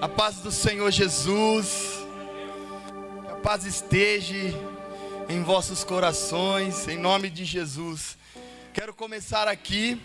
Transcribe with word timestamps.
A 0.00 0.08
paz 0.08 0.36
do 0.36 0.52
Senhor 0.52 0.88
Jesus. 0.92 2.06
Que 3.24 3.32
a 3.32 3.34
paz 3.34 3.64
esteja 3.64 4.36
em 5.28 5.42
vossos 5.42 5.82
corações, 5.82 6.86
em 6.86 6.96
nome 6.96 7.28
de 7.28 7.44
Jesus. 7.44 8.16
Quero 8.72 8.94
começar 8.94 9.48
aqui 9.48 10.00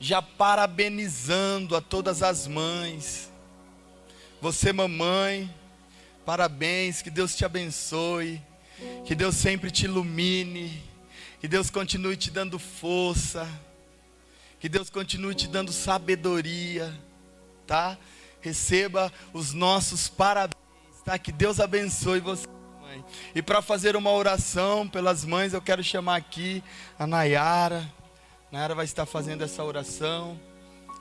já 0.00 0.20
parabenizando 0.20 1.76
a 1.76 1.80
todas 1.80 2.20
as 2.20 2.48
mães. 2.48 3.30
Você, 4.40 4.72
mamãe, 4.72 5.48
parabéns, 6.26 7.00
que 7.00 7.10
Deus 7.10 7.36
te 7.36 7.44
abençoe, 7.44 8.42
que 9.04 9.14
Deus 9.14 9.36
sempre 9.36 9.70
te 9.70 9.84
ilumine, 9.84 10.82
que 11.40 11.46
Deus 11.46 11.70
continue 11.70 12.16
te 12.16 12.32
dando 12.32 12.58
força, 12.58 13.48
que 14.58 14.68
Deus 14.68 14.90
continue 14.90 15.36
te 15.36 15.46
dando 15.46 15.72
sabedoria, 15.72 16.92
tá? 17.64 17.96
Receba 18.40 19.12
os 19.32 19.52
nossos 19.52 20.08
parabéns, 20.08 20.56
tá? 21.04 21.18
Que 21.18 21.32
Deus 21.32 21.60
abençoe 21.60 22.20
você, 22.20 22.46
mãe. 22.80 23.04
E 23.34 23.42
para 23.42 23.60
fazer 23.62 23.96
uma 23.96 24.12
oração 24.12 24.88
pelas 24.88 25.24
mães, 25.24 25.52
eu 25.52 25.62
quero 25.62 25.82
chamar 25.82 26.16
aqui 26.16 26.62
a 26.98 27.06
Nayara. 27.06 27.92
A 28.50 28.52
Nayara 28.52 28.74
vai 28.74 28.84
estar 28.84 29.06
fazendo 29.06 29.42
essa 29.42 29.62
oração 29.62 30.38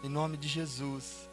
em 0.04 0.10
nome 0.10 0.38
de 0.38 0.48
Jesus. 0.48 1.28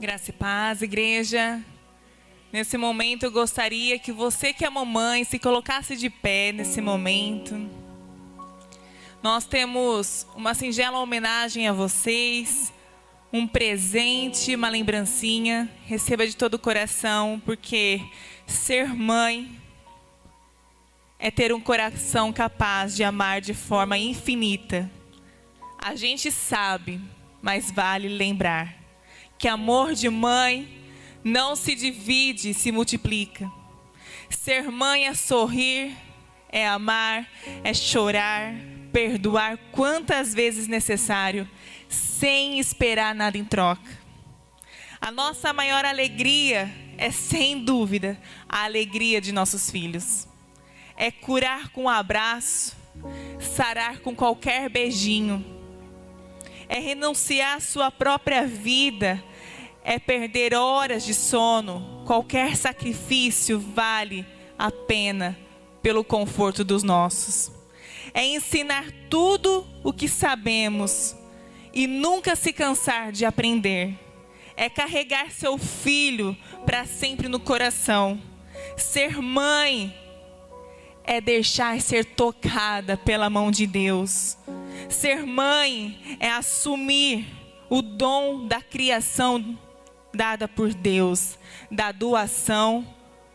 Graça 0.00 0.30
e 0.30 0.32
paz, 0.32 0.82
igreja. 0.82 1.62
Nesse 2.52 2.78
momento 2.78 3.24
eu 3.24 3.30
gostaria 3.30 3.98
que 3.98 4.10
você 4.10 4.52
que 4.52 4.64
é 4.64 4.70
mamãe 4.70 5.22
se 5.24 5.38
colocasse 5.38 5.96
de 5.96 6.08
pé 6.08 6.52
nesse 6.52 6.80
momento. 6.80 7.87
Nós 9.20 9.44
temos 9.44 10.28
uma 10.36 10.54
singela 10.54 11.00
homenagem 11.00 11.66
a 11.66 11.72
vocês, 11.72 12.72
um 13.32 13.48
presente, 13.48 14.54
uma 14.54 14.68
lembrancinha. 14.68 15.68
Receba 15.86 16.24
de 16.24 16.36
todo 16.36 16.54
o 16.54 16.58
coração, 16.58 17.42
porque 17.44 18.00
ser 18.46 18.94
mãe 18.94 19.60
é 21.18 21.32
ter 21.32 21.52
um 21.52 21.60
coração 21.60 22.32
capaz 22.32 22.94
de 22.94 23.02
amar 23.02 23.40
de 23.40 23.54
forma 23.54 23.98
infinita. 23.98 24.88
A 25.76 25.96
gente 25.96 26.30
sabe, 26.30 27.00
mas 27.42 27.72
vale 27.72 28.06
lembrar 28.06 28.72
que 29.36 29.48
amor 29.48 29.94
de 29.94 30.08
mãe 30.08 30.68
não 31.24 31.56
se 31.56 31.74
divide, 31.74 32.54
se 32.54 32.70
multiplica. 32.70 33.50
Ser 34.30 34.70
mãe 34.70 35.08
é 35.08 35.14
sorrir, 35.14 35.96
é 36.48 36.68
amar, 36.68 37.28
é 37.64 37.74
chorar, 37.74 38.54
perdoar 38.92 39.58
quantas 39.72 40.34
vezes 40.34 40.66
necessário, 40.66 41.48
sem 41.88 42.58
esperar 42.58 43.14
nada 43.14 43.38
em 43.38 43.44
troca. 43.44 43.98
A 45.00 45.10
nossa 45.10 45.52
maior 45.52 45.84
alegria 45.84 46.70
é, 46.98 47.12
sem 47.12 47.64
dúvida, 47.64 48.20
a 48.48 48.64
alegria 48.64 49.20
de 49.20 49.30
nossos 49.32 49.70
filhos. 49.70 50.26
É 50.96 51.12
curar 51.12 51.68
com 51.68 51.84
um 51.84 51.88
abraço, 51.88 52.76
sarar 53.38 54.00
com 54.00 54.14
qualquer 54.14 54.68
beijinho. 54.68 55.44
É 56.68 56.80
renunciar 56.80 57.56
à 57.56 57.60
sua 57.60 57.90
própria 57.90 58.44
vida, 58.44 59.22
é 59.84 59.98
perder 59.98 60.54
horas 60.54 61.04
de 61.04 61.14
sono. 61.14 62.02
Qualquer 62.04 62.56
sacrifício 62.56 63.60
vale 63.60 64.26
a 64.58 64.70
pena 64.70 65.38
pelo 65.80 66.02
conforto 66.02 66.64
dos 66.64 66.82
nossos 66.82 67.57
é 68.14 68.24
ensinar 68.24 68.86
tudo 69.08 69.66
o 69.82 69.92
que 69.92 70.08
sabemos 70.08 71.16
e 71.72 71.86
nunca 71.86 72.34
se 72.34 72.52
cansar 72.52 73.12
de 73.12 73.24
aprender. 73.24 73.96
É 74.56 74.68
carregar 74.68 75.30
seu 75.30 75.56
filho 75.56 76.36
para 76.66 76.84
sempre 76.84 77.28
no 77.28 77.38
coração. 77.38 78.20
Ser 78.76 79.22
mãe 79.22 79.94
é 81.04 81.20
deixar 81.20 81.80
ser 81.80 82.04
tocada 82.04 82.96
pela 82.96 83.30
mão 83.30 83.50
de 83.50 83.66
Deus. 83.66 84.36
Ser 84.88 85.24
mãe 85.24 86.16
é 86.18 86.30
assumir 86.30 87.26
o 87.70 87.80
dom 87.80 88.46
da 88.46 88.60
criação 88.60 89.58
dada 90.12 90.48
por 90.48 90.74
Deus, 90.74 91.38
da 91.70 91.92
doação 91.92 92.86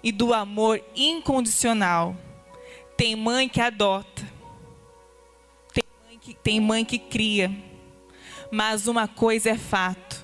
e 0.03 0.11
do 0.11 0.33
amor 0.33 0.83
incondicional. 0.95 2.15
Tem 2.97 3.15
mãe 3.15 3.47
que 3.47 3.61
adota, 3.61 4.32
tem 6.43 6.59
mãe 6.59 6.83
que 6.83 6.99
cria. 6.99 7.51
Mas 8.51 8.85
uma 8.87 9.07
coisa 9.07 9.51
é 9.51 9.57
fato: 9.57 10.23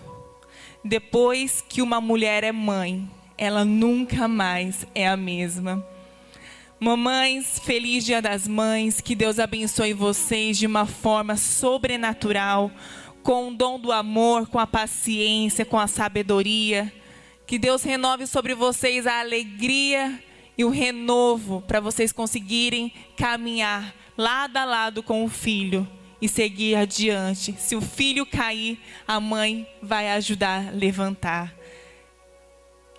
depois 0.83 1.63
que 1.67 1.81
uma 1.81 2.01
mulher 2.01 2.43
é 2.43 2.51
mãe, 2.51 3.09
ela 3.37 3.63
nunca 3.63 4.27
mais 4.27 4.85
é 4.93 5.07
a 5.07 5.17
mesma. 5.17 5.85
Mamães, 6.79 7.59
feliz 7.59 8.05
Dia 8.05 8.21
das 8.21 8.47
Mães, 8.47 9.01
que 9.01 9.15
Deus 9.15 9.39
abençoe 9.39 9.93
vocês 9.93 10.57
de 10.57 10.65
uma 10.65 10.85
forma 10.85 11.35
sobrenatural, 11.35 12.71
com 13.21 13.49
o 13.49 13.53
dom 13.53 13.77
do 13.77 13.91
amor, 13.91 14.47
com 14.47 14.59
a 14.59 14.67
paciência, 14.67 15.65
com 15.65 15.77
a 15.77 15.87
sabedoria. 15.87 16.93
Que 17.45 17.57
Deus 17.57 17.83
renove 17.83 18.27
sobre 18.27 18.53
vocês 18.53 19.07
a 19.07 19.19
alegria 19.19 20.23
e 20.57 20.63
o 20.63 20.69
renovo 20.69 21.63
para 21.67 21.79
vocês 21.79 22.13
conseguirem 22.13 22.93
caminhar 23.17 23.93
lado 24.15 24.55
a 24.57 24.65
lado 24.65 25.01
com 25.01 25.25
o 25.25 25.29
filho 25.29 25.87
e 26.21 26.27
seguir 26.27 26.75
adiante. 26.75 27.55
Se 27.57 27.75
o 27.75 27.81
filho 27.81 28.25
cair, 28.25 28.79
a 29.07 29.19
mãe 29.19 29.67
vai 29.81 30.09
ajudar 30.11 30.67
a 30.67 30.71
levantar. 30.71 31.53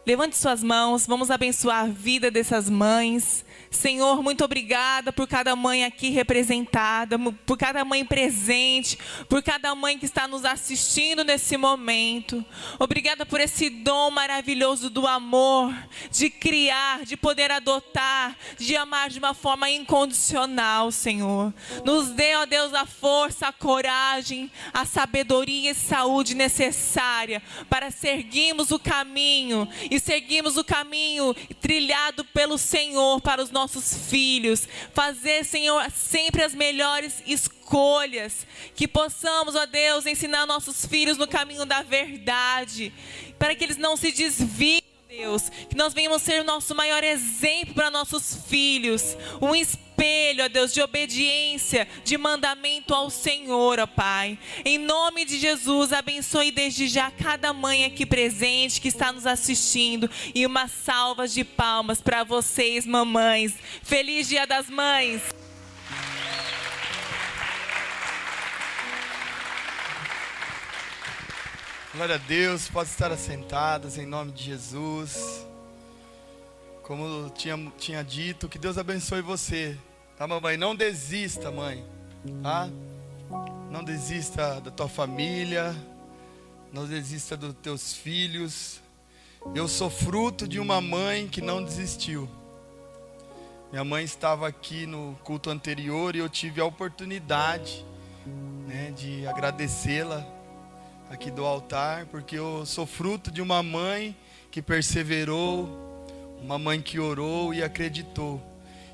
Levante 0.07 0.37
suas 0.37 0.63
mãos, 0.63 1.07
vamos 1.07 1.31
abençoar 1.31 1.85
a 1.85 1.89
vida 1.89 2.31
dessas 2.31 2.71
mães. 2.71 3.45
Senhor, 3.71 4.21
muito 4.21 4.45
obrigada 4.45 5.13
por 5.13 5.29
cada 5.29 5.55
mãe 5.55 5.85
aqui 5.85 6.11
representada, 6.11 7.17
por 7.47 7.57
cada 7.57 7.85
mãe 7.85 8.05
presente, 8.05 8.99
por 9.29 9.41
cada 9.45 9.73
mãe 9.77 9.97
que 9.97 10.05
está 10.05 10.27
nos 10.27 10.45
assistindo 10.45 11.23
nesse 11.23 11.57
momento. 11.57 12.45
Obrigada 12.81 13.25
por 13.25 13.41
esse 13.41 13.71
dom 13.71 14.11
maravilhoso 14.11 14.91
do 14.91 15.07
amor, 15.07 15.73
de 16.11 16.29
criar, 16.29 17.05
de 17.05 17.17
poder 17.17 17.53
adotar, 17.53 18.37
de 18.59 18.77
amar 18.77 19.09
de 19.09 19.21
uma 19.21 19.35
forma 19.35 19.71
incondicional, 19.71 20.91
Senhor. 20.91 21.55
Nos 21.85 22.11
dê, 22.11 22.35
ó 22.35 22.47
Deus, 22.47 22.75
a 22.75 22.85
força, 22.85 23.47
a 23.47 23.53
coragem, 23.53 24.51
a 24.75 24.85
sabedoria 24.85 25.71
e 25.71 25.75
saúde 25.75 26.35
necessária 26.35 27.41
para 27.69 27.93
seguirmos 27.93 28.73
o 28.73 28.81
caminho 28.81 29.69
e 29.89 30.01
seguirmos 30.01 30.57
o 30.57 30.65
caminho 30.65 31.33
trilhado 31.61 32.25
pelo 32.25 32.59
Senhor 32.59 33.21
para 33.21 33.41
os 33.41 33.51
nossos 33.51 33.60
nossos 33.61 33.95
filhos, 34.09 34.67
fazer, 34.95 35.45
Senhor, 35.45 35.91
sempre 35.91 36.43
as 36.43 36.55
melhores 36.55 37.23
escolhas, 37.27 38.47
que 38.75 38.89
possamos, 38.89 39.55
ó 39.55 39.67
Deus, 39.67 40.07
ensinar 40.07 40.47
nossos 40.47 40.87
filhos 40.87 41.19
no 41.19 41.29
caminho 41.29 41.67
da 41.67 41.83
verdade, 41.83 42.93
para 43.39 43.55
que 43.55 43.63
eles 43.63 43.77
não 43.77 43.97
se 43.97 44.13
desviem. 44.13 44.81
Deus, 45.09 45.49
que 45.69 45.77
nós 45.77 45.93
venhamos 45.93 46.23
ser 46.23 46.41
o 46.41 46.45
nosso 46.45 46.73
maior 46.73 47.03
exemplo 47.03 47.75
para 47.75 47.91
nossos 47.91 48.47
filhos, 48.47 49.17
um 49.43 49.57
espelho, 50.01 50.45
ó 50.45 50.49
Deus, 50.49 50.73
de 50.73 50.81
obediência, 50.81 51.87
de 52.03 52.17
mandamento 52.17 52.95
ao 52.95 53.11
Senhor, 53.11 53.79
ó 53.79 53.87
Pai. 53.87 54.39
Em 54.65 54.79
nome 54.79 55.27
de 55.27 55.39
Jesus, 55.39 55.93
abençoe 55.93 56.51
desde 56.51 56.89
já 56.89 57.11
cada 57.11 57.53
mãe 57.53 57.85
aqui 57.85 58.07
presente 58.07 58.81
que 58.81 58.89
está 58.89 59.13
nos 59.13 59.27
assistindo 59.27 60.11
e 60.35 60.47
uma 60.47 60.69
salva 60.69 61.29
de 61.29 61.45
palmas 61.45 62.01
para 62.01 62.25
vocês, 62.25 62.87
mamães. 62.87 63.53
Feliz 63.83 64.27
Dia 64.27 64.47
das 64.47 64.71
Mães. 64.71 65.23
Glória 71.93 72.15
a 72.15 72.19
Deus, 72.19 72.69
pode 72.69 72.89
estar 72.89 73.13
assentadas 73.13 73.99
em 73.99 74.07
nome 74.07 74.33
de 74.33 74.45
Jesus. 74.45 75.45
Como 76.83 77.29
tinha, 77.31 77.57
tinha 77.79 78.03
dito, 78.03 78.49
que 78.49 78.59
Deus 78.59 78.79
abençoe 78.79 79.21
você, 79.21 79.77
tá, 80.21 80.27
mamãe? 80.27 80.59
Não 80.59 80.77
desista, 80.77 81.51
mãe, 81.51 81.83
tá? 82.43 82.69
Não 83.71 83.83
desista 83.83 84.61
da 84.61 84.71
tua 84.71 84.87
família, 84.87 85.75
não 86.71 86.87
desista 86.87 87.39
dos 87.39 87.55
teus 87.63 87.95
filhos. 87.95 88.83
Eu 89.55 89.67
sou 89.67 89.89
fruto 89.89 90.47
de 90.47 90.61
uma 90.61 90.79
mãe 90.79 91.27
que 91.27 91.41
não 91.41 91.65
desistiu. 91.65 92.29
Minha 93.71 93.83
mãe 93.83 94.05
estava 94.05 94.47
aqui 94.47 94.85
no 94.85 95.19
culto 95.25 95.49
anterior 95.49 96.15
e 96.15 96.19
eu 96.19 96.29
tive 96.29 96.61
a 96.61 96.67
oportunidade 96.67 97.83
né, 98.67 98.91
de 98.91 99.27
agradecê-la 99.27 100.23
aqui 101.09 101.31
do 101.31 101.47
altar, 101.47 102.05
porque 102.05 102.37
eu 102.37 102.67
sou 102.67 102.85
fruto 102.85 103.31
de 103.31 103.41
uma 103.41 103.63
mãe 103.63 104.15
que 104.51 104.61
perseverou, 104.61 105.67
uma 106.43 106.59
mãe 106.59 106.79
que 106.79 107.01
orou 107.01 107.55
e 107.55 107.63
acreditou. 107.63 108.50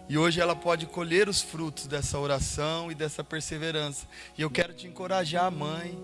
E 0.08 0.16
hoje 0.16 0.40
ela 0.40 0.54
pode 0.54 0.86
colher 0.86 1.28
os 1.28 1.42
frutos 1.42 1.86
dessa 1.86 2.18
oração 2.18 2.92
e 2.92 2.94
dessa 2.94 3.24
perseverança. 3.24 4.06
E 4.38 4.42
eu 4.42 4.50
quero 4.50 4.72
te 4.72 4.86
encorajar, 4.86 5.50
mãe, 5.50 5.98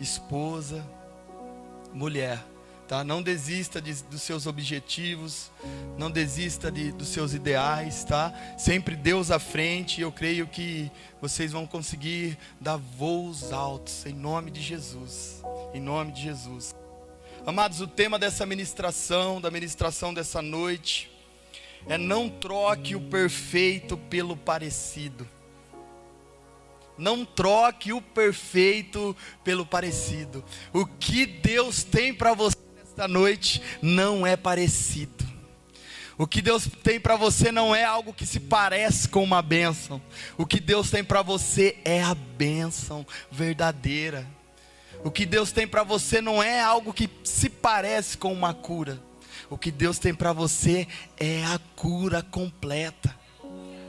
esposa, 0.00 0.82
mulher, 1.92 2.42
tá? 2.88 3.04
Não 3.04 3.22
desista 3.22 3.78
de, 3.78 3.92
dos 4.04 4.22
seus 4.22 4.46
objetivos, 4.46 5.50
não 5.98 6.10
desista 6.10 6.72
de, 6.72 6.92
dos 6.92 7.08
seus 7.08 7.34
ideais, 7.34 8.04
tá? 8.04 8.32
Sempre 8.56 8.96
Deus 8.96 9.30
à 9.30 9.38
frente. 9.38 10.00
Eu 10.00 10.10
creio 10.10 10.46
que 10.46 10.90
vocês 11.20 11.52
vão 11.52 11.66
conseguir 11.66 12.38
dar 12.58 12.78
voos 12.78 13.52
altos 13.52 14.06
em 14.06 14.14
nome 14.14 14.50
de 14.50 14.62
Jesus. 14.62 15.42
Em 15.74 15.80
nome 15.80 16.12
de 16.12 16.22
Jesus. 16.22 16.74
Amados, 17.46 17.82
o 17.82 17.86
tema 17.86 18.18
dessa 18.18 18.46
ministração, 18.46 19.40
da 19.42 19.50
ministração 19.50 20.14
dessa 20.14 20.40
noite, 20.40 21.10
é 21.86 21.96
não 21.96 22.28
troque 22.28 22.94
o 22.94 23.00
perfeito 23.00 23.96
pelo 23.96 24.36
parecido. 24.36 25.28
Não 26.96 27.24
troque 27.24 27.92
o 27.92 28.02
perfeito 28.02 29.16
pelo 29.42 29.64
parecido. 29.64 30.44
O 30.72 30.84
que 30.84 31.24
Deus 31.24 31.82
tem 31.82 32.12
para 32.12 32.34
você 32.34 32.58
nesta 32.76 33.08
noite 33.08 33.62
não 33.80 34.26
é 34.26 34.36
parecido. 34.36 35.24
O 36.18 36.26
que 36.26 36.42
Deus 36.42 36.68
tem 36.82 37.00
para 37.00 37.16
você 37.16 37.50
não 37.50 37.74
é 37.74 37.82
algo 37.82 38.12
que 38.12 38.26
se 38.26 38.38
parece 38.38 39.08
com 39.08 39.24
uma 39.24 39.40
bênção. 39.40 40.02
O 40.36 40.44
que 40.44 40.60
Deus 40.60 40.90
tem 40.90 41.02
para 41.02 41.22
você 41.22 41.78
é 41.82 42.02
a 42.02 42.14
bênção 42.14 43.06
verdadeira. 43.30 44.26
O 45.02 45.10
que 45.10 45.24
Deus 45.24 45.50
tem 45.50 45.66
para 45.66 45.82
você 45.82 46.20
não 46.20 46.42
é 46.42 46.60
algo 46.60 46.92
que 46.92 47.08
se 47.24 47.48
parece 47.48 48.18
com 48.18 48.30
uma 48.34 48.52
cura. 48.52 49.00
O 49.48 49.56
que 49.56 49.70
Deus 49.70 49.98
tem 49.98 50.14
para 50.14 50.32
você 50.32 50.86
é 51.16 51.44
a 51.44 51.58
cura 51.74 52.22
completa. 52.22 53.14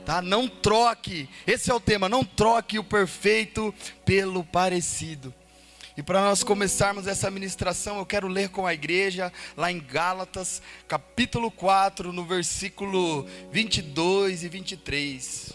Tá? 0.04 0.20
Não 0.20 0.48
troque, 0.48 1.28
esse 1.46 1.70
é 1.70 1.74
o 1.74 1.80
tema, 1.80 2.08
não 2.08 2.24
troque 2.24 2.78
o 2.78 2.84
perfeito 2.84 3.72
pelo 4.04 4.42
parecido. 4.44 5.32
E 5.96 6.02
para 6.02 6.22
nós 6.22 6.42
começarmos 6.42 7.06
essa 7.06 7.30
ministração, 7.30 7.98
eu 7.98 8.06
quero 8.06 8.26
ler 8.26 8.48
com 8.48 8.66
a 8.66 8.72
igreja 8.72 9.30
lá 9.56 9.70
em 9.70 9.78
Gálatas, 9.78 10.62
capítulo 10.88 11.50
4, 11.50 12.12
no 12.12 12.24
versículo 12.24 13.26
22 13.50 14.42
e 14.42 14.48
23. 14.48 15.52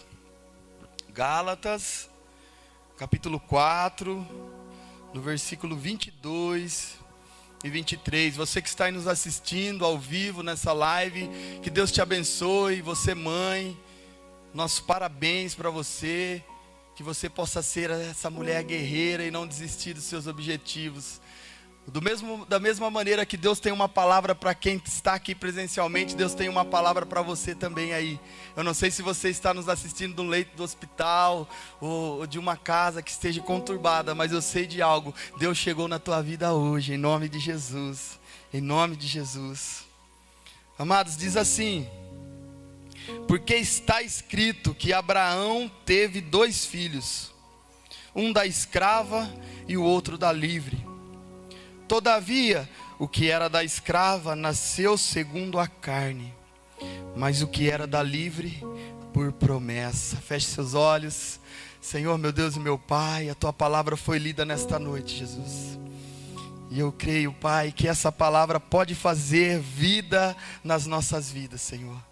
Gálatas, 1.12 2.08
capítulo 2.96 3.40
4, 3.40 4.26
no 5.12 5.20
versículo 5.20 5.76
22 5.76 6.97
e 7.64 7.70
23. 7.70 8.36
Você 8.36 8.62
que 8.62 8.68
está 8.68 8.86
aí 8.86 8.92
nos 8.92 9.06
assistindo 9.06 9.84
ao 9.84 9.98
vivo 9.98 10.42
nessa 10.42 10.72
live, 10.72 11.28
que 11.62 11.70
Deus 11.70 11.90
te 11.90 12.00
abençoe. 12.00 12.80
Você, 12.82 13.14
mãe, 13.14 13.76
nossos 14.54 14.80
parabéns 14.80 15.54
para 15.54 15.70
você. 15.70 16.42
Que 16.94 17.02
você 17.02 17.28
possa 17.28 17.62
ser 17.62 17.90
essa 17.90 18.28
mulher 18.28 18.64
guerreira 18.64 19.24
e 19.24 19.30
não 19.30 19.46
desistir 19.46 19.94
dos 19.94 20.04
seus 20.04 20.26
objetivos. 20.26 21.20
Do 21.88 22.02
mesmo, 22.02 22.44
da 22.44 22.60
mesma 22.60 22.90
maneira 22.90 23.24
que 23.24 23.36
Deus 23.36 23.58
tem 23.58 23.72
uma 23.72 23.88
palavra 23.88 24.34
para 24.34 24.54
quem 24.54 24.80
está 24.84 25.14
aqui 25.14 25.34
presencialmente, 25.34 26.14
Deus 26.14 26.34
tem 26.34 26.46
uma 26.46 26.62
palavra 26.62 27.06
para 27.06 27.22
você 27.22 27.54
também 27.54 27.94
aí. 27.94 28.20
Eu 28.54 28.62
não 28.62 28.74
sei 28.74 28.90
se 28.90 29.00
você 29.00 29.30
está 29.30 29.54
nos 29.54 29.70
assistindo 29.70 30.14
do 30.14 30.22
leito 30.22 30.54
do 30.54 30.62
hospital 30.62 31.48
ou, 31.80 32.18
ou 32.18 32.26
de 32.26 32.38
uma 32.38 32.58
casa 32.58 33.02
que 33.02 33.10
esteja 33.10 33.40
conturbada, 33.40 34.14
mas 34.14 34.32
eu 34.32 34.42
sei 34.42 34.66
de 34.66 34.82
algo. 34.82 35.14
Deus 35.38 35.56
chegou 35.56 35.88
na 35.88 35.98
tua 35.98 36.22
vida 36.22 36.52
hoje, 36.52 36.92
em 36.92 36.98
nome 36.98 37.26
de 37.26 37.38
Jesus. 37.38 38.20
Em 38.52 38.60
nome 38.60 38.94
de 38.94 39.06
Jesus. 39.06 39.84
Amados, 40.78 41.16
diz 41.16 41.38
assim: 41.38 41.88
Porque 43.26 43.54
está 43.54 44.02
escrito 44.02 44.74
que 44.74 44.92
Abraão 44.92 45.70
teve 45.86 46.20
dois 46.20 46.66
filhos, 46.66 47.32
um 48.14 48.30
da 48.30 48.44
escrava 48.44 49.26
e 49.66 49.76
o 49.78 49.82
outro 49.82 50.18
da 50.18 50.30
livre. 50.30 50.87
Todavia, 51.88 52.68
o 52.98 53.08
que 53.08 53.30
era 53.30 53.48
da 53.48 53.64
escrava 53.64 54.36
nasceu 54.36 54.98
segundo 54.98 55.58
a 55.58 55.66
carne, 55.66 56.34
mas 57.16 57.40
o 57.40 57.48
que 57.48 57.70
era 57.70 57.86
da 57.86 58.02
livre, 58.02 58.62
por 59.12 59.32
promessa. 59.32 60.16
Feche 60.16 60.46
seus 60.46 60.74
olhos. 60.74 61.40
Senhor, 61.80 62.18
meu 62.18 62.30
Deus 62.30 62.56
e 62.56 62.60
meu 62.60 62.78
Pai, 62.78 63.30
a 63.30 63.34
tua 63.34 63.52
palavra 63.52 63.96
foi 63.96 64.18
lida 64.18 64.44
nesta 64.44 64.78
noite, 64.78 65.16
Jesus. 65.16 65.78
E 66.70 66.78
eu 66.78 66.92
creio, 66.92 67.32
Pai, 67.32 67.72
que 67.72 67.88
essa 67.88 68.12
palavra 68.12 68.60
pode 68.60 68.94
fazer 68.94 69.58
vida 69.58 70.36
nas 70.62 70.84
nossas 70.84 71.30
vidas, 71.30 71.62
Senhor. 71.62 72.07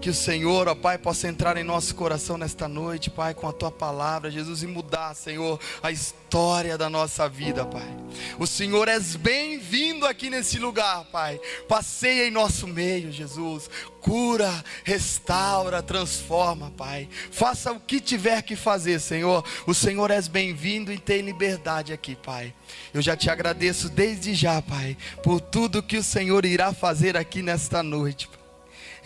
Que 0.00 0.10
o 0.10 0.14
Senhor, 0.14 0.68
ó 0.68 0.74
Pai, 0.74 0.98
possa 0.98 1.26
entrar 1.26 1.56
em 1.56 1.64
nosso 1.64 1.94
coração 1.94 2.38
nesta 2.38 2.68
noite, 2.68 3.10
Pai, 3.10 3.34
com 3.34 3.48
a 3.48 3.52
tua 3.52 3.72
palavra, 3.72 4.30
Jesus, 4.30 4.62
e 4.62 4.66
mudar, 4.66 5.14
Senhor, 5.14 5.58
a 5.82 5.90
história 5.90 6.78
da 6.78 6.88
nossa 6.88 7.28
vida, 7.28 7.64
Pai. 7.64 7.96
O 8.38 8.46
Senhor 8.46 8.86
és 8.86 9.16
bem-vindo 9.16 10.06
aqui 10.06 10.30
nesse 10.30 10.58
lugar, 10.58 11.06
Pai. 11.06 11.40
Passeia 11.66 12.28
em 12.28 12.30
nosso 12.30 12.68
meio, 12.68 13.10
Jesus. 13.10 13.68
Cura, 14.00 14.64
restaura, 14.84 15.82
transforma, 15.82 16.70
Pai. 16.76 17.08
Faça 17.32 17.72
o 17.72 17.80
que 17.80 17.98
tiver 17.98 18.42
que 18.42 18.54
fazer, 18.54 19.00
Senhor. 19.00 19.44
O 19.66 19.74
Senhor 19.74 20.10
és 20.12 20.28
bem-vindo 20.28 20.92
e 20.92 20.98
tem 20.98 21.22
liberdade 21.22 21.92
aqui, 21.92 22.14
Pai. 22.14 22.54
Eu 22.94 23.02
já 23.02 23.16
te 23.16 23.28
agradeço 23.28 23.88
desde 23.88 24.34
já, 24.34 24.62
Pai, 24.62 24.96
por 25.24 25.40
tudo 25.40 25.82
que 25.82 25.96
o 25.96 26.02
Senhor 26.04 26.44
irá 26.44 26.72
fazer 26.72 27.16
aqui 27.16 27.42
nesta 27.42 27.82
noite, 27.82 28.28
Pai. 28.28 28.45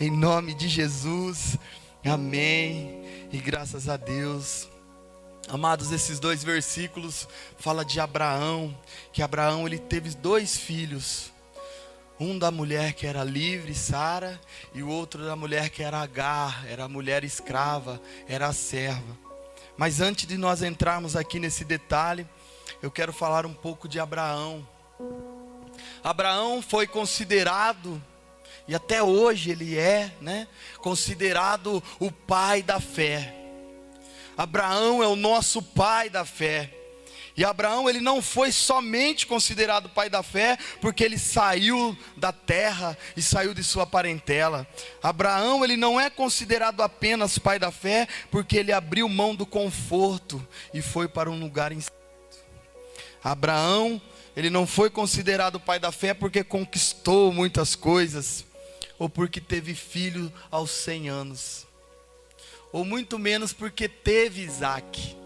Em 0.01 0.09
nome 0.09 0.55
de 0.55 0.67
Jesus. 0.67 1.59
Amém. 2.03 3.03
E 3.31 3.37
graças 3.37 3.87
a 3.87 3.97
Deus. 3.97 4.67
Amados, 5.47 5.91
esses 5.91 6.19
dois 6.19 6.43
versículos 6.43 7.27
fala 7.59 7.85
de 7.85 7.99
Abraão, 7.99 8.75
que 9.13 9.21
Abraão 9.21 9.67
ele 9.67 9.77
teve 9.77 10.09
dois 10.15 10.57
filhos. 10.57 11.31
Um 12.19 12.39
da 12.39 12.49
mulher 12.49 12.93
que 12.93 13.05
era 13.05 13.23
livre, 13.23 13.75
Sara, 13.75 14.41
e 14.73 14.81
o 14.81 14.89
outro 14.89 15.23
da 15.23 15.35
mulher 15.35 15.69
que 15.69 15.83
era 15.83 15.99
Agar, 15.99 16.65
era 16.67 16.87
mulher 16.87 17.23
escrava, 17.23 18.01
era 18.27 18.51
serva. 18.53 19.15
Mas 19.77 20.01
antes 20.01 20.25
de 20.25 20.35
nós 20.35 20.63
entrarmos 20.63 21.15
aqui 21.15 21.37
nesse 21.37 21.63
detalhe, 21.63 22.27
eu 22.81 22.89
quero 22.89 23.13
falar 23.13 23.45
um 23.45 23.53
pouco 23.53 23.87
de 23.87 23.99
Abraão. 23.99 24.67
Abraão 26.03 26.59
foi 26.59 26.87
considerado 26.87 28.01
e 28.67 28.75
até 28.75 29.01
hoje 29.01 29.51
ele 29.51 29.77
é, 29.77 30.11
né, 30.21 30.47
considerado 30.77 31.83
o 31.99 32.11
pai 32.11 32.61
da 32.61 32.79
fé. 32.79 33.35
Abraão 34.37 35.03
é 35.03 35.07
o 35.07 35.15
nosso 35.15 35.61
pai 35.61 36.09
da 36.09 36.25
fé. 36.25 36.71
E 37.35 37.45
Abraão 37.45 37.89
ele 37.89 38.01
não 38.01 38.21
foi 38.21 38.51
somente 38.51 39.25
considerado 39.25 39.89
pai 39.89 40.09
da 40.09 40.21
fé 40.21 40.57
porque 40.81 41.03
ele 41.03 41.17
saiu 41.17 41.97
da 42.17 42.31
terra 42.31 42.97
e 43.15 43.21
saiu 43.21 43.53
de 43.53 43.63
sua 43.63 43.85
parentela. 43.85 44.67
Abraão 45.01 45.63
ele 45.63 45.77
não 45.77 45.99
é 45.99 46.09
considerado 46.09 46.81
apenas 46.81 47.37
pai 47.37 47.57
da 47.57 47.71
fé 47.71 48.07
porque 48.29 48.57
ele 48.57 48.71
abriu 48.71 49.07
mão 49.07 49.33
do 49.33 49.45
conforto 49.45 50.45
e 50.73 50.81
foi 50.81 51.07
para 51.07 51.31
um 51.31 51.39
lugar 51.39 51.71
incerto. 51.71 51.95
Abraão 53.23 54.01
ele 54.35 54.49
não 54.49 54.67
foi 54.67 54.89
considerado 54.89 55.59
pai 55.59 55.79
da 55.79 55.91
fé 55.91 56.13
porque 56.13 56.43
conquistou 56.43 57.31
muitas 57.31 57.75
coisas 57.75 58.45
ou 59.01 59.09
porque 59.09 59.41
teve 59.41 59.73
filho 59.73 60.31
aos 60.51 60.69
100 60.69 61.09
anos, 61.09 61.65
ou 62.71 62.85
muito 62.85 63.17
menos 63.17 63.51
porque 63.51 63.89
teve 63.89 64.43
Isaac. 64.43 65.17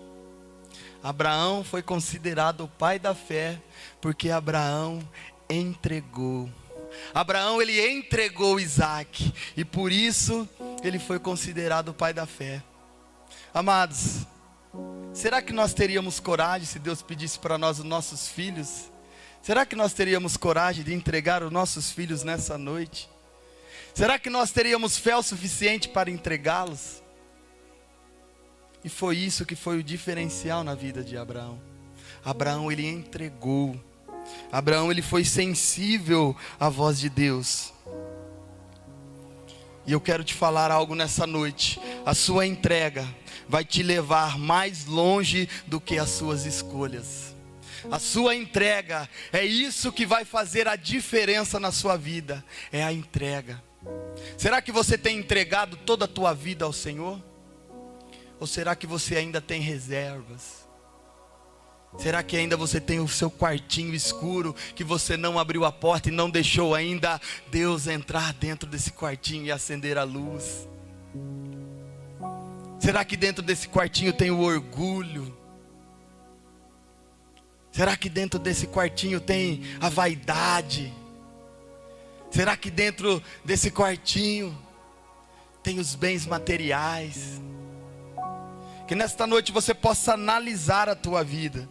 Abraão 1.03 1.62
foi 1.62 1.84
considerado 1.84 2.63
o 2.63 2.67
pai 2.70 2.98
da 2.98 3.13
fé, 3.13 3.62
porque 4.00 4.29
Abraão 4.29 5.05
entregou. 5.50 6.50
Abraão 7.13 7.62
ele 7.62 7.86
entregou 7.86 8.62
Isaac, 8.62 9.34
e 9.58 9.65
por 9.65 9.91
isso 9.91 10.48
ele 10.82 10.98
foi 10.98 11.20
considerado 11.20 11.89
o 11.89 11.94
pai 11.94 12.13
da 12.13 12.25
fé. 12.25 12.63
Amados, 13.53 14.25
será 15.13 15.41
que 15.41 15.51
nós 15.51 15.74
teríamos 15.74 16.17
coragem 16.22 16.65
se 16.65 16.79
Deus 16.79 17.01
pedisse 17.01 17.38
para 17.38 17.58
nós 17.58 17.79
os 17.79 17.86
nossos 17.86 18.29
filhos? 18.29 18.89
Será 19.41 19.65
que 19.65 19.75
nós 19.75 19.91
teríamos 19.91 20.38
coragem 20.38 20.82
de 20.82 20.94
entregar 20.94 21.44
os 21.44 21.51
nossos 21.51 21.91
filhos 21.91 22.24
nessa 22.24 22.58
noite? 22.58 23.13
Será 23.96 24.20
que 24.20 24.30
nós 24.30 24.52
teríamos 24.52 24.98
fé 24.98 25.16
o 25.16 25.24
suficiente 25.24 25.88
para 25.88 26.12
entregá-los? 26.12 27.02
E 28.84 28.90
foi 28.90 29.18
isso 29.18 29.46
que 29.46 29.56
foi 29.56 29.78
o 29.78 29.84
diferencial 29.84 30.66
na 30.66 30.75
vida 30.75 31.02
de 31.02 31.16
Abraão. 31.16 31.62
Abraão 32.24 32.70
ele 32.70 32.86
entregou. 32.86 33.82
Abraão 34.52 34.92
ele 34.92 35.02
foi 35.02 35.24
sensível 35.24 36.36
à 36.60 36.68
voz 36.68 37.00
de 37.00 37.08
Deus. 37.08 37.74
E 39.88 39.94
eu 39.94 40.02
quero 40.02 40.25
te 40.25 40.34
falar 40.34 40.72
algo 40.72 40.94
nessa 40.94 41.25
noite. 41.25 41.80
A 42.06 42.14
sua 42.14 42.46
entrega 42.46 43.08
vai 43.48 43.64
te 43.64 43.82
levar 43.82 44.38
mais 44.38 44.86
longe 44.86 45.48
do 45.68 45.80
que 45.80 45.98
as 45.98 46.10
suas 46.10 46.46
escolhas. 46.46 47.34
A 47.90 47.98
sua 47.98 48.36
entrega 48.36 49.08
é 49.32 49.46
isso 49.46 49.94
que 49.94 50.06
vai 50.06 50.25
fazer 50.25 50.68
a 50.68 50.75
diferença 50.75 51.62
na 51.62 51.72
sua 51.72 51.96
vida. 51.96 52.44
É 52.74 52.84
a 52.84 52.92
entrega. 52.92 53.64
Será 54.38 54.62
que 54.62 54.72
você 54.72 54.98
tem 54.98 55.18
entregado 55.18 55.77
toda 55.77 56.06
a 56.06 56.08
tua 56.08 56.34
vida 56.34 56.65
ao 56.65 56.74
Senhor? 56.74 57.22
Ou 58.39 58.48
será 58.48 58.75
que 58.75 58.88
você 58.88 59.15
ainda 59.15 59.39
tem 59.39 59.62
reservas? 59.62 60.65
Será 61.98 62.22
que 62.22 62.36
ainda 62.36 62.58
você 62.58 62.82
tem 62.82 63.00
o 63.00 63.08
seu 63.08 63.32
quartinho 63.32 63.94
escuro 63.94 64.54
que 64.75 64.84
você 64.84 65.15
não 65.15 65.39
abriu 65.39 65.63
a 65.63 65.72
porta 65.72 66.10
e 66.10 66.12
não 66.12 66.30
deixou 66.30 66.75
ainda 66.75 67.22
Deus 67.50 67.88
entrar 67.88 68.34
dentro 68.34 68.70
desse 68.70 68.92
quartinho 68.92 69.46
e 69.46 69.51
acender 69.51 69.98
a 69.98 70.04
luz? 70.04 70.68
Será 72.80 73.06
que 73.06 73.15
dentro 73.15 73.42
desse 73.42 73.68
quartinho 73.68 74.12
tem 74.12 74.30
o 74.30 74.42
orgulho? 74.42 75.36
Será 77.72 77.96
que 77.98 78.10
dentro 78.10 78.39
desse 78.39 78.68
quartinho 78.68 79.20
tem 79.20 79.62
a 79.80 79.89
vaidade? 79.89 80.94
Será 82.36 82.58
que 82.58 82.70
dentro 82.70 83.24
desse 83.46 83.72
quartinho 83.72 84.54
tem 85.63 85.80
os 85.80 85.96
bens 85.96 86.25
materiais? 86.25 87.42
Que 88.86 88.94
nesta 88.94 89.25
noite 89.25 89.54
você 89.54 89.74
possa 89.74 90.15
analisar 90.15 90.89
a 90.89 90.96
tua 90.98 91.24
vida 91.24 91.70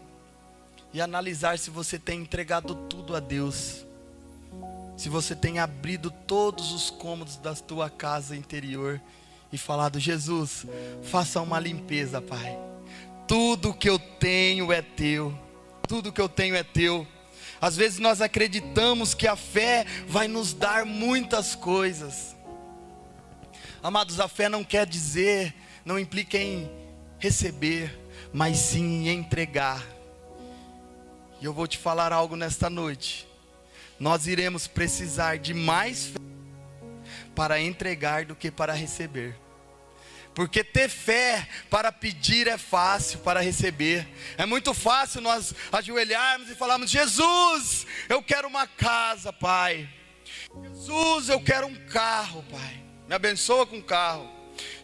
e 0.90 1.02
analisar 1.02 1.59
se 1.59 1.68
você 1.68 1.99
tem 1.99 2.23
entregado 2.23 2.75
tudo 2.75 3.14
a 3.14 3.21
Deus. 3.21 3.85
Se 4.97 5.11
você 5.11 5.37
tem 5.37 5.59
abrido 5.59 6.11
todos 6.11 6.73
os 6.73 6.88
cômodos 6.88 7.37
da 7.37 7.54
tua 7.54 7.90
casa 7.90 8.35
interior 8.35 8.99
e 9.52 9.59
falado: 9.59 10.00
Jesus, 10.00 10.64
faça 11.02 11.42
uma 11.42 11.61
limpeza, 11.61 12.23
Pai. 12.23 12.59
Tudo 13.28 13.75
que 13.75 13.90
eu 13.90 13.99
tenho 13.99 14.73
é 14.73 14.80
teu. 14.80 15.38
Tudo 15.87 16.11
que 16.11 16.23
eu 16.23 16.28
tenho 16.28 16.56
é 16.56 16.62
teu. 16.62 17.06
Às 17.64 17.78
vezes 17.78 17.99
nós 17.99 18.21
acreditamos 18.21 19.14
que 19.14 19.26
a 19.26 19.35
fé 19.35 19.87
vai 20.06 20.28
nos 20.28 20.52
dar 20.52 20.85
muitas 20.85 21.54
coisas. 21.54 22.37
Amados, 23.83 24.21
a 24.21 24.28
fé 24.28 24.50
não 24.50 24.62
quer 24.62 24.87
dizer, 24.87 25.54
não 25.83 25.99
implica 25.99 26.37
em 26.37 26.71
receber, 27.18 27.99
mas 28.35 28.59
sim 28.59 29.09
em 29.09 29.18
entregar. 29.18 29.83
E 31.40 31.47
eu 31.47 31.54
vou 31.54 31.66
te 31.66 31.78
falar 31.78 32.12
algo 32.12 32.37
nesta 32.37 32.68
noite. 32.68 33.26
Nós 33.99 34.26
iremos 34.26 34.66
precisar 34.66 35.38
de 35.38 35.54
mais 35.54 36.09
fé 36.09 36.18
para 37.35 37.59
entregar 37.59 38.26
do 38.26 38.37
que 38.37 38.50
para 38.50 38.75
receber. 38.75 39.35
Porque 40.35 40.64
ter 40.64 40.88
fé 40.88 41.49
para 41.71 41.93
pedir 41.93 42.49
é 42.49 42.59
fácil, 42.59 43.21
para 43.21 43.41
receber. 43.41 44.07
É 44.37 44.45
muito 44.45 44.75
fácil 44.75 45.21
nós 45.21 45.55
ajoelharmos 45.71 46.50
e 46.50 46.55
falarmos: 46.55 46.91
Jesus, 46.91 47.87
eu 48.09 48.23
quero 48.23 48.49
uma 48.49 48.67
casa, 48.67 49.33
Pai. 49.33 49.88
Jesus, 50.62 51.29
eu 51.29 51.41
quero 51.41 51.69
um 51.69 51.75
carro, 51.87 52.45
Pai. 52.50 52.83
Me 53.07 53.14
abençoa 53.14 53.67
com 53.67 53.76
um 53.76 53.83
carro. 53.83 54.29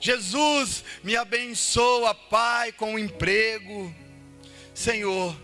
Jesus, 0.01 0.85
me 1.03 1.17
abençoa, 1.17 2.15
Pai, 2.15 2.71
com 2.73 2.95
um 2.95 2.99
emprego. 2.99 3.93
Senhor, 4.73 5.37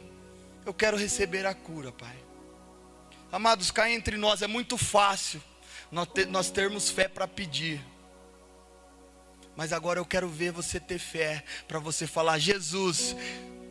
eu 0.64 0.72
quero 0.72 0.96
receber 0.96 1.46
a 1.46 1.54
cura, 1.54 1.90
Pai. 1.90 2.16
Amados, 3.32 3.72
cá 3.72 3.90
entre 3.90 4.16
nós 4.16 4.40
é 4.40 4.46
muito 4.46 4.78
fácil 4.78 5.42
nós 6.30 6.50
termos 6.50 6.90
fé 6.90 7.08
para 7.08 7.26
pedir. 7.26 7.80
Mas 9.56 9.72
agora 9.72 9.98
eu 9.98 10.04
quero 10.04 10.28
ver 10.28 10.52
você 10.52 10.78
ter 10.78 10.98
fé 10.98 11.42
para 11.66 11.78
você 11.78 12.06
falar: 12.06 12.38
Jesus, 12.38 13.16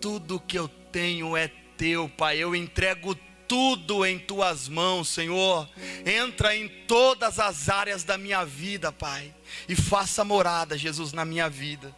tudo 0.01 0.39
que 0.39 0.57
eu 0.57 0.67
tenho 0.67 1.37
é 1.37 1.47
teu, 1.77 2.09
Pai. 2.09 2.37
Eu 2.37 2.55
entrego 2.55 3.15
tudo 3.47 4.05
em 4.05 4.17
tuas 4.17 4.67
mãos, 4.67 5.09
Senhor. 5.09 5.69
Entra 6.05 6.55
em 6.55 6.67
todas 6.87 7.39
as 7.39 7.69
áreas 7.69 8.03
da 8.03 8.17
minha 8.17 8.43
vida, 8.43 8.91
Pai, 8.91 9.33
e 9.69 9.75
faça 9.75 10.23
morada, 10.23 10.77
Jesus, 10.77 11.13
na 11.13 11.23
minha 11.23 11.49
vida. 11.49 11.95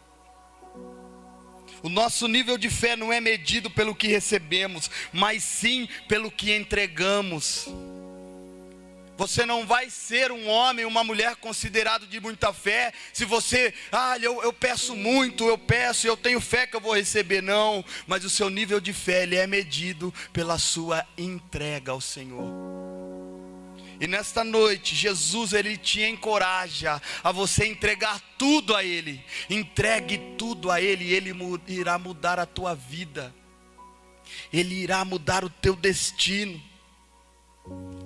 O 1.82 1.88
nosso 1.88 2.26
nível 2.26 2.58
de 2.58 2.68
fé 2.68 2.96
não 2.96 3.12
é 3.12 3.20
medido 3.20 3.70
pelo 3.70 3.94
que 3.94 4.08
recebemos, 4.08 4.90
mas 5.12 5.44
sim 5.44 5.88
pelo 6.08 6.30
que 6.30 6.54
entregamos. 6.54 7.68
Você 9.18 9.44
não 9.44 9.66
vai 9.66 9.90
ser 9.90 10.30
um 10.30 10.46
homem, 10.46 10.84
uma 10.84 11.02
mulher 11.02 11.34
considerado 11.34 12.06
de 12.06 12.20
muita 12.20 12.52
fé, 12.52 12.92
se 13.12 13.24
você, 13.24 13.74
ah, 13.90 14.16
eu, 14.22 14.40
eu 14.44 14.52
peço 14.52 14.94
muito, 14.94 15.44
eu 15.48 15.58
peço, 15.58 16.06
eu 16.06 16.16
tenho 16.16 16.40
fé 16.40 16.68
que 16.68 16.76
eu 16.76 16.80
vou 16.80 16.94
receber, 16.94 17.42
não. 17.42 17.84
Mas 18.06 18.24
o 18.24 18.30
seu 18.30 18.48
nível 18.48 18.78
de 18.78 18.92
fé, 18.92 19.24
ele 19.24 19.34
é 19.34 19.44
medido 19.44 20.14
pela 20.32 20.56
sua 20.56 21.04
entrega 21.18 21.90
ao 21.90 22.00
Senhor. 22.00 22.46
E 24.00 24.06
nesta 24.06 24.44
noite, 24.44 24.94
Jesus 24.94 25.52
ele 25.52 25.76
te 25.76 26.00
encoraja 26.02 27.02
a 27.24 27.32
você 27.32 27.66
entregar 27.66 28.20
tudo 28.38 28.76
a 28.76 28.84
Ele. 28.84 29.20
Entregue 29.50 30.16
tudo 30.38 30.70
a 30.70 30.80
Ele, 30.80 31.06
e 31.06 31.14
Ele 31.14 31.34
irá 31.66 31.98
mudar 31.98 32.38
a 32.38 32.46
tua 32.46 32.72
vida. 32.72 33.34
Ele 34.52 34.76
irá 34.76 35.04
mudar 35.04 35.44
o 35.44 35.50
teu 35.50 35.74
destino. 35.74 36.67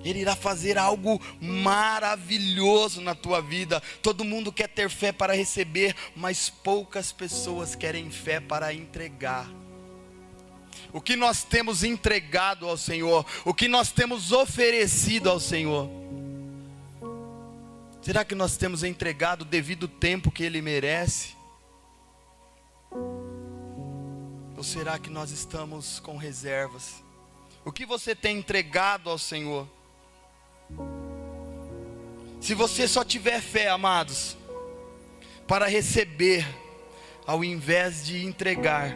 Ele 0.03 0.19
irá 0.19 0.35
fazer 0.35 0.77
algo 0.77 1.21
maravilhoso 1.39 3.01
na 3.01 3.15
tua 3.15 3.41
vida. 3.41 3.81
Todo 4.01 4.25
mundo 4.25 4.51
quer 4.51 4.67
ter 4.67 4.89
fé 4.89 5.11
para 5.11 5.33
receber, 5.33 5.95
mas 6.15 6.49
poucas 6.49 7.11
pessoas 7.11 7.73
querem 7.73 8.11
fé 8.11 8.39
para 8.39 8.73
entregar. 8.73 9.49
O 10.91 11.01
que 11.01 11.15
nós 11.15 11.43
temos 11.43 11.83
entregado 11.83 12.67
ao 12.67 12.77
Senhor, 12.77 13.25
o 13.45 13.53
que 13.53 13.67
nós 13.67 13.91
temos 13.91 14.31
oferecido 14.31 15.29
ao 15.29 15.39
Senhor. 15.39 15.89
Será 18.01 18.25
que 18.25 18.35
nós 18.35 18.57
temos 18.57 18.83
entregado 18.83 19.43
o 19.43 19.45
devido 19.45 19.87
tempo 19.87 20.29
que 20.29 20.43
Ele 20.43 20.61
merece? 20.61 21.35
Ou 24.57 24.63
será 24.63 24.99
que 24.99 25.09
nós 25.09 25.31
estamos 25.31 25.99
com 25.99 26.17
reservas? 26.17 27.02
O 27.65 27.71
que 27.71 27.85
você 27.85 28.13
tem 28.13 28.37
entregado 28.37 29.09
ao 29.09 29.17
Senhor? 29.17 29.67
Se 32.41 32.53
você 32.53 32.87
só 32.87 33.05
tiver 33.05 33.41
fé, 33.41 33.69
amados, 33.69 34.35
para 35.47 35.65
receber, 35.67 36.45
ao 37.25 37.43
invés 37.43 38.05
de 38.05 38.25
entregar, 38.25 38.93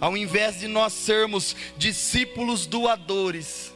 ao 0.00 0.16
invés 0.16 0.60
de 0.60 0.68
nós 0.68 0.92
sermos 0.92 1.56
discípulos 1.76 2.64
doadores, 2.64 3.72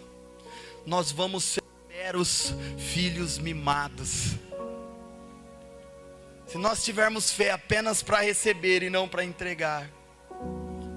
nós 0.85 1.11
vamos 1.11 1.42
ser 1.42 1.62
meros 1.88 2.54
filhos 2.78 3.37
mimados. 3.37 4.37
Se 6.46 6.56
nós 6.56 6.85
tivermos 6.85 7.32
fé 7.32 7.50
apenas 7.50 8.00
para 8.00 8.20
receber 8.20 8.85
e 8.85 8.90
não 8.90 9.08
para 9.08 9.25
entregar, 9.25 9.90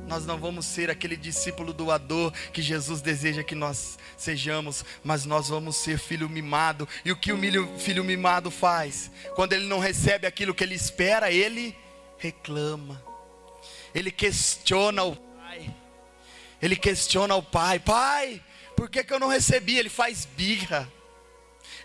nós 0.10 0.26
não 0.26 0.40
vamos 0.40 0.66
ser 0.66 0.90
aquele 0.90 1.16
discípulo 1.16 1.72
doador 1.72 2.32
que 2.52 2.64
Jesus 2.64 3.00
deseja 3.00 3.44
que 3.44 3.54
nós 3.54 4.00
sejamos, 4.18 4.84
mas 5.04 5.24
nós 5.24 5.50
vamos 5.50 5.76
ser 5.76 6.00
filho 6.00 6.28
mimado. 6.28 6.90
E 7.06 7.12
o 7.12 7.16
que 7.16 7.32
o 7.32 7.78
filho 7.78 8.04
mimado 8.04 8.50
faz? 8.50 9.12
Quando 9.36 9.54
ele 9.54 9.68
não 9.68 9.78
recebe 9.78 10.26
aquilo 10.26 10.56
que 10.56 10.64
ele 10.64 10.74
espera, 10.74 11.32
ele 11.32 11.78
reclama, 12.18 13.00
ele 13.94 14.10
questiona 14.10 15.04
o 15.04 15.16
pai, 15.16 15.76
ele 16.60 16.76
questiona 16.76 17.36
o 17.36 17.44
pai: 17.44 17.78
Pai, 17.78 18.44
por 18.76 18.90
que, 18.90 19.04
que 19.04 19.14
eu 19.14 19.20
não 19.20 19.28
recebi? 19.28 19.78
Ele 19.78 19.90
faz 19.90 20.26
birra, 20.26 20.92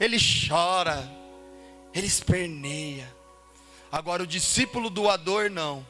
ele 0.00 0.16
chora, 0.48 1.06
ele 1.92 2.06
esperneia. 2.06 3.06
Agora, 3.92 4.22
o 4.22 4.26
discípulo 4.26 4.88
doador 4.88 5.50
não 5.50 5.86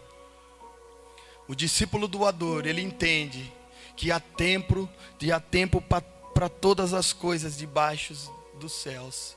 o 1.47 1.55
discípulo 1.55 2.09
doador, 2.09 2.67
ele 2.67 2.81
entende 2.81 3.53
que 3.97 4.11
há 4.11 4.19
tempo, 4.19 4.89
e 5.21 5.33
há 5.33 5.41
tempo 5.41 5.81
para 5.81 6.49
todas 6.49 6.93
as 6.93 7.13
coisas 7.13 7.57
debaixo 7.57 8.15
dos 8.59 8.73
céus. 8.73 9.37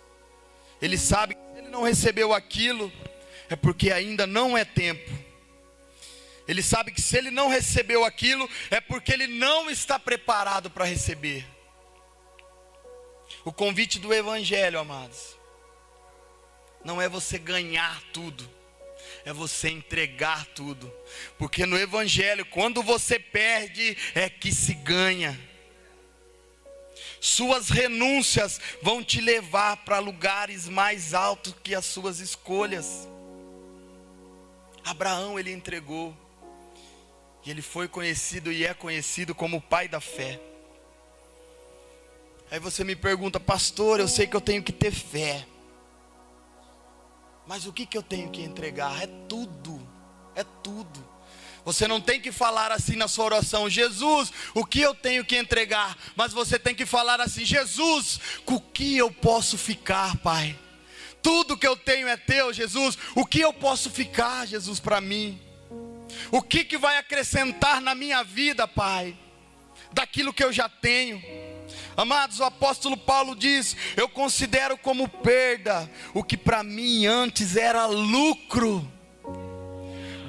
Ele 0.82 0.98
sabe 0.98 1.36
que 1.36 1.42
se 1.42 1.60
ele 1.60 1.70
não 1.70 1.84
recebeu 1.84 2.34
aquilo, 2.34 2.92
é 3.50 3.56
porque 3.56 3.92
ainda 3.92 4.28
não 4.28 4.58
é 4.58 4.66
tempo. 4.66 5.12
Ele 6.48 6.64
sabe 6.64 6.92
que 6.92 7.02
se 7.02 7.18
ele 7.18 7.30
não 7.30 7.50
recebeu 7.50 8.06
aquilo, 8.06 8.50
é 8.72 8.80
porque 8.80 9.12
ele 9.12 9.28
não 9.28 9.70
está 9.70 10.00
preparado 10.00 10.70
para 10.70 10.86
receber. 10.86 11.46
O 13.44 13.52
convite 13.52 14.00
do 14.00 14.14
Evangelho, 14.14 14.80
amados, 14.80 15.38
não 16.84 17.02
é 17.02 17.10
você 17.10 17.38
ganhar 17.38 18.02
tudo, 18.14 18.50
é 19.28 19.34
você 19.34 19.68
entregar 19.68 20.46
tudo. 20.56 20.90
Porque 21.38 21.66
no 21.66 21.78
Evangelho, 21.78 22.46
quando 22.46 22.82
você 22.82 23.20
perde, 23.20 23.98
é 24.16 24.30
que 24.30 24.54
se 24.54 24.74
ganha. 24.74 25.38
Suas 27.20 27.70
renúncias 27.70 28.58
vão 28.82 29.04
te 29.04 29.20
levar 29.20 29.84
para 29.84 30.00
lugares 30.00 30.70
mais 30.70 31.14
altos 31.14 31.54
que 31.62 31.76
as 31.76 31.84
suas 31.84 32.22
escolhas. 32.22 33.06
Abraão 34.86 35.38
ele 35.38 35.52
entregou. 35.52 36.16
E 37.46 37.52
ele 37.52 37.62
foi 37.62 37.90
conhecido 37.90 38.50
e 38.50 38.66
é 38.66 38.74
conhecido 38.74 39.36
como 39.36 39.58
o 39.58 39.62
pai 39.62 39.90
da 39.90 40.00
fé. 40.00 40.40
Aí 42.50 42.62
você 42.62 42.82
me 42.86 42.96
pergunta, 42.96 43.42
pastor, 43.42 44.00
eu 44.00 44.08
sei 44.08 44.26
que 44.26 44.38
eu 44.38 44.42
tenho 44.42 44.64
que 44.64 44.72
ter 44.72 44.92
fé. 44.92 45.46
Mas 47.48 47.66
o 47.66 47.74
que, 47.74 47.86
que 47.86 47.98
eu 47.98 48.04
tenho 48.04 48.30
que 48.30 48.42
entregar? 48.42 49.02
É 49.02 49.08
tudo, 49.28 49.82
é 50.36 50.44
tudo. 50.44 51.08
Você 51.64 51.88
não 51.88 52.00
tem 52.00 52.22
que 52.22 52.32
falar 52.32 52.72
assim 52.72 52.96
na 52.96 53.08
sua 53.08 53.26
oração, 53.26 53.70
Jesus, 53.70 54.32
o 54.54 54.66
que 54.66 54.80
eu 54.80 54.96
tenho 54.96 55.26
que 55.26 55.38
entregar? 55.38 55.98
Mas 56.16 56.32
você 56.32 56.58
tem 56.58 56.74
que 56.74 56.86
falar 56.86 57.20
assim, 57.20 57.44
Jesus, 57.44 58.20
com 58.46 58.56
o 58.56 58.62
que 58.62 58.96
eu 58.96 59.12
posso 59.12 59.58
ficar, 59.58 60.16
Pai? 60.18 60.58
Tudo 61.22 61.58
que 61.58 61.68
eu 61.68 61.76
tenho 61.76 62.08
é 62.08 62.16
teu, 62.16 62.54
Jesus. 62.54 62.98
O 63.16 63.26
que 63.26 63.42
eu 63.42 63.52
posso 63.52 63.90
ficar, 63.90 64.46
Jesus, 64.48 64.80
para 64.80 65.02
mim? 65.02 65.42
O 66.32 66.42
que, 66.42 66.64
que 66.64 66.78
vai 66.78 66.98
acrescentar 66.98 67.82
na 67.82 67.94
minha 67.94 68.24
vida, 68.24 68.66
Pai? 68.66 69.18
Daquilo 69.92 70.34
que 70.34 70.44
eu 70.44 70.54
já 70.54 70.70
tenho. 70.70 71.22
Amados, 71.98 72.40
o 72.40 72.44
apóstolo 72.44 72.96
Paulo 72.96 73.36
diz: 73.36 73.76
Eu 73.96 74.08
considero 74.08 74.78
como 74.78 75.10
perda 75.10 75.90
o 76.14 76.24
que 76.24 76.38
para 76.38 76.62
mim 76.62 77.08
antes 77.08 77.58
era 77.58 77.88
lucro. 77.88 78.88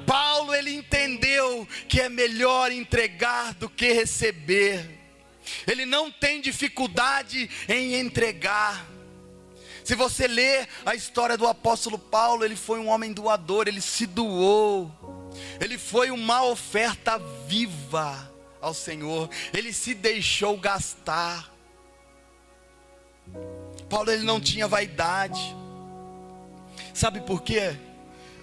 Paulo 0.07 0.55
ele 0.55 0.73
entendeu 0.73 1.67
que 1.87 2.01
é 2.01 2.09
melhor 2.09 2.71
entregar 2.71 3.53
do 3.53 3.69
que 3.69 3.93
receber. 3.93 4.97
Ele 5.67 5.85
não 5.85 6.09
tem 6.09 6.41
dificuldade 6.41 7.47
em 7.67 7.93
entregar. 7.93 8.87
Se 9.83 9.93
você 9.93 10.27
ler 10.27 10.67
a 10.83 10.95
história 10.95 11.37
do 11.37 11.47
apóstolo 11.47 11.99
Paulo, 11.99 12.43
ele 12.43 12.55
foi 12.55 12.79
um 12.79 12.87
homem 12.87 13.13
doador, 13.13 13.67
ele 13.67 13.81
se 13.81 14.07
doou. 14.07 14.91
Ele 15.61 15.77
foi 15.77 16.09
uma 16.09 16.43
oferta 16.43 17.19
viva 17.47 18.33
ao 18.59 18.73
Senhor. 18.73 19.29
Ele 19.53 19.71
se 19.71 19.93
deixou 19.93 20.57
gastar. 20.57 21.58
Paulo 23.89 24.11
ele 24.11 24.23
não 24.23 24.39
tinha 24.39 24.67
vaidade. 24.67 25.55
Sabe 26.93 27.21
por 27.21 27.41
quê? 27.41 27.75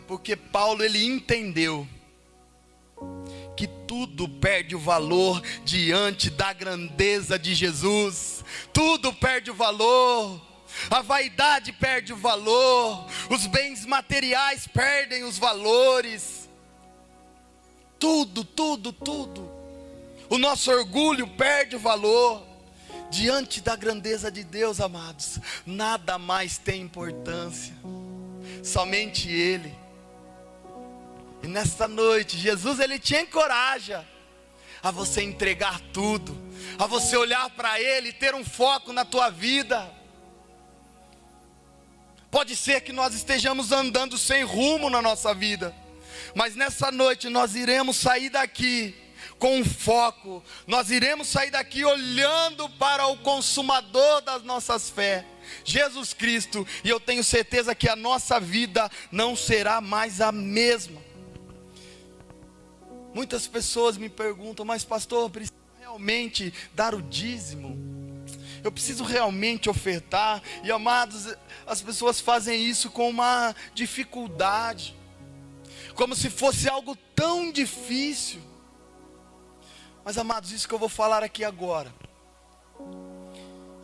Porque 0.06 0.36
Paulo 0.36 0.82
ele 0.82 1.04
entendeu 1.04 1.86
que 3.56 3.66
tudo 3.66 4.28
perde 4.28 4.74
o 4.74 4.78
valor 4.78 5.42
diante 5.64 6.30
da 6.30 6.52
grandeza 6.52 7.38
de 7.38 7.54
Jesus. 7.54 8.44
Tudo 8.72 9.12
perde 9.12 9.50
o 9.50 9.54
valor. 9.54 10.40
A 10.90 11.00
vaidade 11.00 11.72
perde 11.72 12.12
o 12.12 12.16
valor, 12.16 13.06
os 13.30 13.46
bens 13.46 13.86
materiais 13.86 14.66
perdem 14.66 15.24
os 15.24 15.38
valores. 15.38 16.48
Tudo, 17.98 18.44
tudo, 18.44 18.92
tudo. 18.92 19.50
O 20.28 20.38
nosso 20.38 20.70
orgulho 20.70 21.26
perde 21.28 21.76
o 21.76 21.78
valor. 21.80 22.42
Diante 23.10 23.60
da 23.60 23.76
grandeza 23.76 24.30
de 24.30 24.42
Deus, 24.42 24.80
amados, 24.80 25.38
nada 25.64 26.18
mais 26.18 26.58
tem 26.58 26.82
importância, 26.82 27.74
somente 28.62 29.30
Ele. 29.30 29.74
E 31.42 31.46
nesta 31.46 31.86
noite, 31.86 32.36
Jesus 32.36 32.80
ele 32.80 32.98
te 32.98 33.14
encoraja 33.14 34.04
a 34.82 34.90
você 34.90 35.22
entregar 35.22 35.80
tudo, 35.92 36.36
a 36.78 36.86
você 36.86 37.16
olhar 37.16 37.48
para 37.50 37.80
Ele 37.80 38.08
e 38.08 38.12
ter 38.12 38.34
um 38.34 38.44
foco 38.44 38.92
na 38.92 39.04
tua 39.04 39.30
vida. 39.30 39.88
Pode 42.30 42.56
ser 42.56 42.80
que 42.80 42.92
nós 42.92 43.14
estejamos 43.14 43.70
andando 43.70 44.18
sem 44.18 44.42
rumo 44.42 44.90
na 44.90 45.00
nossa 45.00 45.32
vida, 45.32 45.74
mas 46.34 46.56
nessa 46.56 46.90
noite 46.90 47.28
nós 47.28 47.54
iremos 47.54 47.96
sair 47.96 48.30
daqui 48.30 49.05
com 49.38 49.64
foco, 49.64 50.42
nós 50.66 50.90
iremos 50.90 51.28
sair 51.28 51.50
daqui 51.50 51.84
olhando 51.84 52.68
para 52.70 53.06
o 53.06 53.18
consumador 53.18 54.22
das 54.22 54.42
nossas 54.42 54.88
fé, 54.88 55.26
Jesus 55.64 56.12
Cristo, 56.12 56.66
e 56.82 56.88
eu 56.88 56.98
tenho 56.98 57.22
certeza 57.22 57.74
que 57.74 57.88
a 57.88 57.96
nossa 57.96 58.40
vida 58.40 58.90
não 59.10 59.36
será 59.36 59.80
mais 59.80 60.20
a 60.20 60.32
mesma. 60.32 61.00
Muitas 63.14 63.46
pessoas 63.46 63.96
me 63.96 64.08
perguntam, 64.08 64.64
mas 64.64 64.84
pastor, 64.84 65.30
precisa 65.30 65.54
realmente 65.78 66.52
dar 66.74 66.94
o 66.94 67.00
dízimo? 67.00 67.76
Eu 68.62 68.72
preciso 68.72 69.04
realmente 69.04 69.70
ofertar? 69.70 70.42
E 70.64 70.72
amados, 70.72 71.34
as 71.66 71.80
pessoas 71.80 72.20
fazem 72.20 72.62
isso 72.64 72.90
com 72.90 73.08
uma 73.08 73.54
dificuldade, 73.74 74.94
como 75.94 76.14
se 76.14 76.28
fosse 76.28 76.68
algo 76.68 76.96
tão 77.14 77.52
difícil. 77.52 78.40
Mas 80.06 80.16
amados, 80.16 80.52
isso 80.52 80.68
que 80.68 80.72
eu 80.72 80.78
vou 80.78 80.88
falar 80.88 81.24
aqui 81.24 81.42
agora. 81.42 81.92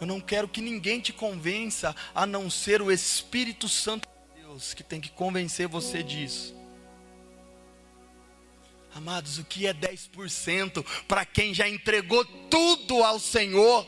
Eu 0.00 0.06
não 0.06 0.20
quero 0.20 0.46
que 0.46 0.60
ninguém 0.60 1.00
te 1.00 1.12
convença 1.12 1.96
a 2.14 2.24
não 2.24 2.48
ser 2.48 2.80
o 2.80 2.92
Espírito 2.92 3.68
Santo 3.68 4.08
de 4.08 4.40
Deus 4.40 4.72
que 4.72 4.84
tem 4.84 5.00
que 5.00 5.10
convencer 5.10 5.66
você 5.66 6.00
disso. 6.00 6.54
Amados, 8.94 9.38
o 9.38 9.44
que 9.44 9.66
é 9.66 9.74
10% 9.74 10.86
para 11.08 11.24
quem 11.24 11.52
já 11.52 11.68
entregou 11.68 12.24
tudo 12.24 13.02
ao 13.02 13.18
Senhor? 13.18 13.84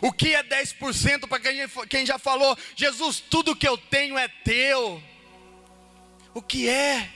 O 0.00 0.10
que 0.10 0.34
é 0.34 0.42
10% 0.42 1.28
para 1.28 1.86
quem, 1.86 2.06
já 2.06 2.18
falou, 2.18 2.56
Jesus, 2.74 3.20
tudo 3.20 3.54
que 3.54 3.68
eu 3.68 3.76
tenho 3.76 4.16
é 4.16 4.26
teu? 4.26 5.02
O 6.32 6.40
que 6.40 6.66
é 6.66 7.10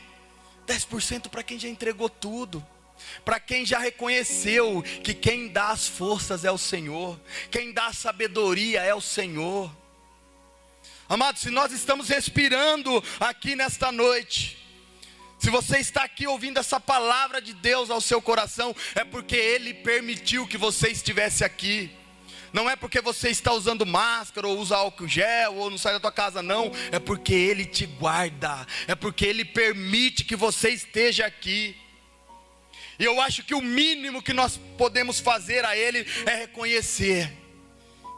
10% 0.66 1.31
para 1.31 1.42
quem 1.42 1.59
já 1.59 1.68
entregou 1.68 2.11
tudo? 2.11 2.62
Para 3.25 3.41
quem 3.41 3.65
já 3.65 3.79
reconheceu 3.79 4.83
que 5.03 5.15
quem 5.15 5.49
dá 5.49 5.71
as 5.71 5.87
forças 5.87 6.45
é 6.45 6.51
o 6.51 6.59
Senhor, 6.59 7.19
quem 7.51 7.73
dá 7.73 7.87
a 7.87 7.93
sabedoria 7.93 8.83
é 8.83 8.95
o 8.95 9.01
Senhor. 9.01 9.71
Amados, 11.09 11.43
se 11.43 11.51
nós 11.51 11.73
estamos 11.73 12.09
respirando 12.09 13.03
aqui 13.21 13.55
nesta 13.55 13.93
noite, 13.93 14.59
se 15.39 15.51
você 15.51 15.79
está 15.79 16.03
aqui 16.03 16.27
ouvindo 16.27 16.59
essa 16.59 16.81
palavra 16.81 17.41
de 17.41 17.53
Deus 17.53 17.91
ao 17.91 18.01
seu 18.01 18.21
coração, 18.21 18.75
é 18.95 19.05
porque 19.05 19.37
Ele 19.37 19.75
permitiu 19.75 20.47
que 20.47 20.59
você 20.59 20.89
estivesse 20.89 21.45
aqui. 21.45 21.91
Não 22.53 22.71
é 22.71 22.75
porque 22.75 23.01
você 23.01 23.29
está 23.29 23.53
usando 23.53 23.85
máscara, 23.85 24.49
ou 24.49 24.59
usa 24.59 24.77
álcool 24.77 25.07
gel, 25.07 25.57
ou 25.57 25.71
não 25.71 25.77
sai 25.77 25.93
da 25.93 26.01
tua 26.01 26.11
casa, 26.11 26.43
não. 26.43 26.73
É 26.91 26.99
porque 26.99 27.35
Ele 27.35 27.65
te 27.65 27.85
guarda. 27.87 28.67
É 28.89 28.95
porque 28.95 29.27
Ele 29.27 29.45
permite 29.45 30.25
que 30.25 30.35
você 30.35 30.71
esteja 30.71 31.27
aqui. 31.27 31.77
E 32.99 33.05
eu 33.05 33.21
acho 33.21 33.43
que 33.43 33.55
o 33.55 33.61
mínimo 33.61 34.23
que 34.23 34.33
nós 34.33 34.59
podemos 34.79 35.21
fazer 35.21 35.65
a 35.65 35.77
Ele 35.77 36.07
é 36.25 36.35
reconhecer 36.35 37.33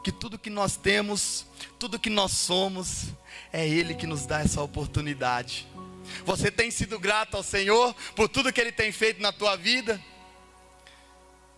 que 0.03 0.11
tudo 0.11 0.39
que 0.39 0.49
nós 0.49 0.77
temos, 0.77 1.45
tudo 1.77 1.99
que 1.99 2.09
nós 2.09 2.31
somos, 2.31 3.07
é 3.51 3.67
Ele 3.67 3.93
que 3.93 4.07
nos 4.07 4.25
dá 4.25 4.41
essa 4.41 4.61
oportunidade. 4.61 5.67
Você 6.25 6.49
tem 6.49 6.71
sido 6.71 6.97
grato 6.97 7.35
ao 7.35 7.43
Senhor 7.43 7.93
por 8.15 8.29
tudo 8.29 8.51
que 8.51 8.61
Ele 8.61 8.71
tem 8.71 8.91
feito 8.91 9.21
na 9.21 9.31
tua 9.31 9.55
vida? 9.55 10.01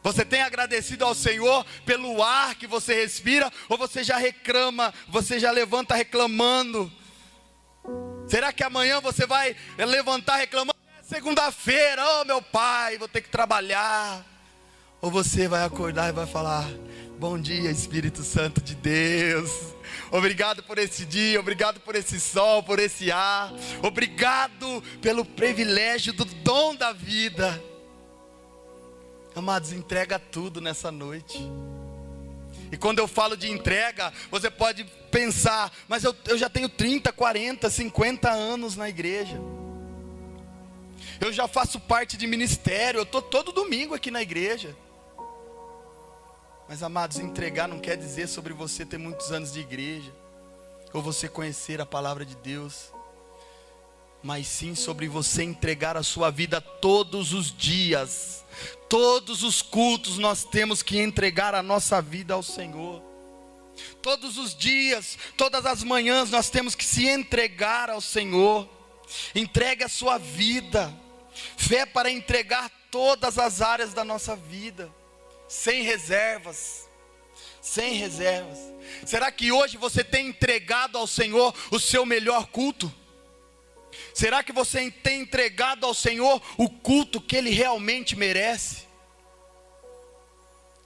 Você 0.04 0.26
tem 0.26 0.42
agradecido 0.42 1.06
ao 1.06 1.14
Senhor 1.14 1.64
pelo 1.86 2.24
ar 2.24 2.56
que 2.56 2.66
você 2.66 2.96
respira? 2.96 3.52
Ou 3.70 3.78
você 3.78 4.04
já 4.04 4.18
reclama, 4.18 4.92
você 5.08 5.40
já 5.40 5.52
levanta 5.52 5.96
reclamando? 5.96 6.92
Será 8.28 8.52
que 8.52 8.64
amanhã 8.64 9.00
você 9.00 9.28
vai 9.28 9.56
levantar 9.78 10.38
reclamando? 10.38 10.81
Segunda-feira, 11.12 12.02
oh 12.22 12.24
meu 12.24 12.42
pai, 12.42 12.98
vou 12.98 13.06
ter 13.06 13.20
que 13.20 13.28
trabalhar. 13.28 14.26
Ou 15.02 15.12
você 15.12 15.46
vai 15.46 15.66
acordar 15.66 16.08
e 16.08 16.14
vai 16.14 16.26
falar: 16.26 16.66
Bom 17.20 17.38
dia, 17.38 17.70
Espírito 17.70 18.24
Santo 18.24 18.62
de 18.62 18.74
Deus. 18.76 19.52
Obrigado 20.10 20.64
por 20.64 20.78
esse 20.78 21.06
dia, 21.06 21.38
obrigado 21.38 21.82
por 21.82 21.98
esse 21.98 22.18
sol, 22.18 22.64
por 22.64 22.80
esse 22.80 23.12
ar. 23.12 23.52
Obrigado 23.84 24.82
pelo 25.02 25.26
privilégio 25.26 26.14
do 26.14 26.24
dom 26.24 26.74
da 26.76 26.94
vida. 26.94 27.62
Amados, 29.36 29.74
entrega 29.74 30.18
tudo 30.18 30.62
nessa 30.62 30.94
noite. 30.94 31.38
E 32.72 32.78
quando 32.78 33.00
eu 33.00 33.08
falo 33.10 33.36
de 33.36 33.52
entrega, 33.52 34.14
você 34.32 34.50
pode 34.50 34.86
pensar, 35.12 35.74
mas 35.90 36.06
eu, 36.06 36.16
eu 36.30 36.38
já 36.38 36.50
tenho 36.50 36.70
30, 36.70 37.12
40, 37.12 37.70
50 37.70 38.32
anos 38.32 38.78
na 38.78 38.88
igreja 38.88 39.38
eu 41.22 41.32
já 41.32 41.48
faço 41.48 41.80
parte 41.80 42.18
de 42.18 42.26
ministério, 42.26 42.98
eu 42.98 43.04
estou 43.04 43.22
todo 43.22 43.52
domingo 43.52 43.94
aqui 43.94 44.10
na 44.10 44.22
igreja. 44.22 44.76
Mas 46.68 46.82
amados, 46.82 47.20
entregar 47.20 47.68
não 47.68 47.80
quer 47.80 47.96
dizer 47.96 48.28
sobre 48.28 48.54
você 48.54 48.86
ter 48.86 48.98
muitos 48.98 49.32
anos 49.32 49.54
de 49.54 49.60
igreja, 49.60 50.12
ou 50.92 51.02
você 51.02 51.30
conhecer 51.30 51.80
a 51.80 51.86
palavra 51.86 52.26
de 52.26 52.36
Deus, 52.38 52.92
mas 54.24 54.48
sim 54.48 54.74
sobre 54.74 55.08
você 55.08 55.44
entregar 55.44 55.96
a 55.96 56.04
sua 56.04 56.32
vida 56.32 56.60
todos 56.60 57.34
os 57.34 57.56
dias, 57.56 58.44
todos 58.90 59.44
os 59.44 59.62
cultos 59.62 60.18
nós 60.18 60.44
temos 60.44 60.82
que 60.82 61.00
entregar 61.00 61.54
a 61.54 61.62
nossa 61.62 62.02
vida 62.02 62.34
ao 62.34 62.42
Senhor. 62.42 63.02
Todos 64.02 64.38
os 64.38 64.56
dias, 64.56 65.18
todas 65.38 65.66
as 65.66 65.84
manhãs 65.84 66.30
nós 66.30 66.50
temos 66.50 66.74
que 66.74 66.84
se 66.84 67.08
entregar 67.08 67.90
ao 67.90 68.02
Senhor. 68.02 68.68
Entregue 69.36 69.84
a 69.84 69.90
sua 69.90 70.18
vida. 70.18 70.94
Fé 71.58 71.86
para 71.86 72.12
entregar 72.12 72.70
todas 72.90 73.38
as 73.38 73.62
áreas 73.62 73.94
da 73.94 74.04
nossa 74.04 74.36
vida, 74.36 74.92
sem 75.48 75.84
reservas. 75.84 76.90
Sem 77.62 77.94
reservas. 77.94 78.60
Será 79.06 79.32
que 79.32 79.52
hoje 79.52 79.78
você 79.78 80.04
tem 80.04 80.28
entregado 80.28 80.98
ao 80.98 81.06
Senhor 81.08 81.54
o 81.72 81.80
seu 81.80 82.06
melhor 82.06 82.48
culto? 82.48 82.92
Será 84.14 84.44
que 84.44 84.52
você 84.52 84.90
tem 84.90 85.22
entregado 85.22 85.86
ao 85.86 85.94
Senhor 85.94 86.42
o 86.58 86.70
culto 86.70 87.22
que 87.22 87.36
Ele 87.36 87.50
realmente 87.50 88.16
merece? 88.16 88.90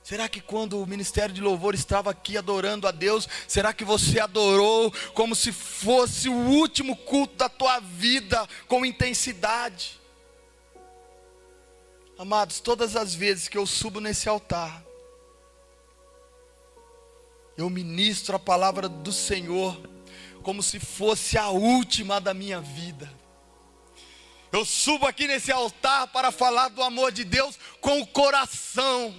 Será 0.03 0.29
que 0.29 0.39
quando 0.39 0.79
o 0.79 0.85
ministério 0.85 1.33
de 1.33 1.41
louvor 1.41 1.73
estava 1.73 2.11
aqui 2.11 2.37
adorando 2.37 2.87
a 2.87 2.91
Deus, 2.91 3.27
será 3.47 3.73
que 3.73 3.83
você 3.83 4.19
adorou 4.19 4.93
como 5.15 5.35
se 5.35 5.51
fosse 5.51 6.29
o 6.29 6.33
último 6.33 6.95
culto 6.95 7.35
da 7.35 7.49
tua 7.49 7.79
vida, 7.79 8.47
com 8.67 8.85
intensidade? 8.85 9.99
Amados, 12.17 12.61
todas 12.61 12.95
as 12.95 13.13
vezes 13.13 13.49
que 13.49 13.57
eu 13.57 13.67
subo 13.67 13.99
nesse 13.99 14.29
altar, 14.29 14.81
eu 17.57 17.69
ministro 17.69 18.37
a 18.37 18.39
palavra 18.39 18.87
do 18.87 19.11
Senhor 19.11 19.77
como 20.41 20.63
se 20.63 20.79
fosse 20.79 21.37
a 21.37 21.49
última 21.49 22.21
da 22.21 22.33
minha 22.33 22.61
vida. 22.61 23.11
Eu 24.49 24.63
subo 24.63 25.05
aqui 25.05 25.27
nesse 25.27 25.51
altar 25.51 26.07
para 26.07 26.31
falar 26.31 26.69
do 26.69 26.81
amor 26.81 27.11
de 27.11 27.25
Deus 27.25 27.59
com 27.81 27.99
o 27.99 28.07
coração, 28.07 29.13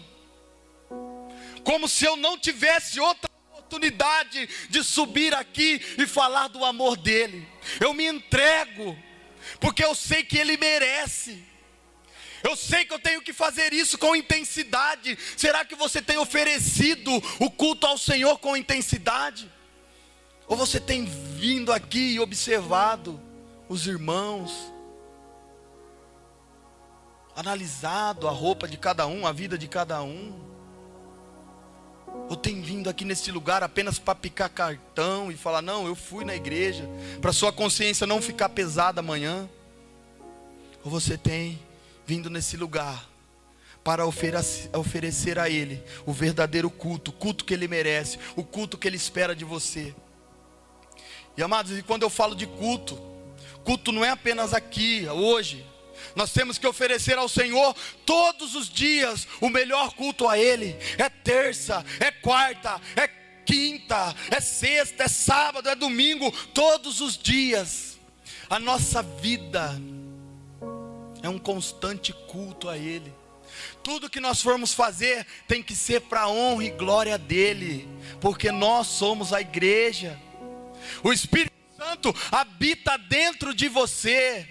como 1.64 1.88
se 1.88 2.06
eu 2.06 2.16
não 2.16 2.38
tivesse 2.38 2.98
outra 2.98 3.30
oportunidade 3.52 4.48
de 4.70 4.82
subir 4.82 5.34
aqui 5.34 5.82
e 5.98 6.06
falar 6.06 6.48
do 6.48 6.64
amor 6.64 6.96
dele. 6.96 7.46
Eu 7.78 7.92
me 7.92 8.06
entrego, 8.06 8.96
porque 9.60 9.84
eu 9.84 9.94
sei 9.94 10.22
que 10.22 10.38
ele 10.38 10.56
merece. 10.56 11.55
Eu 12.46 12.54
sei 12.54 12.84
que 12.84 12.94
eu 12.94 12.98
tenho 13.00 13.20
que 13.20 13.32
fazer 13.32 13.72
isso 13.72 13.98
com 13.98 14.14
intensidade. 14.14 15.18
Será 15.36 15.64
que 15.64 15.74
você 15.74 16.00
tem 16.00 16.16
oferecido 16.16 17.10
o 17.40 17.50
culto 17.50 17.88
ao 17.88 17.98
Senhor 17.98 18.38
com 18.38 18.56
intensidade? 18.56 19.50
Ou 20.46 20.56
você 20.56 20.78
tem 20.78 21.04
vindo 21.04 21.72
aqui 21.72 22.12
e 22.12 22.20
observado 22.20 23.20
os 23.68 23.88
irmãos, 23.88 24.72
analisado 27.34 28.28
a 28.28 28.30
roupa 28.30 28.68
de 28.68 28.76
cada 28.76 29.08
um, 29.08 29.26
a 29.26 29.32
vida 29.32 29.58
de 29.58 29.66
cada 29.66 30.00
um? 30.04 30.40
Ou 32.28 32.36
tem 32.36 32.62
vindo 32.62 32.88
aqui 32.88 33.04
nesse 33.04 33.32
lugar 33.32 33.64
apenas 33.64 33.98
para 33.98 34.14
picar 34.14 34.48
cartão 34.50 35.32
e 35.32 35.36
falar: 35.36 35.62
não, 35.62 35.84
eu 35.84 35.96
fui 35.96 36.24
na 36.24 36.36
igreja, 36.36 36.88
para 37.20 37.32
sua 37.32 37.52
consciência 37.52 38.06
não 38.06 38.22
ficar 38.22 38.50
pesada 38.50 39.00
amanhã? 39.00 39.50
Ou 40.84 40.90
você 40.92 41.18
tem 41.18 41.65
vindo 42.06 42.30
nesse 42.30 42.56
lugar 42.56 43.08
para 43.82 44.04
oferecer 44.06 45.38
a 45.38 45.48
Ele 45.48 45.82
o 46.04 46.12
verdadeiro 46.12 46.70
culto, 46.70 47.10
o 47.10 47.14
culto 47.14 47.44
que 47.44 47.54
Ele 47.54 47.68
merece, 47.68 48.18
o 48.34 48.42
culto 48.42 48.78
que 48.78 48.88
Ele 48.88 48.96
espera 48.96 49.34
de 49.34 49.44
você? 49.44 49.94
E 51.36 51.42
amados, 51.42 51.76
e 51.78 51.82
quando 51.82 52.02
eu 52.02 52.10
falo 52.10 52.34
de 52.34 52.46
culto, 52.46 52.96
culto 53.64 53.92
não 53.92 54.04
é 54.04 54.10
apenas 54.10 54.54
aqui, 54.54 55.06
hoje. 55.08 55.64
Nós 56.14 56.32
temos 56.32 56.56
que 56.56 56.66
oferecer 56.66 57.18
ao 57.18 57.28
Senhor 57.28 57.74
todos 58.04 58.54
os 58.54 58.68
dias 58.68 59.26
o 59.40 59.48
melhor 59.48 59.92
culto 59.92 60.28
a 60.28 60.38
Ele. 60.38 60.76
É 60.98 61.08
terça, 61.08 61.84
é 62.00 62.10
quarta, 62.10 62.80
é 62.96 63.06
quinta, 63.44 64.14
é 64.30 64.40
sexta, 64.40 65.04
é 65.04 65.08
sábado, 65.08 65.68
é 65.68 65.74
domingo, 65.74 66.30
todos 66.52 67.00
os 67.00 67.16
dias. 67.16 67.98
A 68.48 68.58
nossa 68.58 69.02
vida 69.02 69.80
é 71.22 71.28
um 71.28 71.38
constante 71.38 72.12
culto 72.12 72.68
a 72.68 72.76
Ele. 72.76 73.12
Tudo 73.82 74.10
que 74.10 74.20
nós 74.20 74.42
formos 74.42 74.74
fazer 74.74 75.26
tem 75.46 75.62
que 75.62 75.74
ser 75.74 76.02
para 76.02 76.28
honra 76.28 76.64
e 76.64 76.70
glória 76.70 77.16
dEle, 77.16 77.88
porque 78.20 78.50
nós 78.50 78.86
somos 78.86 79.32
a 79.32 79.40
igreja. 79.40 80.18
O 81.02 81.12
Espírito 81.12 81.54
Santo 81.76 82.14
habita 82.30 82.96
dentro 82.96 83.54
de 83.54 83.68
você. 83.68 84.48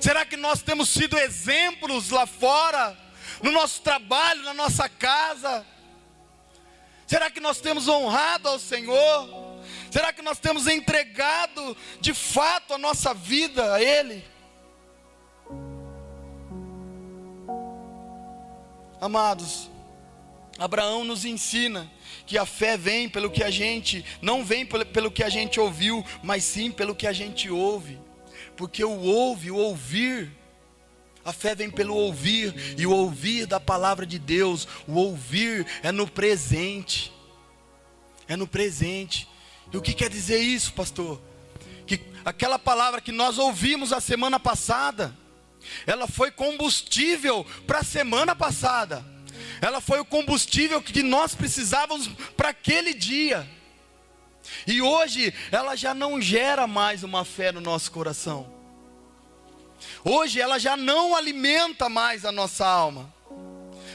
Será 0.00 0.24
que 0.24 0.36
nós 0.36 0.62
temos 0.62 0.88
sido 0.88 1.18
exemplos 1.18 2.10
lá 2.10 2.26
fora, 2.26 2.96
no 3.42 3.50
nosso 3.50 3.82
trabalho, 3.82 4.42
na 4.42 4.54
nossa 4.54 4.88
casa? 4.88 5.66
Será 7.06 7.30
que 7.30 7.40
nós 7.40 7.60
temos 7.60 7.88
honrado 7.88 8.48
ao 8.48 8.58
Senhor? 8.58 9.60
Será 9.90 10.12
que 10.12 10.22
nós 10.22 10.38
temos 10.38 10.66
entregado 10.66 11.76
de 12.00 12.14
fato 12.14 12.72
a 12.72 12.78
nossa 12.78 13.12
vida 13.12 13.74
a 13.74 13.82
Ele? 13.82 14.31
Amados, 19.02 19.68
Abraão 20.56 21.02
nos 21.02 21.24
ensina 21.24 21.90
que 22.24 22.38
a 22.38 22.46
fé 22.46 22.76
vem 22.76 23.08
pelo 23.08 23.32
que 23.32 23.42
a 23.42 23.50
gente, 23.50 24.04
não 24.22 24.44
vem 24.44 24.64
pelo, 24.64 25.10
que 25.10 25.24
a 25.24 25.28
gente 25.28 25.58
ouviu, 25.58 26.06
mas 26.22 26.44
sim 26.44 26.70
pelo 26.70 26.94
que 26.94 27.08
a 27.08 27.12
gente 27.12 27.50
ouve. 27.50 27.98
Porque 28.56 28.84
o 28.84 29.00
ouve, 29.00 29.50
o 29.50 29.56
ouvir, 29.56 30.30
a 31.24 31.32
fé 31.32 31.52
vem 31.52 31.68
pelo 31.68 31.96
ouvir, 31.96 32.54
e 32.78 32.86
o 32.86 32.92
ouvir 32.92 33.44
da 33.44 33.58
palavra 33.58 34.06
de 34.06 34.20
Deus, 34.20 34.68
o 34.86 34.94
ouvir 34.94 35.66
é 35.82 35.90
no 35.90 36.06
presente. 36.06 37.12
É 38.28 38.36
no 38.36 38.46
presente. 38.46 39.28
E 39.72 39.76
o 39.76 39.82
que 39.82 39.94
quer 39.94 40.10
dizer 40.10 40.38
isso, 40.38 40.74
pastor? 40.74 41.20
Que 41.88 42.00
aquela 42.24 42.56
palavra 42.56 43.00
que 43.00 43.10
nós 43.10 43.36
ouvimos 43.36 43.92
a 43.92 44.00
semana 44.00 44.38
passada, 44.38 45.12
ela 45.86 46.06
foi 46.06 46.30
combustível 46.30 47.44
para 47.66 47.80
a 47.80 47.84
semana 47.84 48.34
passada 48.34 49.12
ela 49.62 49.80
foi 49.80 50.00
o 50.00 50.04
combustível 50.04 50.82
que 50.82 51.04
nós 51.04 51.36
precisávamos 51.36 52.08
para 52.36 52.48
aquele 52.48 52.92
dia. 52.92 53.48
E 54.66 54.82
hoje 54.82 55.32
ela 55.52 55.76
já 55.76 55.94
não 55.94 56.20
gera 56.20 56.66
mais 56.66 57.04
uma 57.04 57.24
fé 57.24 57.52
no 57.52 57.60
nosso 57.60 57.92
coração. 57.92 58.52
Hoje 60.04 60.40
ela 60.40 60.58
já 60.58 60.76
não 60.76 61.14
alimenta 61.14 61.88
mais 61.88 62.24
a 62.24 62.32
nossa 62.32 62.66
alma. 62.66 63.14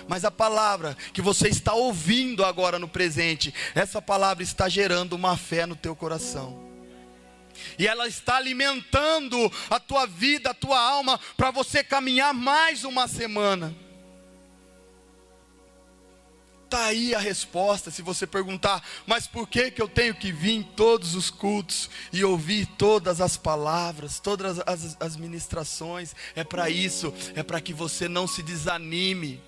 Mas 0.08 0.23
a 0.23 0.32
palavra 0.32 0.95
que 1.12 1.21
você 1.21 1.49
está 1.49 1.73
ouvindo 1.73 2.45
agora 2.45 2.80
no 2.80 2.88
presente, 2.88 3.53
essa 3.75 4.01
palavra 4.01 4.41
está 4.43 4.69
gerando 4.69 5.13
uma 5.13 5.36
fé 5.36 5.65
no 5.65 5.75
teu 5.75 5.93
coração. 5.95 6.66
E 7.77 7.88
ela 7.88 8.08
está 8.08 8.38
alimentando 8.38 9.51
a 9.69 9.80
tua 9.80 10.06
vida, 10.06 10.51
a 10.51 10.53
tua 10.53 10.80
alma, 10.80 11.19
para 11.36 11.51
você 11.51 11.84
caminhar 11.84 12.34
mais 12.34 12.84
uma 12.84 13.08
semana. 13.08 13.75
Está 16.67 16.88
aí 16.88 17.15
a 17.15 17.19
resposta, 17.19 17.89
se 17.89 18.01
você 18.01 18.27
perguntar, 18.27 18.84
mas 19.06 19.25
por 19.25 19.47
que, 19.47 19.71
que 19.71 19.82
eu 19.82 19.88
tenho 19.88 20.13
que 20.13 20.34
vir 20.34 20.51
em 20.51 20.63
todos 20.63 21.15
os 21.15 21.30
cultos 21.30 21.89
e 22.12 22.25
ouvir 22.25 22.65
todas 22.77 23.21
as 23.21 23.38
palavras, 23.38 24.19
todas 24.19 24.60
as, 24.65 24.97
as 24.99 25.15
ministrações? 25.15 26.13
É 26.36 26.43
para 26.43 26.69
isso, 26.69 27.13
é 27.36 27.41
para 27.41 27.62
que 27.62 27.73
você 27.73 28.10
não 28.10 28.27
se 28.27 28.43
desanime. 28.43 29.41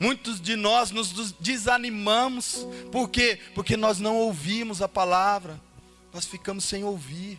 Muitos 0.00 0.40
de 0.40 0.56
nós 0.56 0.90
nos 0.90 1.32
desanimamos, 1.32 2.66
por 2.90 3.10
quê? 3.10 3.38
Porque 3.54 3.76
nós 3.76 3.98
não 3.98 4.16
ouvimos 4.16 4.80
a 4.80 4.88
palavra, 4.88 5.60
nós 6.12 6.24
ficamos 6.24 6.64
sem 6.64 6.84
ouvir. 6.84 7.38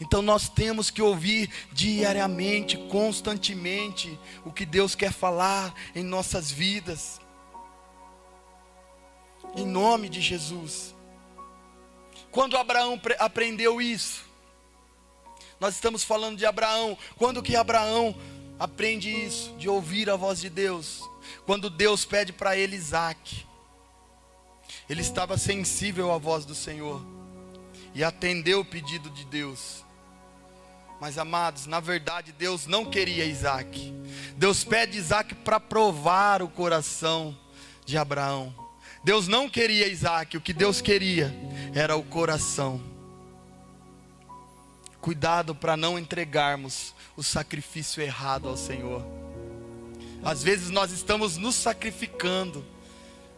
Então 0.00 0.20
nós 0.22 0.48
temos 0.48 0.90
que 0.90 1.00
ouvir 1.00 1.50
diariamente, 1.72 2.76
constantemente, 2.88 4.18
o 4.44 4.52
que 4.52 4.66
Deus 4.66 4.94
quer 4.94 5.12
falar 5.12 5.74
em 5.94 6.02
nossas 6.02 6.50
vidas 6.50 7.20
em 9.56 9.66
nome 9.66 10.08
de 10.08 10.20
Jesus. 10.20 10.94
Quando 12.30 12.56
Abraão 12.56 13.00
aprendeu 13.18 13.80
isso, 13.80 14.24
nós 15.58 15.74
estamos 15.74 16.04
falando 16.04 16.36
de 16.36 16.46
Abraão. 16.46 16.96
Quando 17.16 17.42
que 17.42 17.56
Abraão 17.56 18.14
aprende 18.58 19.10
isso, 19.10 19.52
de 19.56 19.68
ouvir 19.68 20.10
a 20.10 20.16
voz 20.16 20.40
de 20.40 20.48
Deus? 20.48 21.02
Quando 21.46 21.70
Deus 21.70 22.04
pede 22.04 22.32
para 22.32 22.56
ele 22.56 22.76
Isaac. 22.76 23.46
Ele 24.88 25.00
estava 25.00 25.36
sensível 25.36 26.12
à 26.12 26.18
voz 26.18 26.44
do 26.44 26.54
Senhor 26.54 27.17
e 27.94 28.04
atendeu 28.04 28.60
o 28.60 28.64
pedido 28.64 29.10
de 29.10 29.24
Deus. 29.24 29.84
Mas 31.00 31.16
amados, 31.16 31.66
na 31.66 31.80
verdade 31.80 32.32
Deus 32.32 32.66
não 32.66 32.84
queria 32.84 33.24
Isaac. 33.24 33.92
Deus 34.36 34.64
pede 34.64 34.98
Isaac 34.98 35.34
para 35.34 35.60
provar 35.60 36.42
o 36.42 36.48
coração 36.48 37.36
de 37.84 37.96
Abraão. 37.96 38.52
Deus 39.04 39.28
não 39.28 39.48
queria 39.48 39.86
Isaac, 39.86 40.36
o 40.36 40.40
que 40.40 40.52
Deus 40.52 40.80
queria 40.80 41.34
era 41.74 41.96
o 41.96 42.02
coração. 42.02 42.80
Cuidado 45.00 45.54
para 45.54 45.76
não 45.76 45.98
entregarmos 45.98 46.94
o 47.16 47.22
sacrifício 47.22 48.02
errado 48.02 48.48
ao 48.48 48.56
Senhor. 48.56 49.04
Às 50.22 50.42
vezes 50.42 50.70
nós 50.70 50.90
estamos 50.90 51.36
nos 51.36 51.54
sacrificando, 51.54 52.66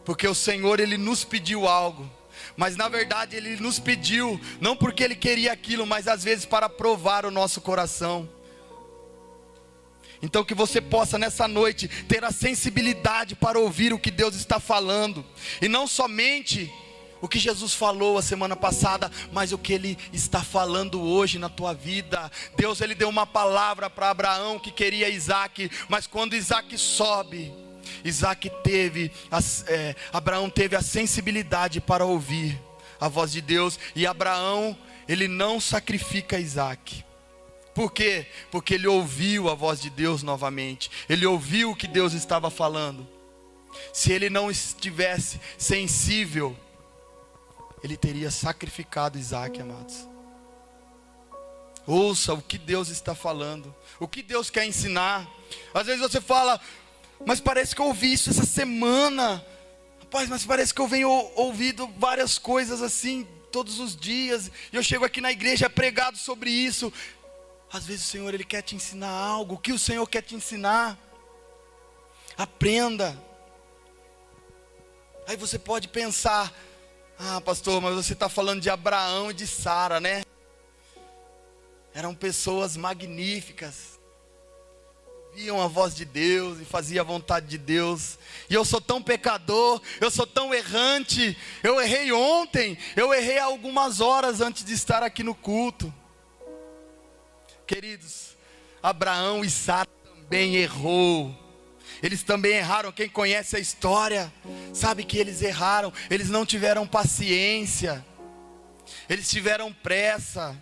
porque 0.03 0.27
o 0.27 0.33
Senhor 0.33 0.79
ele 0.79 0.97
nos 0.97 1.23
pediu 1.23 1.67
algo, 1.67 2.09
mas 2.55 2.75
na 2.75 2.87
verdade 2.87 3.35
ele 3.35 3.57
nos 3.57 3.79
pediu 3.79 4.39
não 4.59 4.75
porque 4.75 5.03
ele 5.03 5.15
queria 5.15 5.51
aquilo, 5.51 5.85
mas 5.85 6.07
às 6.07 6.23
vezes 6.23 6.45
para 6.45 6.69
provar 6.69 7.25
o 7.25 7.31
nosso 7.31 7.61
coração. 7.61 8.29
Então 10.21 10.43
que 10.43 10.53
você 10.53 10.79
possa 10.79 11.17
nessa 11.17 11.47
noite 11.47 11.87
ter 11.87 12.23
a 12.23 12.31
sensibilidade 12.31 13.35
para 13.35 13.59
ouvir 13.59 13.93
o 13.93 13.99
que 13.99 14.11
Deus 14.11 14.35
está 14.35 14.59
falando, 14.59 15.25
e 15.61 15.67
não 15.67 15.87
somente 15.87 16.71
o 17.21 17.27
que 17.27 17.37
Jesus 17.37 17.73
falou 17.73 18.17
a 18.17 18.21
semana 18.21 18.55
passada, 18.55 19.11
mas 19.31 19.51
o 19.51 19.57
que 19.57 19.73
ele 19.73 19.97
está 20.11 20.41
falando 20.43 20.99
hoje 20.99 21.37
na 21.37 21.49
tua 21.49 21.73
vida. 21.73 22.31
Deus 22.57 22.81
ele 22.81 22.95
deu 22.95 23.07
uma 23.07 23.27
palavra 23.27 23.89
para 23.89 24.09
Abraão 24.09 24.57
que 24.57 24.71
queria 24.71 25.07
Isaac, 25.07 25.69
mas 25.87 26.07
quando 26.07 26.35
Isaac 26.35 26.75
sobe, 26.77 27.53
Isaac 28.03 28.49
teve, 28.63 29.11
é, 29.67 29.95
Abraão 30.11 30.49
teve 30.49 30.75
a 30.75 30.81
sensibilidade 30.81 31.79
para 31.81 32.05
ouvir 32.05 32.59
a 32.99 33.07
voz 33.07 33.31
de 33.31 33.41
Deus, 33.41 33.79
e 33.95 34.05
Abraão, 34.05 34.77
ele 35.07 35.27
não 35.27 35.59
sacrifica 35.59 36.39
Isaac. 36.39 37.03
Por 37.73 37.91
quê? 37.91 38.27
Porque 38.51 38.75
ele 38.75 38.87
ouviu 38.87 39.49
a 39.49 39.55
voz 39.55 39.81
de 39.81 39.89
Deus 39.89 40.21
novamente, 40.21 40.91
ele 41.09 41.25
ouviu 41.25 41.71
o 41.71 41.75
que 41.75 41.87
Deus 41.87 42.13
estava 42.13 42.49
falando. 42.51 43.07
Se 43.93 44.11
ele 44.11 44.29
não 44.29 44.51
estivesse 44.51 45.39
sensível, 45.57 46.55
ele 47.83 47.97
teria 47.97 48.29
sacrificado 48.29 49.17
Isaac, 49.17 49.59
amados. 49.61 50.07
Ouça 51.87 52.33
o 52.33 52.41
que 52.41 52.57
Deus 52.57 52.89
está 52.89 53.15
falando, 53.15 53.73
o 53.99 54.07
que 54.07 54.21
Deus 54.21 54.49
quer 54.49 54.65
ensinar. 54.65 55.27
Às 55.73 55.87
vezes 55.87 56.01
você 56.01 56.21
fala, 56.21 56.59
mas 57.25 57.39
parece 57.39 57.75
que 57.75 57.81
eu 57.81 57.85
ouvi 57.85 58.13
isso 58.13 58.29
essa 58.29 58.45
semana. 58.45 59.45
Rapaz, 59.99 60.27
mas 60.29 60.45
parece 60.45 60.73
que 60.73 60.81
eu 60.81 60.87
venho 60.87 61.09
ouvindo 61.35 61.87
várias 61.97 62.37
coisas 62.37 62.81
assim 62.81 63.27
todos 63.51 63.79
os 63.79 63.95
dias. 63.95 64.51
E 64.71 64.75
eu 64.75 64.83
chego 64.83 65.05
aqui 65.05 65.21
na 65.21 65.31
igreja 65.31 65.69
pregado 65.69 66.17
sobre 66.17 66.49
isso. 66.49 66.91
Às 67.71 67.85
vezes 67.85 68.05
o 68.05 68.09
Senhor 68.09 68.33
ele 68.33 68.43
quer 68.43 68.61
te 68.61 68.75
ensinar 68.75 69.09
algo. 69.09 69.55
O 69.55 69.57
que 69.57 69.71
o 69.71 69.79
Senhor 69.79 70.05
quer 70.07 70.21
te 70.21 70.35
ensinar? 70.35 70.97
Aprenda. 72.37 73.17
Aí 75.27 75.37
você 75.37 75.57
pode 75.57 75.87
pensar, 75.87 76.53
ah, 77.17 77.39
pastor, 77.39 77.79
mas 77.79 77.95
você 77.95 78.13
está 78.13 78.27
falando 78.27 78.59
de 78.61 78.69
Abraão 78.69 79.31
e 79.31 79.33
de 79.33 79.47
Sara, 79.47 79.99
né? 79.99 80.23
Eram 81.93 82.15
pessoas 82.15 82.75
magníficas, 82.75 83.99
viam 85.33 85.61
a 85.61 85.67
voz 85.67 85.95
de 85.95 86.03
Deus 86.03 86.59
e 86.59 86.65
faziam 86.65 87.01
a 87.01 87.07
vontade 87.07 87.47
de 87.47 87.57
Deus. 87.57 88.19
E 88.49 88.53
eu 88.53 88.65
sou 88.65 88.81
tão 88.81 89.01
pecador, 89.01 89.81
eu 89.99 90.11
sou 90.11 90.27
tão 90.27 90.53
errante. 90.53 91.37
Eu 91.63 91.81
errei 91.81 92.11
ontem, 92.11 92.77
eu 92.95 93.13
errei 93.13 93.39
algumas 93.39 94.01
horas 94.01 94.41
antes 94.41 94.63
de 94.63 94.73
estar 94.73 95.03
aqui 95.03 95.23
no 95.23 95.33
culto. 95.33 95.93
Queridos, 97.65 98.35
Abraão 98.83 99.43
e 99.43 99.49
Sara 99.49 99.89
também 100.03 100.57
errou. 100.57 101.37
Eles 102.03 102.23
também 102.23 102.53
erraram. 102.53 102.91
Quem 102.91 103.07
conhece 103.07 103.55
a 103.55 103.59
história 103.59 104.31
sabe 104.73 105.03
que 105.03 105.17
eles 105.17 105.41
erraram. 105.41 105.93
Eles 106.09 106.29
não 106.29 106.45
tiveram 106.45 106.85
paciência. 106.85 108.05
Eles 109.07 109.29
tiveram 109.29 109.71
pressa 109.71 110.61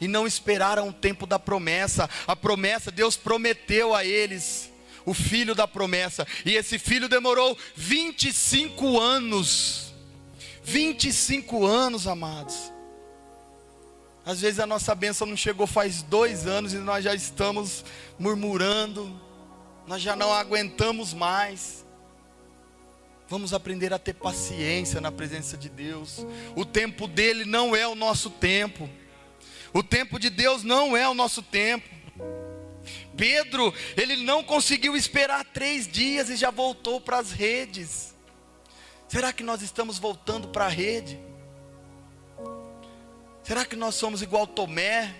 e 0.00 0.08
não 0.08 0.26
esperaram 0.26 0.88
o 0.88 0.92
tempo 0.92 1.26
da 1.26 1.38
promessa. 1.38 2.08
A 2.26 2.34
promessa, 2.34 2.90
Deus 2.90 3.16
prometeu 3.16 3.94
a 3.94 4.04
eles 4.04 4.70
o 5.06 5.12
filho 5.12 5.54
da 5.54 5.68
promessa, 5.68 6.26
e 6.46 6.54
esse 6.54 6.78
filho 6.78 7.08
demorou 7.08 7.56
25 7.76 8.98
anos. 8.98 9.92
25 10.62 11.66
anos, 11.66 12.06
amados. 12.06 12.72
Às 14.24 14.40
vezes 14.40 14.58
a 14.58 14.66
nossa 14.66 14.94
bênção 14.94 15.26
não 15.26 15.36
chegou 15.36 15.66
faz 15.66 16.02
dois 16.02 16.46
anos 16.46 16.72
e 16.72 16.78
nós 16.78 17.04
já 17.04 17.14
estamos 17.14 17.84
murmurando, 18.18 19.20
nós 19.86 20.00
já 20.00 20.16
não 20.16 20.32
aguentamos 20.32 21.12
mais. 21.12 21.84
Vamos 23.28 23.52
aprender 23.52 23.92
a 23.92 23.98
ter 23.98 24.14
paciência 24.14 25.00
na 25.00 25.12
presença 25.12 25.56
de 25.56 25.68
Deus. 25.68 26.24
O 26.56 26.64
tempo 26.64 27.06
dele 27.06 27.44
não 27.44 27.76
é 27.76 27.86
o 27.86 27.94
nosso 27.94 28.30
tempo. 28.30 28.88
O 29.74 29.82
tempo 29.82 30.20
de 30.20 30.30
Deus 30.30 30.62
não 30.62 30.96
é 30.96 31.08
o 31.08 31.14
nosso 31.14 31.42
tempo. 31.42 31.88
Pedro, 33.16 33.74
ele 33.96 34.16
não 34.16 34.44
conseguiu 34.44 34.96
esperar 34.96 35.44
três 35.44 35.88
dias 35.88 36.30
e 36.30 36.36
já 36.36 36.50
voltou 36.52 37.00
para 37.00 37.18
as 37.18 37.32
redes. 37.32 38.14
Será 39.08 39.32
que 39.32 39.42
nós 39.42 39.62
estamos 39.62 39.98
voltando 39.98 40.48
para 40.48 40.66
a 40.66 40.68
rede? 40.68 41.18
Será 43.42 43.64
que 43.64 43.74
nós 43.74 43.96
somos 43.96 44.22
igual 44.22 44.46
Tomé? 44.46 45.12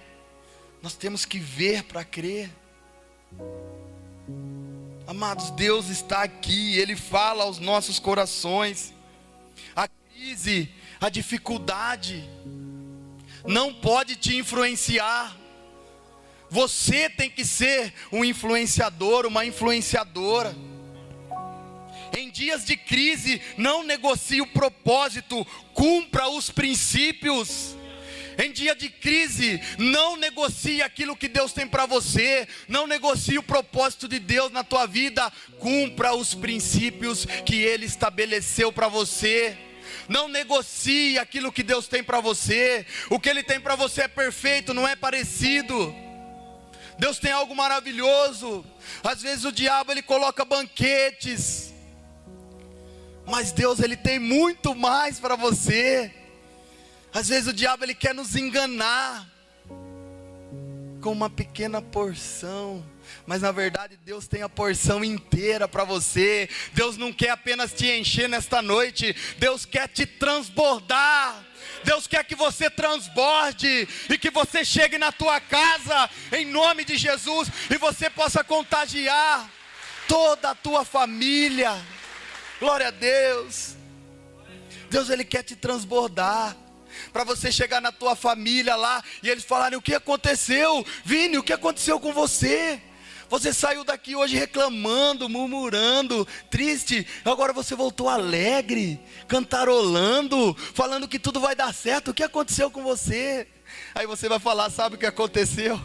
Nós 0.81 0.95
temos 0.95 1.25
que 1.25 1.41
ver 1.41 1.83
para 1.85 2.05
crer. 2.05 2.49
Amados, 5.05 5.51
Deus 5.51 5.89
está 5.89 6.23
aqui, 6.23 6.79
Ele 6.79 6.95
fala 6.95 7.43
aos 7.43 7.59
nossos 7.59 7.99
corações. 7.99 8.95
A 9.75 9.89
crise, 9.89 10.73
a 11.01 11.09
dificuldade, 11.09 12.29
não 13.47 13.73
pode 13.73 14.17
te 14.17 14.37
influenciar. 14.37 15.37
Você 16.51 17.11
tem 17.11 17.31
que 17.31 17.45
ser 17.45 17.93
um 18.13 18.25
influenciador, 18.25 19.27
uma 19.27 19.45
influenciadora. 19.45 20.55
Em 22.17 22.31
dias 22.31 22.65
de 22.65 22.77
crise, 22.77 23.41
não 23.57 23.83
negocie 23.83 24.41
o 24.41 24.47
propósito, 24.47 25.45
cumpra 25.73 26.29
os 26.29 26.51
princípios. 26.51 27.75
Em 28.37 28.51
dia 28.51 28.75
de 28.75 28.89
crise, 28.89 29.61
não 29.79 30.17
negocie 30.17 30.83
aquilo 30.83 31.17
que 31.17 31.29
Deus 31.29 31.53
tem 31.53 31.67
para 31.67 31.87
você, 31.87 32.49
não 32.69 32.87
negocie 32.87 33.39
o 33.39 33.43
propósito 33.43 34.09
de 34.09 34.19
Deus 34.19 34.51
na 34.51 34.65
tua 34.65 34.87
vida, 34.87 35.33
cumpra 35.59 36.15
os 36.15 36.35
princípios 36.35 37.27
que 37.47 37.57
Ele 37.57 37.87
estabeleceu 37.87 38.73
para 38.73 38.89
você. 38.89 39.57
Não 40.09 40.29
negocie 40.29 41.19
aquilo 41.19 41.53
que 41.53 41.63
Deus 41.63 41.89
tem 41.89 42.03
para 42.03 42.21
você. 42.21 42.87
O 43.11 43.19
que 43.19 43.29
Ele 43.29 43.43
tem 43.43 43.61
para 43.61 43.77
você 43.77 44.03
é 44.03 44.09
perfeito, 44.09 44.75
não 44.75 44.87
é 44.87 44.95
parecido. 44.95 45.95
Deus 46.99 47.19
tem 47.19 47.33
algo 47.33 47.55
maravilhoso. 47.55 48.65
Às 49.03 49.23
vezes 49.23 49.45
o 49.45 49.53
diabo 49.53 49.93
ele 49.93 50.03
coloca 50.03 50.45
banquetes, 50.45 51.75
mas 53.27 53.53
Deus 53.53 53.81
ele 53.81 53.97
tem 53.97 54.19
muito 54.19 54.75
mais 54.75 55.19
para 55.19 55.37
você. 55.37 56.13
Às 57.13 57.29
vezes 57.29 57.49
o 57.49 57.53
diabo 57.53 57.85
ele 57.85 57.95
quer 57.95 58.15
nos 58.15 58.37
enganar 58.37 59.29
com 61.01 61.13
uma 61.13 61.29
pequena 61.29 61.83
porção, 61.83 62.85
mas 63.27 63.43
na 63.43 63.53
verdade 63.53 63.97
Deus 64.05 64.27
tem 64.27 64.43
a 64.43 64.49
porção 64.49 65.05
inteira 65.05 65.67
para 65.67 65.85
você. 65.85 66.49
Deus 66.73 66.97
não 66.97 67.13
quer 67.13 67.31
apenas 67.31 67.73
te 67.73 67.87
encher 67.91 68.29
nesta 68.29 68.61
noite, 68.61 69.15
Deus 69.39 69.65
quer 69.65 69.89
te 69.89 70.07
transbordar. 70.07 71.45
Deus 71.83 72.07
quer 72.07 72.25
que 72.25 72.35
você 72.35 72.71
transborde 72.71 73.89
e 74.09 74.19
que 74.19 74.31
você 74.31 74.65
chegue 74.65 74.97
na 74.97 75.13
tua 75.13 75.41
casa 75.41 76.09
em 76.33 76.47
nome 76.47 76.85
de 76.85 76.97
Jesus 76.97 77.49
e 77.71 77.77
você 77.77 78.09
possa 78.09 78.43
contagiar 78.43 79.51
toda 80.09 80.51
a 80.51 80.55
tua 80.55 80.85
família. 80.85 81.75
Glória 82.59 82.89
a 82.89 82.91
Deus. 82.91 83.77
Deus 84.91 85.11
ele 85.11 85.25
quer 85.25 85.43
te 85.43 85.57
transbordar 85.57 86.57
para 87.13 87.25
você 87.25 87.51
chegar 87.51 87.81
na 87.81 87.93
tua 87.93 88.15
família 88.15 88.77
lá 88.77 89.03
e 89.23 89.29
eles 89.29 89.45
falarem: 89.45 89.79
o 89.79 89.83
que 89.83 89.95
aconteceu? 89.95 90.85
Vini, 91.05 91.39
o 91.39 91.43
que 91.43 91.53
aconteceu 91.53 91.99
com 91.99 92.13
você? 92.13 92.81
Você 93.29 93.53
saiu 93.53 93.85
daqui 93.85 94.15
hoje 94.15 94.37
reclamando, 94.37 95.29
murmurando, 95.29 96.27
triste. 96.51 97.07
Agora 97.25 97.53
você 97.53 97.75
voltou 97.75 98.09
alegre, 98.09 99.01
cantarolando, 99.27 100.55
falando 100.75 101.09
que 101.09 101.19
tudo 101.19 101.41
vai 101.41 101.55
dar 101.55 101.73
certo. 101.75 102.11
O 102.11 102.15
que 102.15 102.23
aconteceu 102.23 102.71
com 102.71 102.83
você? 102.83 103.47
Aí 103.95 104.07
você 104.07 104.29
vai 104.29 104.39
falar: 104.39 104.71
sabe 104.71 104.97
o 104.97 104.99
que 104.99 105.07
aconteceu? 105.07 105.81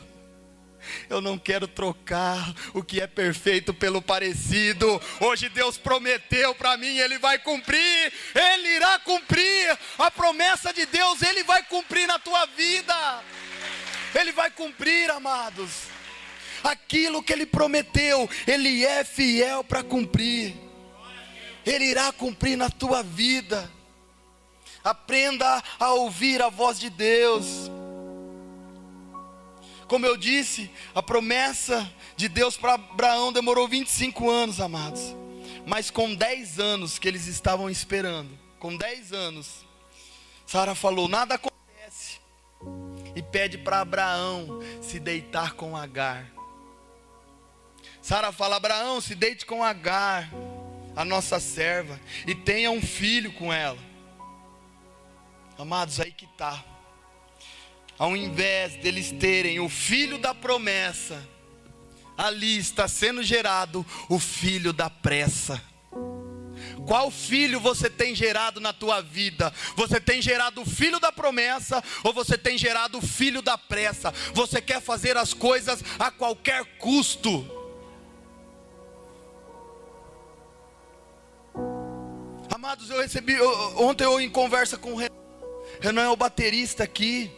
Eu 1.09 1.21
não 1.21 1.37
quero 1.37 1.67
trocar 1.67 2.53
o 2.73 2.83
que 2.83 3.01
é 3.01 3.07
perfeito 3.07 3.73
pelo 3.73 4.01
parecido. 4.01 5.01
Hoje 5.19 5.49
Deus 5.49 5.77
prometeu 5.77 6.55
para 6.55 6.77
mim, 6.77 6.97
Ele 6.97 7.17
vai 7.17 7.37
cumprir, 7.39 8.13
Ele 8.33 8.67
irá 8.75 8.99
cumprir. 8.99 9.77
A 9.97 10.09
promessa 10.09 10.73
de 10.73 10.85
Deus, 10.85 11.21
Ele 11.21 11.43
vai 11.43 11.63
cumprir 11.63 12.07
na 12.07 12.17
tua 12.19 12.45
vida. 12.45 13.23
Ele 14.15 14.31
vai 14.31 14.49
cumprir, 14.49 15.09
amados. 15.11 15.98
Aquilo 16.63 17.23
que 17.23 17.33
Ele 17.33 17.45
prometeu, 17.45 18.29
Ele 18.47 18.85
é 18.85 19.03
fiel 19.03 19.63
para 19.63 19.83
cumprir. 19.83 20.55
Ele 21.65 21.85
irá 21.85 22.11
cumprir 22.11 22.57
na 22.57 22.69
tua 22.69 23.03
vida. 23.03 23.69
Aprenda 24.83 25.63
a 25.79 25.93
ouvir 25.93 26.41
a 26.41 26.49
voz 26.49 26.79
de 26.79 26.89
Deus. 26.89 27.69
Como 29.87 30.05
eu 30.05 30.15
disse, 30.15 30.69
a 30.93 31.01
promessa 31.01 31.91
de 32.15 32.29
Deus 32.29 32.55
para 32.55 32.75
Abraão 32.75 33.33
demorou 33.33 33.67
25 33.67 34.29
anos, 34.29 34.61
amados. 34.61 35.15
Mas 35.65 35.89
com 35.89 36.13
10 36.13 36.59
anos 36.59 36.99
que 36.99 37.07
eles 37.07 37.27
estavam 37.27 37.69
esperando, 37.69 38.29
com 38.59 38.75
10 38.75 39.13
anos, 39.13 39.65
Sara 40.45 40.73
falou: 40.75 41.07
Nada 41.07 41.35
acontece. 41.35 42.19
E 43.15 43.21
pede 43.21 43.57
para 43.57 43.81
Abraão 43.81 44.59
se 44.81 44.99
deitar 44.99 45.53
com 45.53 45.75
Agar. 45.75 46.38
Sara 48.09 48.31
fala: 48.31 48.55
Abraão, 48.55 48.99
se 48.99 49.13
deite 49.13 49.45
com 49.45 49.63
Agar, 49.63 50.31
a 50.95 51.05
nossa 51.05 51.39
serva, 51.39 52.01
e 52.25 52.33
tenha 52.33 52.71
um 52.71 52.81
filho 52.81 53.31
com 53.33 53.53
ela. 53.53 53.77
Amados, 55.59 55.99
aí 55.99 56.11
que 56.11 56.25
está. 56.25 56.65
Ao 57.99 58.17
invés 58.17 58.77
deles 58.77 59.11
terem 59.11 59.59
o 59.59 59.69
filho 59.69 60.17
da 60.17 60.33
promessa, 60.33 61.23
ali 62.17 62.57
está 62.57 62.87
sendo 62.87 63.21
gerado 63.21 63.85
o 64.09 64.17
filho 64.17 64.73
da 64.73 64.89
pressa. 64.89 65.61
Qual 66.87 67.11
filho 67.11 67.59
você 67.59 67.91
tem 67.91 68.15
gerado 68.15 68.59
na 68.59 68.73
tua 68.73 69.01
vida? 69.01 69.53
Você 69.75 70.01
tem 70.01 70.19
gerado 70.19 70.63
o 70.63 70.65
filho 70.65 70.99
da 70.99 71.11
promessa 71.11 71.83
ou 72.03 72.11
você 72.11 72.39
tem 72.39 72.57
gerado 72.57 72.97
o 72.97 73.05
filho 73.05 73.43
da 73.43 73.55
pressa? 73.55 74.11
Você 74.33 74.59
quer 74.59 74.81
fazer 74.81 75.15
as 75.15 75.31
coisas 75.31 75.83
a 75.99 76.09
qualquer 76.09 76.65
custo? 76.79 77.58
Amados, 82.59 82.89
eu 82.89 82.99
recebi 82.99 83.41
ontem 83.77 84.03
eu 84.03 84.19
em 84.19 84.29
conversa 84.29 84.77
com 84.77 84.91
o 84.91 84.95
Renan. 84.97 85.15
Renan 85.79 86.01
é 86.01 86.09
o 86.09 86.15
baterista 86.17 86.83
aqui 86.83 87.31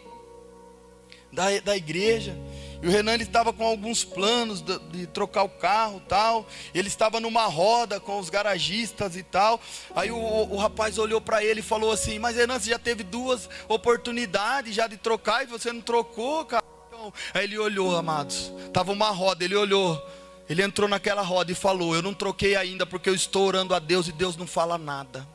da, 1.31 1.60
da 1.60 1.77
igreja. 1.77 2.36
E 2.81 2.88
o 2.88 2.89
Renan 2.89 3.13
ele 3.13 3.21
estava 3.21 3.53
com 3.53 3.63
alguns 3.63 4.03
planos 4.03 4.62
de, 4.63 4.79
de, 4.79 5.05
trocar 5.05 5.43
o 5.43 5.49
carro 5.49 6.01
tal. 6.10 6.47
Ele 6.73 6.88
estava 6.88 7.19
numa 7.19 7.45
roda 7.45 7.99
com 7.99 8.17
os 8.17 8.31
garagistas 8.31 9.15
e 9.15 9.21
tal. 9.21 9.62
Aí 9.95 10.10
o, 10.10 10.17
o, 10.17 10.55
o 10.55 10.57
rapaz 10.57 10.97
olhou 10.97 11.21
para 11.21 11.45
ele 11.45 11.60
e 11.60 11.63
falou 11.63 11.91
assim: 11.91 12.17
Mas 12.17 12.36
Renan, 12.36 12.57
você 12.57 12.71
já 12.71 12.79
teve 12.79 13.03
duas 13.03 13.47
oportunidades 13.67 14.73
já 14.73 14.88
de 14.88 14.97
trocar 14.97 15.43
e 15.43 15.45
você 15.45 15.71
não 15.71 15.81
trocou, 15.81 16.45
cara. 16.45 16.63
Então, 16.88 17.13
aí 17.31 17.43
ele 17.43 17.60
olhou, 17.60 17.95
amados. 17.95 18.51
Tava 18.73 18.91
uma 18.91 19.12
roda, 19.12 19.45
ele 19.45 19.55
olhou. 19.55 20.03
Ele 20.49 20.63
entrou 20.63 20.88
naquela 20.89 21.21
roda 21.21 21.51
e 21.51 21.56
falou: 21.56 21.95
Eu 21.95 22.01
não 22.01 22.13
troquei 22.13 22.56
ainda 22.56 22.86
porque 22.86 23.10
eu 23.10 23.15
estou 23.15 23.47
orando 23.47 23.73
a 23.73 23.80
Deus 23.80 24.08
e 24.08 24.12
Deus 24.12 24.36
não 24.36 24.47
fala 24.47 24.77
nada. 24.77 25.27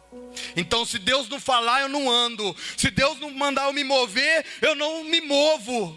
Então, 0.55 0.85
se 0.85 0.99
Deus 0.99 1.29
não 1.29 1.41
falar, 1.41 1.83
eu 1.83 1.89
não 1.89 2.11
ando. 2.11 2.55
Se 2.77 2.91
Deus 2.91 3.19
não 3.19 3.31
mandar 3.31 3.67
eu 3.67 3.73
me 3.73 3.85
mover, 3.85 4.45
eu 4.61 4.75
não 4.75 5.05
me 5.05 5.21
movo. 5.21 5.97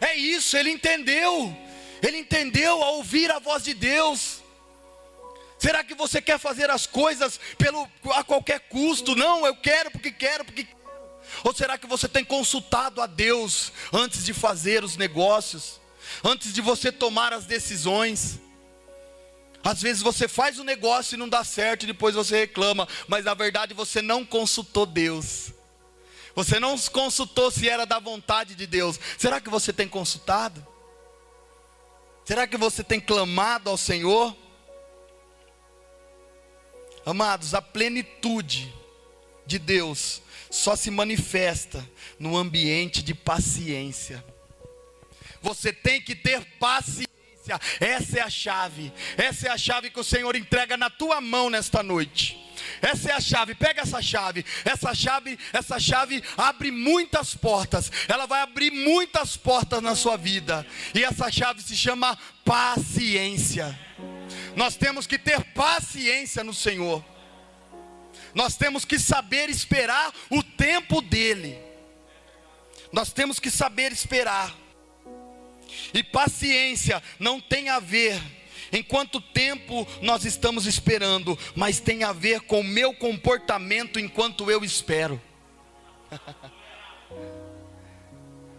É 0.00 0.14
isso, 0.14 0.56
ele 0.56 0.70
entendeu. 0.70 1.56
Ele 2.02 2.18
entendeu 2.18 2.82
ao 2.82 2.96
ouvir 2.96 3.30
a 3.30 3.38
voz 3.38 3.64
de 3.64 3.74
Deus. 3.74 4.40
Será 5.58 5.84
que 5.84 5.94
você 5.94 6.22
quer 6.22 6.38
fazer 6.38 6.70
as 6.70 6.86
coisas 6.86 7.38
pelo, 7.58 7.86
a 8.14 8.24
qualquer 8.24 8.60
custo? 8.60 9.14
Não, 9.14 9.44
eu 9.44 9.54
quero 9.54 9.90
porque 9.90 10.10
quero, 10.10 10.44
porque 10.44 10.64
quero. 10.64 10.80
Ou 11.44 11.54
será 11.54 11.76
que 11.76 11.86
você 11.86 12.08
tem 12.08 12.24
consultado 12.24 13.00
a 13.00 13.06
Deus 13.06 13.72
antes 13.92 14.24
de 14.24 14.32
fazer 14.32 14.82
os 14.82 14.96
negócios? 14.96 15.78
Antes 16.24 16.52
de 16.52 16.60
você 16.60 16.90
tomar 16.90 17.32
as 17.32 17.44
decisões? 17.44 18.40
Às 19.62 19.82
vezes 19.82 20.02
você 20.02 20.26
faz 20.26 20.58
o 20.58 20.62
um 20.62 20.64
negócio 20.64 21.14
e 21.14 21.18
não 21.18 21.28
dá 21.28 21.44
certo, 21.44 21.82
e 21.82 21.86
depois 21.86 22.14
você 22.14 22.40
reclama, 22.40 22.88
mas 23.06 23.24
na 23.24 23.34
verdade 23.34 23.74
você 23.74 24.00
não 24.00 24.24
consultou 24.24 24.86
Deus. 24.86 25.52
Você 26.34 26.58
não 26.58 26.78
consultou 26.78 27.50
se 27.50 27.68
era 27.68 27.84
da 27.84 27.98
vontade 27.98 28.54
de 28.54 28.66
Deus. 28.66 28.98
Será 29.18 29.40
que 29.40 29.50
você 29.50 29.72
tem 29.72 29.88
consultado? 29.88 30.66
Será 32.24 32.46
que 32.46 32.56
você 32.56 32.82
tem 32.82 33.00
clamado 33.00 33.68
ao 33.68 33.76
Senhor? 33.76 34.34
Amados, 37.04 37.54
a 37.54 37.60
plenitude 37.60 38.72
de 39.44 39.58
Deus 39.58 40.22
só 40.50 40.76
se 40.76 40.90
manifesta 40.90 41.86
no 42.18 42.36
ambiente 42.36 43.02
de 43.02 43.14
paciência. 43.14 44.24
Você 45.42 45.72
tem 45.72 46.00
que 46.00 46.14
ter 46.14 46.44
paciência 46.58 47.09
essa 47.80 48.18
é 48.18 48.22
a 48.22 48.30
chave. 48.30 48.92
Essa 49.16 49.48
é 49.48 49.50
a 49.50 49.58
chave 49.58 49.90
que 49.90 50.00
o 50.00 50.04
Senhor 50.04 50.36
entrega 50.36 50.76
na 50.76 50.90
tua 50.90 51.20
mão 51.20 51.48
nesta 51.48 51.82
noite. 51.82 52.38
Essa 52.82 53.10
é 53.10 53.12
a 53.12 53.20
chave. 53.20 53.54
Pega 53.54 53.82
essa 53.82 54.02
chave. 54.02 54.44
Essa 54.64 54.94
chave, 54.94 55.38
essa 55.52 55.78
chave 55.80 56.22
abre 56.36 56.70
muitas 56.70 57.34
portas. 57.34 57.90
Ela 58.08 58.26
vai 58.26 58.42
abrir 58.42 58.70
muitas 58.70 59.36
portas 59.36 59.82
na 59.82 59.94
sua 59.94 60.16
vida. 60.16 60.66
E 60.94 61.02
essa 61.02 61.30
chave 61.30 61.62
se 61.62 61.76
chama 61.76 62.18
paciência. 62.44 63.78
Nós 64.54 64.76
temos 64.76 65.06
que 65.06 65.18
ter 65.18 65.42
paciência 65.54 66.44
no 66.44 66.52
Senhor. 66.52 67.04
Nós 68.34 68.56
temos 68.56 68.84
que 68.84 68.98
saber 68.98 69.48
esperar 69.48 70.12
o 70.28 70.42
tempo 70.42 71.00
dele. 71.00 71.58
Nós 72.92 73.12
temos 73.12 73.38
que 73.38 73.50
saber 73.50 73.92
esperar. 73.92 74.54
E 75.92 76.02
paciência 76.02 77.02
não 77.18 77.40
tem 77.40 77.68
a 77.68 77.78
ver 77.78 78.20
em 78.72 78.82
quanto 78.82 79.20
tempo 79.20 79.86
nós 80.00 80.24
estamos 80.24 80.66
esperando, 80.66 81.38
mas 81.54 81.80
tem 81.80 82.04
a 82.04 82.12
ver 82.12 82.40
com 82.42 82.60
o 82.60 82.64
meu 82.64 82.94
comportamento 82.94 83.98
enquanto 83.98 84.50
eu 84.50 84.64
espero. 84.64 85.20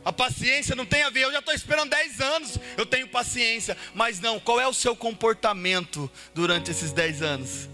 A 0.04 0.12
paciência 0.12 0.76
não 0.76 0.84
tem 0.84 1.04
a 1.04 1.12
ver, 1.12 1.26
eu 1.26 1.32
já 1.32 1.38
estou 1.38 1.54
esperando 1.54 1.91
10 1.91 2.21
anos, 2.21 2.58
eu 2.76 2.88
tenho 2.88 3.08
paciência, 3.08 3.78
mas 3.93 4.19
não, 4.19 4.39
qual 4.39 4.60
é 4.60 4.67
o 4.67 4.74
seu 4.74 4.95
comportamento 4.95 6.10
durante 6.34 6.71
esses 6.71 6.91
10 6.91 7.21
anos? 7.21 7.69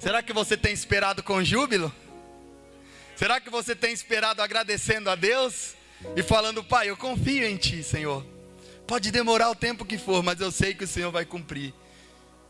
Será 0.00 0.20
que 0.20 0.32
você 0.32 0.56
tem 0.56 0.72
esperado 0.72 1.22
com 1.22 1.44
júbilo? 1.44 1.94
Será 3.14 3.40
que 3.40 3.50
você 3.50 3.76
tem 3.76 3.92
esperado 3.92 4.42
agradecendo 4.42 5.08
a 5.08 5.14
Deus 5.14 5.76
e 6.16 6.22
falando, 6.24 6.64
Pai, 6.64 6.90
eu 6.90 6.96
confio 6.96 7.46
em 7.46 7.56
Ti, 7.56 7.84
Senhor. 7.84 8.33
Pode 8.86 9.10
demorar 9.10 9.50
o 9.50 9.54
tempo 9.54 9.84
que 9.84 9.96
for, 9.96 10.22
mas 10.22 10.40
eu 10.40 10.52
sei 10.52 10.74
que 10.74 10.84
o 10.84 10.88
Senhor 10.88 11.10
vai 11.10 11.24
cumprir. 11.24 11.72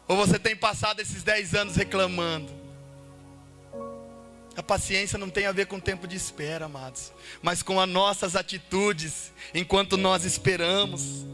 Ou 0.09 0.16
você 0.16 0.38
tem 0.38 0.57
passado 0.57 1.01
esses 1.01 1.23
dez 1.23 1.55
anos 1.55 1.77
reclamando. 1.77 2.53
A 4.57 4.62
paciência 4.62 5.18
não 5.18 5.31
tem 5.31 5.47
a 5.47 5.53
ver 5.53 5.66
com 5.66 5.77
o 5.77 5.81
tempo 5.81 6.07
de 6.07 6.16
espera, 6.16 6.66
amados, 6.66 7.12
mas 7.42 7.62
com 7.62 7.81
as 7.81 7.88
nossas 7.88 8.37
atitudes 8.37 9.33
enquanto 9.53 9.97
nós 9.97 10.25
esperamos. 10.25 11.25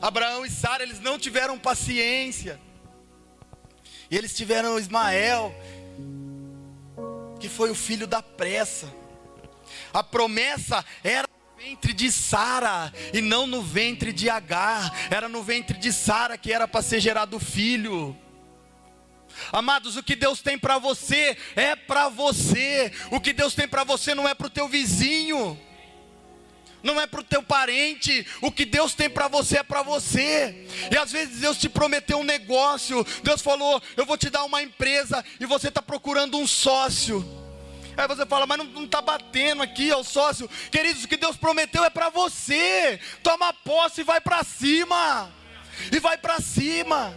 Abraão 0.00 0.44
e 0.44 0.50
Sara, 0.50 0.82
eles 0.82 1.00
não 1.00 1.18
tiveram 1.18 1.58
paciência. 1.58 2.60
E 4.10 4.16
eles 4.16 4.34
tiveram 4.34 4.78
Ismael, 4.78 5.54
que 7.38 7.48
foi 7.48 7.70
o 7.70 7.74
filho 7.74 8.06
da 8.06 8.22
pressa. 8.22 8.92
A 9.92 10.02
promessa 10.02 10.84
era 11.02 11.28
ventre 11.62 11.92
de 11.92 12.10
Sara 12.10 12.92
e 13.12 13.20
não 13.20 13.46
no 13.46 13.62
ventre 13.62 14.12
de 14.12 14.28
Agar. 14.28 14.92
Era 15.08 15.28
no 15.28 15.44
ventre 15.44 15.78
de 15.78 15.92
Sara 15.92 16.36
que 16.36 16.52
era 16.52 16.66
para 16.66 16.82
ser 16.82 16.98
gerado 16.98 17.38
filho. 17.38 18.16
Amados, 19.52 19.96
o 19.96 20.02
que 20.02 20.16
Deus 20.16 20.42
tem 20.42 20.58
para 20.58 20.78
você 20.78 21.36
é 21.54 21.76
para 21.76 22.08
você. 22.08 22.92
O 23.12 23.20
que 23.20 23.32
Deus 23.32 23.54
tem 23.54 23.68
para 23.68 23.84
você 23.84 24.12
não 24.12 24.28
é 24.28 24.34
para 24.34 24.48
o 24.48 24.50
teu 24.50 24.66
vizinho. 24.66 25.58
Não 26.82 27.00
é 27.00 27.06
para 27.06 27.20
o 27.20 27.24
teu 27.24 27.44
parente, 27.44 28.26
o 28.40 28.50
que 28.50 28.64
Deus 28.64 28.92
tem 28.92 29.08
para 29.08 29.28
você 29.28 29.58
é 29.58 29.62
para 29.62 29.82
você. 29.82 30.66
E 30.90 30.96
às 30.96 31.12
vezes 31.12 31.38
Deus 31.38 31.56
te 31.56 31.68
prometeu 31.68 32.18
um 32.18 32.24
negócio, 32.24 33.06
Deus 33.22 33.40
falou: 33.40 33.80
Eu 33.96 34.04
vou 34.04 34.18
te 34.18 34.28
dar 34.28 34.42
uma 34.42 34.60
empresa, 34.60 35.24
e 35.38 35.46
você 35.46 35.68
está 35.68 35.80
procurando 35.80 36.36
um 36.36 36.44
sócio. 36.44 37.41
Aí 37.96 38.08
você 38.08 38.24
fala, 38.24 38.46
mas 38.46 38.58
não 38.58 38.84
está 38.84 39.00
batendo 39.00 39.62
aqui, 39.62 39.90
é 39.90 39.96
o 39.96 40.04
sócio. 40.04 40.48
Queridos, 40.70 41.04
o 41.04 41.08
que 41.08 41.16
Deus 41.16 41.36
prometeu 41.36 41.84
é 41.84 41.90
para 41.90 42.08
você. 42.08 42.98
Toma 43.22 43.52
posse 43.52 44.00
e 44.00 44.04
vai 44.04 44.20
para 44.20 44.42
cima. 44.42 45.30
E 45.90 45.98
vai 45.98 46.16
para 46.16 46.40
cima. 46.40 47.14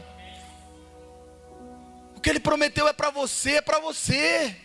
O 2.16 2.22
que 2.22 2.30
Ele 2.30 2.40
prometeu 2.40 2.88
é 2.88 2.94
para 2.94 3.10
você, 3.10 3.54
é 3.54 3.62
para 3.62 3.80
você. 3.80 4.56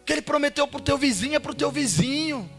O 0.00 0.04
que 0.04 0.12
Ele 0.12 0.22
prometeu 0.22 0.66
para 0.66 0.78
o 0.78 0.82
teu 0.82 0.96
vizinho 0.96 1.36
é 1.36 1.38
para 1.38 1.52
o 1.52 1.54
teu 1.54 1.70
vizinho. 1.70 2.50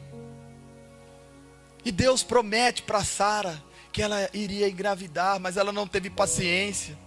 E 1.84 1.92
Deus 1.92 2.24
promete 2.24 2.82
para 2.82 3.04
Sara 3.04 3.64
que 3.92 4.02
ela 4.02 4.30
iria 4.34 4.68
engravidar, 4.68 5.40
mas 5.40 5.56
ela 5.56 5.72
não 5.72 5.88
teve 5.88 6.10
paciência. 6.10 6.98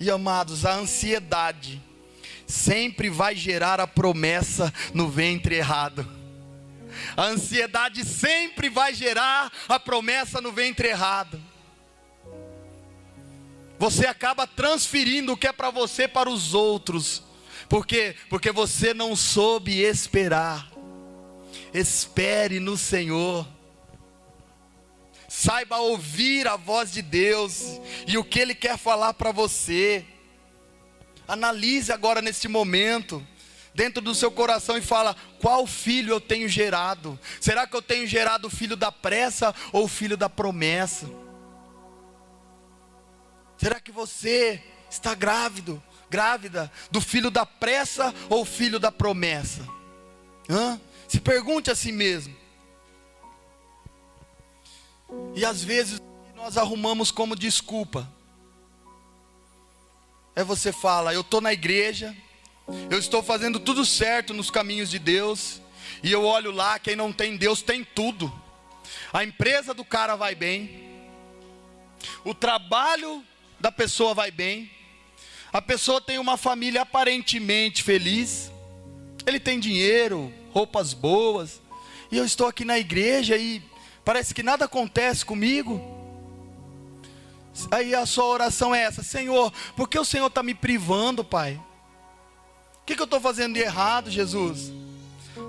E 0.00 0.10
amados, 0.10 0.64
a 0.64 0.74
ansiedade 0.74 1.82
sempre 2.48 3.10
vai 3.10 3.36
gerar 3.36 3.78
a 3.78 3.86
promessa 3.86 4.72
no 4.94 5.08
ventre 5.08 5.56
errado. 5.56 6.08
A 7.14 7.24
ansiedade 7.24 8.04
sempre 8.04 8.70
vai 8.70 8.94
gerar 8.94 9.52
a 9.68 9.78
promessa 9.78 10.40
no 10.40 10.50
ventre 10.50 10.88
errado. 10.88 11.40
Você 13.78 14.06
acaba 14.06 14.46
transferindo 14.46 15.32
o 15.32 15.36
que 15.36 15.46
é 15.46 15.52
para 15.52 15.70
você 15.70 16.08
para 16.08 16.28
os 16.28 16.54
outros. 16.54 17.22
Por 17.68 17.86
quê? 17.86 18.16
Porque 18.30 18.50
você 18.50 18.94
não 18.94 19.14
soube 19.14 19.80
esperar. 19.80 20.72
Espere 21.72 22.58
no 22.58 22.76
Senhor. 22.76 23.46
Saiba 25.28 25.76
ouvir 25.76 26.48
a 26.48 26.56
voz 26.56 26.90
de 26.90 27.02
Deus 27.02 27.78
e 28.06 28.16
o 28.16 28.24
que 28.24 28.40
Ele 28.40 28.54
quer 28.54 28.78
falar 28.78 29.12
para 29.14 29.30
você. 29.30 30.04
Analise 31.28 31.92
agora 31.92 32.22
neste 32.22 32.48
momento, 32.48 33.24
dentro 33.74 34.00
do 34.00 34.14
seu 34.14 34.30
coração 34.30 34.78
e 34.78 34.82
fala: 34.82 35.14
qual 35.40 35.66
filho 35.66 36.14
eu 36.14 36.20
tenho 36.20 36.48
gerado? 36.48 37.20
Será 37.40 37.66
que 37.66 37.76
eu 37.76 37.82
tenho 37.82 38.06
gerado 38.06 38.48
o 38.48 38.50
filho 38.50 38.74
da 38.74 38.90
pressa 38.90 39.54
ou 39.70 39.84
o 39.84 39.88
filho 39.88 40.16
da 40.16 40.30
promessa? 40.30 41.06
Será 43.58 43.78
que 43.78 43.92
você 43.92 44.62
está 44.90 45.14
grávido 45.14 45.82
grávida 46.10 46.72
do 46.90 47.00
filho 47.00 47.30
da 47.30 47.44
pressa 47.44 48.14
ou 48.28 48.44
filho 48.44 48.78
da 48.78 48.90
promessa? 48.90 49.66
Hã? 50.48 50.80
Se 51.06 51.20
pergunte 51.20 51.70
a 51.70 51.74
si 51.74 51.92
mesmo. 51.92 52.34
E 55.34 55.44
às 55.44 55.62
vezes 55.62 56.00
nós 56.34 56.56
arrumamos 56.56 57.10
como 57.10 57.36
desculpa. 57.36 58.08
É 60.38 60.44
você 60.44 60.70
fala, 60.70 61.12
eu 61.12 61.22
estou 61.22 61.40
na 61.40 61.52
igreja, 61.52 62.16
eu 62.88 62.96
estou 62.96 63.24
fazendo 63.24 63.58
tudo 63.58 63.84
certo 63.84 64.32
nos 64.32 64.52
caminhos 64.52 64.88
de 64.88 64.96
Deus, 64.96 65.60
e 66.00 66.12
eu 66.12 66.24
olho 66.24 66.52
lá, 66.52 66.78
quem 66.78 66.94
não 66.94 67.12
tem 67.12 67.36
Deus 67.36 67.60
tem 67.60 67.82
tudo. 67.82 68.32
A 69.12 69.24
empresa 69.24 69.74
do 69.74 69.84
cara 69.84 70.14
vai 70.14 70.36
bem, 70.36 70.94
o 72.24 72.32
trabalho 72.32 73.24
da 73.58 73.72
pessoa 73.72 74.14
vai 74.14 74.30
bem, 74.30 74.70
a 75.52 75.60
pessoa 75.60 76.00
tem 76.00 76.20
uma 76.20 76.36
família 76.36 76.82
aparentemente 76.82 77.82
feliz, 77.82 78.48
ele 79.26 79.40
tem 79.40 79.58
dinheiro, 79.58 80.32
roupas 80.52 80.94
boas, 80.94 81.60
e 82.12 82.16
eu 82.16 82.24
estou 82.24 82.46
aqui 82.46 82.64
na 82.64 82.78
igreja 82.78 83.36
e 83.36 83.60
parece 84.04 84.32
que 84.32 84.44
nada 84.44 84.66
acontece 84.66 85.24
comigo. 85.24 85.97
Aí 87.70 87.94
a 87.94 88.06
sua 88.06 88.26
oração 88.26 88.74
é 88.74 88.82
essa: 88.82 89.02
Senhor, 89.02 89.52
por 89.74 89.88
que 89.88 89.98
o 89.98 90.04
Senhor 90.04 90.26
está 90.26 90.42
me 90.42 90.54
privando, 90.54 91.24
Pai? 91.24 91.60
O 92.80 92.84
que, 92.84 92.94
que 92.94 93.02
eu 93.02 93.04
estou 93.04 93.20
fazendo 93.20 93.54
de 93.54 93.60
errado, 93.60 94.10
Jesus? 94.10 94.72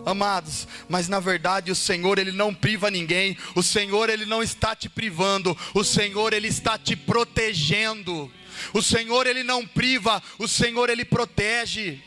Amados, 0.05 0.68
mas 0.88 1.07
na 1.07 1.20
verdade 1.20 1.72
o 1.72 1.76
Senhor 1.76 2.20
ele 2.20 2.32
não 2.32 2.53
priva 2.53 2.91
ninguém. 2.91 3.38
O 3.55 3.64
Senhor 3.64 4.10
ele 4.10 4.26
não 4.26 4.41
está 4.41 4.76
te 4.76 4.88
privando. 4.88 5.57
O 5.74 5.84
Senhor 5.84 6.34
ele 6.34 6.47
está 6.47 6.78
te 6.78 6.95
protegendo. 6.95 8.32
O 8.74 8.82
Senhor 8.82 9.26
ele 9.26 9.43
não 9.43 9.66
priva, 9.66 10.22
o 10.38 10.47
Senhor 10.47 10.89
ele 10.89 11.05
protege. 11.05 12.01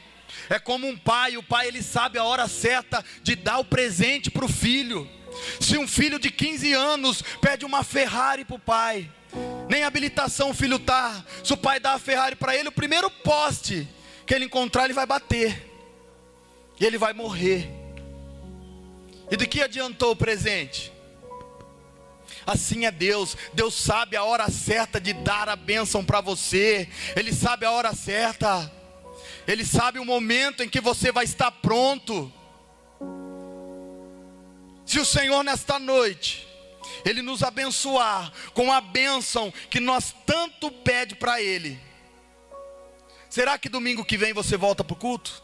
É 0.48 0.58
como 0.58 0.86
um 0.86 0.96
pai, 0.96 1.36
o 1.36 1.42
pai 1.42 1.68
ele 1.68 1.82
sabe 1.82 2.18
a 2.18 2.24
hora 2.24 2.48
certa 2.48 3.04
de 3.22 3.34
dar 3.34 3.58
o 3.58 3.64
presente 3.64 4.30
para 4.30 4.44
o 4.44 4.48
filho. 4.48 5.08
Se 5.60 5.78
um 5.78 5.88
filho 5.88 6.18
de 6.18 6.30
15 6.30 6.72
anos 6.72 7.22
pede 7.40 7.64
uma 7.64 7.82
Ferrari 7.82 8.44
para 8.44 8.56
o 8.56 8.60
pai, 8.60 9.10
nem 9.68 9.84
habilitação 9.84 10.50
o 10.50 10.54
filho 10.54 10.78
tá. 10.78 11.24
Se 11.42 11.52
o 11.52 11.56
pai 11.56 11.80
dá 11.80 11.92
a 11.92 11.98
Ferrari 11.98 12.36
para 12.36 12.56
ele, 12.56 12.68
o 12.68 12.72
primeiro 12.72 13.10
poste 13.10 13.88
que 14.26 14.34
ele 14.34 14.44
encontrar, 14.44 14.84
ele 14.84 14.92
vai 14.92 15.06
bater. 15.06 15.70
E 16.78 16.84
ele 16.84 16.98
vai 16.98 17.12
morrer. 17.12 17.68
E 19.30 19.36
de 19.36 19.46
que 19.46 19.62
adiantou 19.62 20.12
o 20.12 20.16
presente? 20.16 20.92
Assim 22.46 22.84
é 22.84 22.90
Deus. 22.90 23.36
Deus 23.54 23.74
sabe 23.74 24.16
a 24.16 24.24
hora 24.24 24.50
certa 24.50 25.00
de 25.00 25.12
dar 25.12 25.48
a 25.48 25.56
bênção 25.56 26.04
para 26.04 26.20
você. 26.20 26.88
Ele 27.16 27.32
sabe 27.32 27.64
a 27.64 27.70
hora 27.70 27.94
certa. 27.94 28.70
Ele 29.46 29.64
sabe 29.64 29.98
o 29.98 30.04
momento 30.04 30.62
em 30.62 30.68
que 30.68 30.80
você 30.80 31.10
vai 31.10 31.24
estar 31.24 31.50
pronto. 31.50 32.32
Se 34.84 34.98
o 34.98 35.04
Senhor 35.04 35.42
nesta 35.42 35.78
noite 35.78 36.46
ele 37.04 37.22
nos 37.22 37.42
abençoar 37.42 38.32
com 38.54 38.72
a 38.72 38.80
bênção 38.80 39.52
que 39.70 39.80
nós 39.80 40.14
tanto 40.26 40.70
pede 40.70 41.14
para 41.14 41.40
Ele. 41.40 41.80
Será 43.28 43.58
que 43.58 43.68
domingo 43.68 44.04
que 44.04 44.16
vem 44.16 44.32
você 44.32 44.56
volta 44.56 44.84
para 44.84 44.94
o 44.94 44.96
culto? 44.96 45.42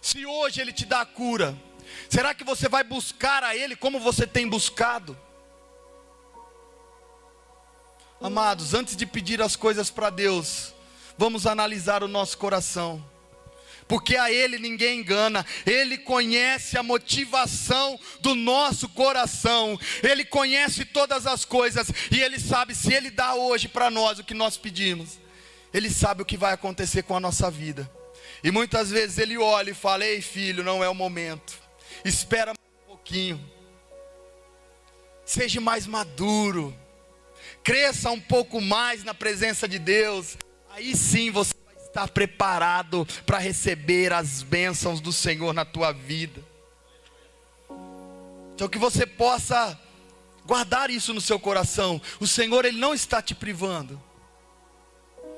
Se 0.00 0.24
hoje 0.24 0.60
Ele 0.60 0.72
te 0.72 0.86
dá 0.86 1.00
a 1.00 1.06
cura, 1.06 1.56
será 2.08 2.32
que 2.34 2.44
você 2.44 2.68
vai 2.68 2.84
buscar 2.84 3.42
a 3.42 3.56
Ele 3.56 3.74
como 3.74 3.98
você 3.98 4.26
tem 4.26 4.48
buscado? 4.48 5.18
Amados, 8.20 8.74
antes 8.74 8.96
de 8.96 9.06
pedir 9.06 9.40
as 9.42 9.54
coisas 9.54 9.90
para 9.90 10.10
Deus, 10.10 10.72
vamos 11.16 11.46
analisar 11.46 12.02
o 12.02 12.08
nosso 12.08 12.36
coração 12.38 13.04
porque 13.88 14.16
a 14.16 14.30
Ele 14.30 14.58
ninguém 14.58 15.00
engana, 15.00 15.44
Ele 15.66 15.96
conhece 15.96 16.76
a 16.76 16.82
motivação 16.82 17.98
do 18.20 18.34
nosso 18.34 18.88
coração, 18.90 19.80
Ele 20.02 20.24
conhece 20.24 20.84
todas 20.84 21.26
as 21.26 21.44
coisas, 21.44 21.88
e 22.12 22.20
Ele 22.20 22.38
sabe 22.38 22.74
se 22.74 22.92
Ele 22.92 23.10
dá 23.10 23.34
hoje 23.34 23.66
para 23.66 23.90
nós 23.90 24.18
o 24.18 24.24
que 24.24 24.34
nós 24.34 24.56
pedimos, 24.58 25.18
Ele 25.72 25.88
sabe 25.88 26.22
o 26.22 26.26
que 26.26 26.36
vai 26.36 26.52
acontecer 26.52 27.02
com 27.02 27.16
a 27.16 27.20
nossa 27.20 27.50
vida, 27.50 27.90
e 28.44 28.50
muitas 28.50 28.90
vezes 28.90 29.16
Ele 29.16 29.38
olha 29.38 29.70
e 29.70 29.74
fala: 29.74 30.04
Ei 30.04 30.20
filho, 30.20 30.62
não 30.62 30.84
é 30.84 30.88
o 30.88 30.94
momento, 30.94 31.58
espera 32.04 32.52
um 32.52 32.86
pouquinho, 32.86 33.42
seja 35.24 35.62
mais 35.62 35.86
maduro, 35.86 36.76
cresça 37.64 38.10
um 38.10 38.20
pouco 38.20 38.60
mais 38.60 39.02
na 39.02 39.14
presença 39.14 39.66
de 39.66 39.78
Deus, 39.78 40.36
aí 40.70 40.94
sim 40.94 41.30
você 41.30 41.54
estar 41.88 42.08
preparado 42.08 43.06
para 43.26 43.38
receber 43.38 44.12
as 44.12 44.42
bênçãos 44.42 45.00
do 45.00 45.12
Senhor 45.12 45.52
na 45.52 45.64
tua 45.64 45.92
vida. 45.92 46.42
Então 48.54 48.68
que 48.68 48.78
você 48.78 49.06
possa 49.06 49.78
guardar 50.44 50.90
isso 50.90 51.12
no 51.12 51.20
seu 51.20 51.38
coração. 51.38 52.00
O 52.20 52.26
Senhor 52.26 52.64
ele 52.64 52.78
não 52.78 52.94
está 52.94 53.20
te 53.20 53.34
privando. 53.34 54.00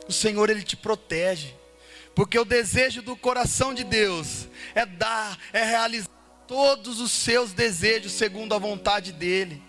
O 0.09 0.13
Senhor 0.13 0.49
ele 0.51 0.63
te 0.63 0.77
protege. 0.77 1.55
Porque 2.15 2.39
o 2.39 2.45
desejo 2.45 3.03
do 3.03 3.17
coração 3.17 3.73
de 3.73 3.85
Deus 3.85 4.49
é 4.75 4.85
dar, 4.85 5.39
é 5.53 5.65
realizar 5.65 6.09
todos 6.47 7.01
os 7.01 7.13
seus 7.13 7.53
desejos 7.53 8.13
segundo 8.13 8.55
a 8.55 8.59
vontade 8.59 9.13
dele. 9.13 9.63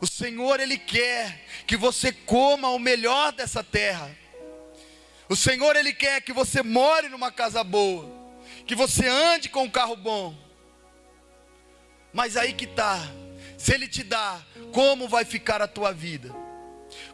O 0.00 0.06
Senhor 0.06 0.58
ele 0.58 0.76
quer 0.76 1.46
que 1.66 1.76
você 1.76 2.12
coma 2.12 2.68
o 2.70 2.78
melhor 2.78 3.32
dessa 3.32 3.62
terra. 3.62 4.10
O 5.28 5.36
Senhor 5.36 5.76
ele 5.76 5.92
quer 5.92 6.20
que 6.20 6.32
você 6.32 6.62
more 6.62 7.08
numa 7.08 7.30
casa 7.30 7.62
boa, 7.64 8.08
que 8.66 8.74
você 8.74 9.06
ande 9.06 9.48
com 9.48 9.64
um 9.64 9.70
carro 9.70 9.96
bom. 9.96 10.36
Mas 12.12 12.36
aí 12.36 12.52
que 12.52 12.66
tá. 12.66 13.00
Se 13.56 13.72
ele 13.72 13.86
te 13.86 14.02
dá, 14.02 14.40
como 14.72 15.08
vai 15.08 15.24
ficar 15.24 15.62
a 15.62 15.68
tua 15.68 15.92
vida? 15.92 16.34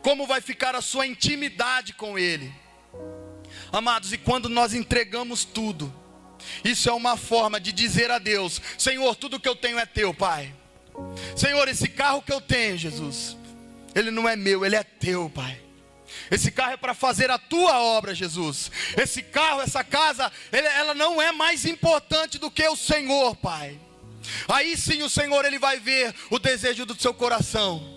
Como 0.03 0.27
vai 0.27 0.41
ficar 0.41 0.75
a 0.75 0.81
sua 0.81 1.07
intimidade 1.07 1.93
com 1.93 2.19
ele? 2.19 2.53
Amados, 3.71 4.13
e 4.13 4.19
quando 4.19 4.49
nós 4.49 4.75
entregamos 4.75 5.45
tudo, 5.45 5.93
isso 6.65 6.89
é 6.89 6.93
uma 6.93 7.17
forma 7.17 7.61
de 7.61 7.73
dizer 7.73 8.11
a 8.11 8.19
Deus: 8.19 8.61
Senhor, 8.77 9.15
tudo 9.15 9.41
que 9.41 9.49
eu 9.49 9.57
tenho 9.57 9.79
é 9.79 9.87
teu, 9.87 10.15
Pai. 10.15 10.55
Senhor, 11.37 11.69
esse 11.69 11.89
carro 11.89 12.23
que 12.23 12.33
eu 12.33 12.41
tenho, 12.41 12.77
Jesus, 12.77 13.37
ele 13.95 14.11
não 14.11 14.29
é 14.29 14.35
meu, 14.35 14.65
ele 14.65 14.77
é 14.77 14.83
teu, 14.83 15.31
Pai. 15.31 15.61
Esse 16.31 16.51
carro 16.51 16.73
é 16.73 16.77
para 16.77 16.95
fazer 16.95 17.31
a 17.31 17.39
tua 17.39 17.81
obra, 17.81 18.15
Jesus. 18.15 18.71
Esse 18.97 19.23
carro, 19.23 19.61
essa 19.61 19.85
casa, 19.85 20.31
ela 20.51 20.95
não 20.95 21.21
é 21.21 21.33
mais 21.33 21.65
importante 21.65 22.39
do 22.39 22.51
que 22.51 22.67
o 22.67 22.77
Senhor, 22.77 23.37
Pai. 23.37 23.79
Aí 24.49 24.77
sim 24.77 25.03
o 25.03 25.11
Senhor 25.11 25.45
ele 25.45 25.59
vai 25.59 25.79
ver 25.79 26.15
o 26.31 26.39
desejo 26.39 26.85
do 26.85 27.01
seu 27.01 27.15
coração. 27.15 27.97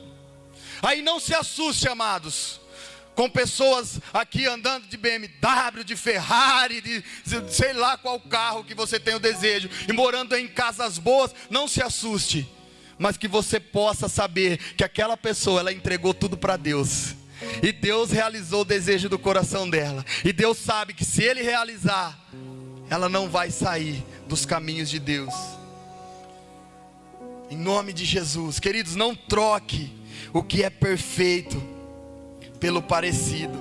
Aí 0.81 1.01
não 1.01 1.19
se 1.19 1.33
assuste, 1.33 1.87
amados, 1.87 2.59
com 3.15 3.29
pessoas 3.29 3.99
aqui 4.13 4.47
andando 4.47 4.87
de 4.87 4.97
BMW, 4.97 5.83
de 5.83 5.95
Ferrari, 5.95 6.81
de 6.81 7.03
sei 7.49 7.73
lá 7.73 7.97
qual 7.97 8.19
carro 8.19 8.63
que 8.63 8.73
você 8.73 8.99
tem 8.99 9.13
o 9.13 9.19
desejo, 9.19 9.69
e 9.87 9.93
morando 9.93 10.35
em 10.35 10.47
casas 10.47 10.97
boas, 10.97 11.33
não 11.49 11.67
se 11.67 11.83
assuste, 11.83 12.49
mas 12.97 13.17
que 13.17 13.27
você 13.27 13.59
possa 13.59 14.07
saber 14.07 14.57
que 14.75 14.83
aquela 14.83 15.17
pessoa 15.17 15.59
ela 15.59 15.73
entregou 15.73 16.13
tudo 16.13 16.37
para 16.37 16.57
Deus. 16.57 17.15
E 17.61 17.71
Deus 17.71 18.11
realizou 18.11 18.61
o 18.61 18.65
desejo 18.65 19.09
do 19.09 19.19
coração 19.19 19.69
dela. 19.69 20.05
E 20.23 20.31
Deus 20.31 20.57
sabe 20.57 20.93
que 20.93 21.05
se 21.05 21.23
Ele 21.23 21.41
realizar, 21.41 22.19
ela 22.89 23.07
não 23.07 23.29
vai 23.29 23.51
sair 23.51 24.03
dos 24.27 24.45
caminhos 24.45 24.89
de 24.89 24.99
Deus. 24.99 25.33
Em 27.49 27.57
nome 27.57 27.93
de 27.93 28.05
Jesus, 28.05 28.59
queridos, 28.59 28.95
não 28.95 29.15
troque 29.15 29.91
o 30.33 30.41
que 30.41 30.63
é 30.63 30.69
perfeito 30.69 31.61
pelo 32.59 32.81
parecido. 32.81 33.57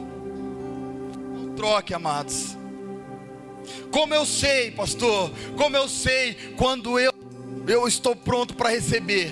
Não 1.35 1.55
troque, 1.55 1.93
amados. 1.93 2.57
Como 3.91 4.15
eu 4.15 4.25
sei, 4.25 4.71
pastor, 4.71 5.31
como 5.57 5.77
eu 5.77 5.89
sei 5.89 6.35
quando 6.57 6.99
eu 6.99 7.11
eu 7.67 7.87
estou 7.87 8.17
pronto 8.17 8.55
para 8.55 8.71
receber. 8.71 9.31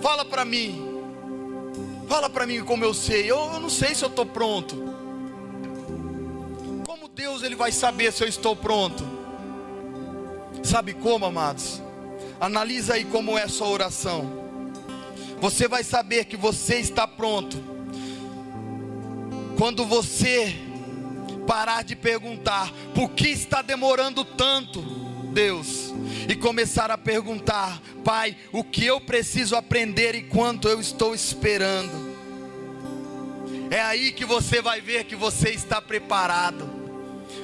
Fala 0.00 0.24
para 0.24 0.44
mim. 0.44 0.93
Fala 2.08 2.28
para 2.28 2.46
mim 2.46 2.62
como 2.64 2.84
eu 2.84 2.94
sei. 2.94 3.30
Eu, 3.30 3.52
eu 3.52 3.60
não 3.60 3.70
sei 3.70 3.94
se 3.94 4.04
eu 4.04 4.08
estou 4.08 4.26
pronto. 4.26 4.76
Como 6.86 7.08
Deus 7.08 7.42
ele 7.42 7.56
vai 7.56 7.72
saber 7.72 8.12
se 8.12 8.22
eu 8.22 8.28
estou 8.28 8.54
pronto? 8.54 9.04
Sabe 10.62 10.94
como, 10.94 11.26
amados? 11.26 11.82
Analisa 12.40 12.94
aí 12.94 13.04
como 13.04 13.36
é 13.38 13.46
sua 13.48 13.68
oração. 13.68 14.44
Você 15.40 15.68
vai 15.68 15.84
saber 15.84 16.24
que 16.24 16.36
você 16.36 16.76
está 16.76 17.06
pronto 17.06 17.74
quando 19.58 19.84
você 19.84 20.54
parar 21.46 21.84
de 21.84 21.94
perguntar 21.94 22.72
por 22.94 23.10
que 23.10 23.28
está 23.28 23.62
demorando 23.62 24.24
tanto, 24.24 24.82
Deus 25.34 25.92
e 26.28 26.34
começar 26.34 26.90
a 26.90 26.96
perguntar: 26.96 27.82
Pai, 28.04 28.36
o 28.52 28.62
que 28.64 28.86
eu 28.86 29.00
preciso 29.00 29.56
aprender 29.56 30.14
enquanto 30.14 30.68
eu 30.68 30.80
estou 30.80 31.14
esperando? 31.14 32.14
É 33.70 33.82
aí 33.82 34.12
que 34.12 34.24
você 34.24 34.62
vai 34.62 34.80
ver 34.80 35.04
que 35.04 35.16
você 35.16 35.50
está 35.50 35.82
preparado. 35.82 36.72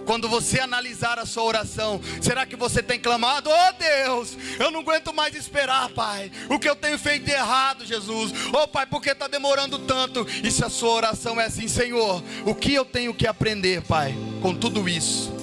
Quando 0.06 0.28
você 0.28 0.60
analisar 0.60 1.18
a 1.18 1.26
sua 1.26 1.42
oração, 1.42 2.00
será 2.20 2.46
que 2.46 2.56
você 2.56 2.82
tem 2.82 2.98
clamado? 2.98 3.50
Oh 3.50 3.72
Deus, 3.72 4.36
eu 4.58 4.70
não 4.70 4.80
aguento 4.80 5.12
mais 5.12 5.34
esperar, 5.34 5.88
Pai. 5.90 6.30
O 6.48 6.58
que 6.58 6.68
eu 6.68 6.76
tenho 6.76 6.98
feito 6.98 7.24
de 7.24 7.32
errado, 7.32 7.84
Jesus? 7.84 8.32
Oh 8.52 8.66
Pai, 8.66 8.86
por 8.86 9.02
que 9.02 9.10
está 9.10 9.28
demorando 9.28 9.78
tanto? 9.80 10.26
E 10.42 10.50
se 10.50 10.64
a 10.64 10.68
sua 10.68 10.90
oração 10.90 11.40
é 11.40 11.46
assim, 11.46 11.68
Senhor, 11.68 12.22
o 12.46 12.54
que 12.54 12.72
eu 12.72 12.84
tenho 12.84 13.12
que 13.12 13.26
aprender, 13.26 13.82
Pai, 13.82 14.14
com 14.40 14.54
tudo 14.54 14.88
isso? 14.88 15.39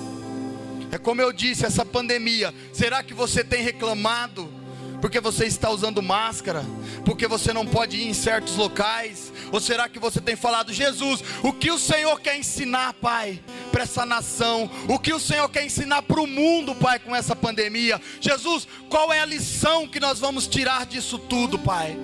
É 0.92 0.98
como 0.98 1.22
eu 1.22 1.34
disse, 1.34 1.66
essa 1.66 1.86
pandemia, 1.86 2.54
será 2.72 3.04
que 3.04 3.14
você 3.14 3.44
tem 3.44 3.62
reclamado? 3.62 4.52
Porque 5.02 5.20
você 5.20 5.46
está 5.46 5.70
usando 5.70 6.02
máscara? 6.02 6.66
Porque 7.06 7.28
você 7.28 7.54
não 7.54 7.66
pode 7.66 7.98
ir 7.98 8.08
em 8.08 8.14
certos 8.14 8.56
locais? 8.56 9.32
Ou 9.52 9.60
será 9.60 9.88
que 9.88 10.00
você 10.00 10.20
tem 10.20 10.36
falado, 10.36 10.74
Jesus, 10.74 11.24
o 11.44 11.54
que 11.54 11.70
o 11.70 11.78
Senhor 11.78 12.20
quer 12.20 12.38
ensinar, 12.38 12.94
Pai, 12.94 13.40
para 13.72 13.84
essa 13.84 14.06
nação? 14.06 14.70
O 14.88 14.98
que 14.98 15.14
o 15.14 15.20
Senhor 15.20 15.48
quer 15.50 15.66
ensinar 15.66 16.02
para 16.02 16.20
o 16.20 16.28
mundo, 16.28 16.74
Pai, 16.74 17.00
com 17.00 17.16
essa 17.16 17.36
pandemia? 17.36 18.02
Jesus, 18.20 18.68
qual 18.90 19.14
é 19.14 19.20
a 19.20 19.26
lição 19.26 19.88
que 19.88 20.00
nós 20.00 20.20
vamos 20.20 20.48
tirar 20.48 20.86
disso 20.86 21.20
tudo, 21.20 21.60
Pai? 21.60 21.98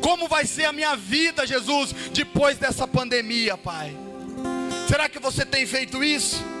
Como 0.00 0.28
vai 0.28 0.44
ser 0.44 0.64
a 0.64 0.72
minha 0.72 0.96
vida, 0.96 1.46
Jesus, 1.46 1.94
depois 2.12 2.58
dessa 2.58 2.86
pandemia, 2.86 3.56
Pai? 3.56 3.96
Será 4.88 5.08
que 5.08 5.18
você 5.18 5.46
tem 5.46 5.64
feito 5.64 6.02
isso? 6.02 6.53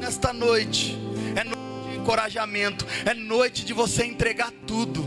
Nesta 0.00 0.32
noite, 0.32 0.96
é 1.36 1.44
noite 1.44 1.90
de 1.90 1.98
encorajamento, 1.98 2.86
é 3.04 3.12
noite 3.12 3.66
de 3.66 3.74
você 3.74 4.06
entregar 4.06 4.50
tudo. 4.66 5.06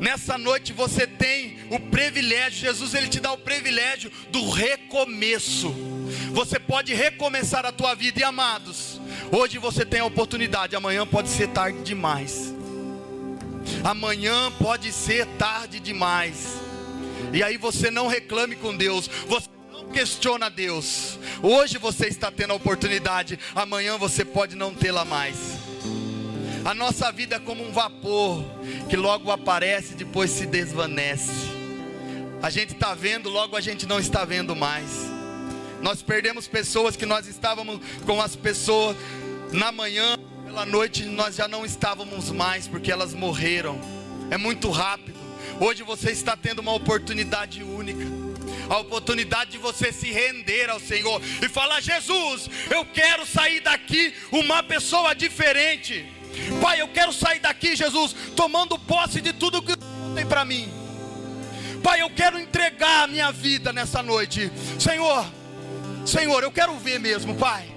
Nessa 0.00 0.38
noite 0.38 0.72
você 0.72 1.04
tem 1.04 1.58
o 1.68 1.80
privilégio, 1.80 2.60
Jesus 2.60 2.94
ele 2.94 3.08
te 3.08 3.18
dá 3.18 3.32
o 3.32 3.38
privilégio 3.38 4.08
do 4.30 4.48
recomeço. 4.48 5.74
Você 6.32 6.60
pode 6.60 6.94
recomeçar 6.94 7.66
a 7.66 7.72
tua 7.72 7.94
vida 7.94 8.20
e 8.20 8.22
amados, 8.22 9.00
hoje 9.32 9.58
você 9.58 9.84
tem 9.84 9.98
a 9.98 10.04
oportunidade, 10.04 10.76
amanhã 10.76 11.04
pode 11.04 11.28
ser 11.28 11.48
tarde 11.48 11.82
demais. 11.82 12.54
Amanhã 13.82 14.52
pode 14.60 14.92
ser 14.92 15.26
tarde 15.38 15.80
demais. 15.80 16.54
E 17.32 17.42
aí 17.42 17.56
você 17.56 17.90
não 17.90 18.06
reclame 18.06 18.54
com 18.54 18.76
Deus, 18.76 19.10
você 19.26 19.48
questiona 19.90 20.48
Deus. 20.48 21.18
Hoje 21.42 21.78
você 21.78 22.06
está 22.06 22.30
tendo 22.30 22.52
a 22.52 22.56
oportunidade, 22.56 23.38
amanhã 23.54 23.96
você 23.98 24.24
pode 24.24 24.56
não 24.56 24.72
tê-la 24.72 25.04
mais. 25.04 25.36
A 26.64 26.74
nossa 26.74 27.10
vida 27.10 27.36
é 27.36 27.38
como 27.38 27.66
um 27.66 27.72
vapor 27.72 28.44
que 28.88 28.96
logo 28.96 29.30
aparece 29.30 29.92
e 29.92 29.96
depois 29.96 30.30
se 30.30 30.46
desvanece. 30.46 31.50
A 32.42 32.50
gente 32.50 32.74
está 32.74 32.94
vendo, 32.94 33.28
logo 33.28 33.56
a 33.56 33.60
gente 33.60 33.86
não 33.86 33.98
está 33.98 34.24
vendo 34.24 34.54
mais. 34.54 35.10
Nós 35.82 36.02
perdemos 36.02 36.46
pessoas 36.46 36.96
que 36.96 37.06
nós 37.06 37.26
estávamos 37.26 37.80
com 38.04 38.20
as 38.20 38.36
pessoas 38.36 38.96
na 39.52 39.72
manhã, 39.72 40.18
pela 40.44 40.66
noite 40.66 41.04
nós 41.04 41.36
já 41.36 41.48
não 41.48 41.64
estávamos 41.64 42.30
mais 42.30 42.68
porque 42.68 42.92
elas 42.92 43.14
morreram. 43.14 43.80
É 44.30 44.36
muito 44.36 44.70
rápido. 44.70 45.18
Hoje 45.58 45.82
você 45.82 46.10
está 46.10 46.36
tendo 46.36 46.60
uma 46.60 46.72
oportunidade 46.72 47.62
única. 47.62 48.29
A 48.68 48.78
oportunidade 48.78 49.52
de 49.52 49.58
você 49.58 49.92
se 49.92 50.10
render 50.10 50.70
ao 50.70 50.80
Senhor 50.80 51.20
e 51.42 51.48
falar: 51.48 51.80
Jesus, 51.80 52.48
eu 52.70 52.84
quero 52.84 53.26
sair 53.26 53.60
daqui 53.60 54.14
uma 54.30 54.62
pessoa 54.62 55.14
diferente. 55.14 56.06
Pai, 56.60 56.80
eu 56.80 56.88
quero 56.88 57.12
sair 57.12 57.40
daqui, 57.40 57.74
Jesus, 57.74 58.14
tomando 58.36 58.78
posse 58.78 59.20
de 59.20 59.32
tudo 59.32 59.62
que 59.62 59.74
tem 60.14 60.26
para 60.26 60.44
mim. 60.44 60.68
Pai, 61.82 62.02
eu 62.02 62.10
quero 62.10 62.38
entregar 62.38 63.04
a 63.04 63.06
minha 63.06 63.32
vida 63.32 63.72
nessa 63.72 64.02
noite. 64.02 64.50
Senhor, 64.78 65.26
Senhor, 66.06 66.42
eu 66.42 66.52
quero 66.52 66.76
ver 66.76 67.00
mesmo, 67.00 67.34
Pai. 67.34 67.68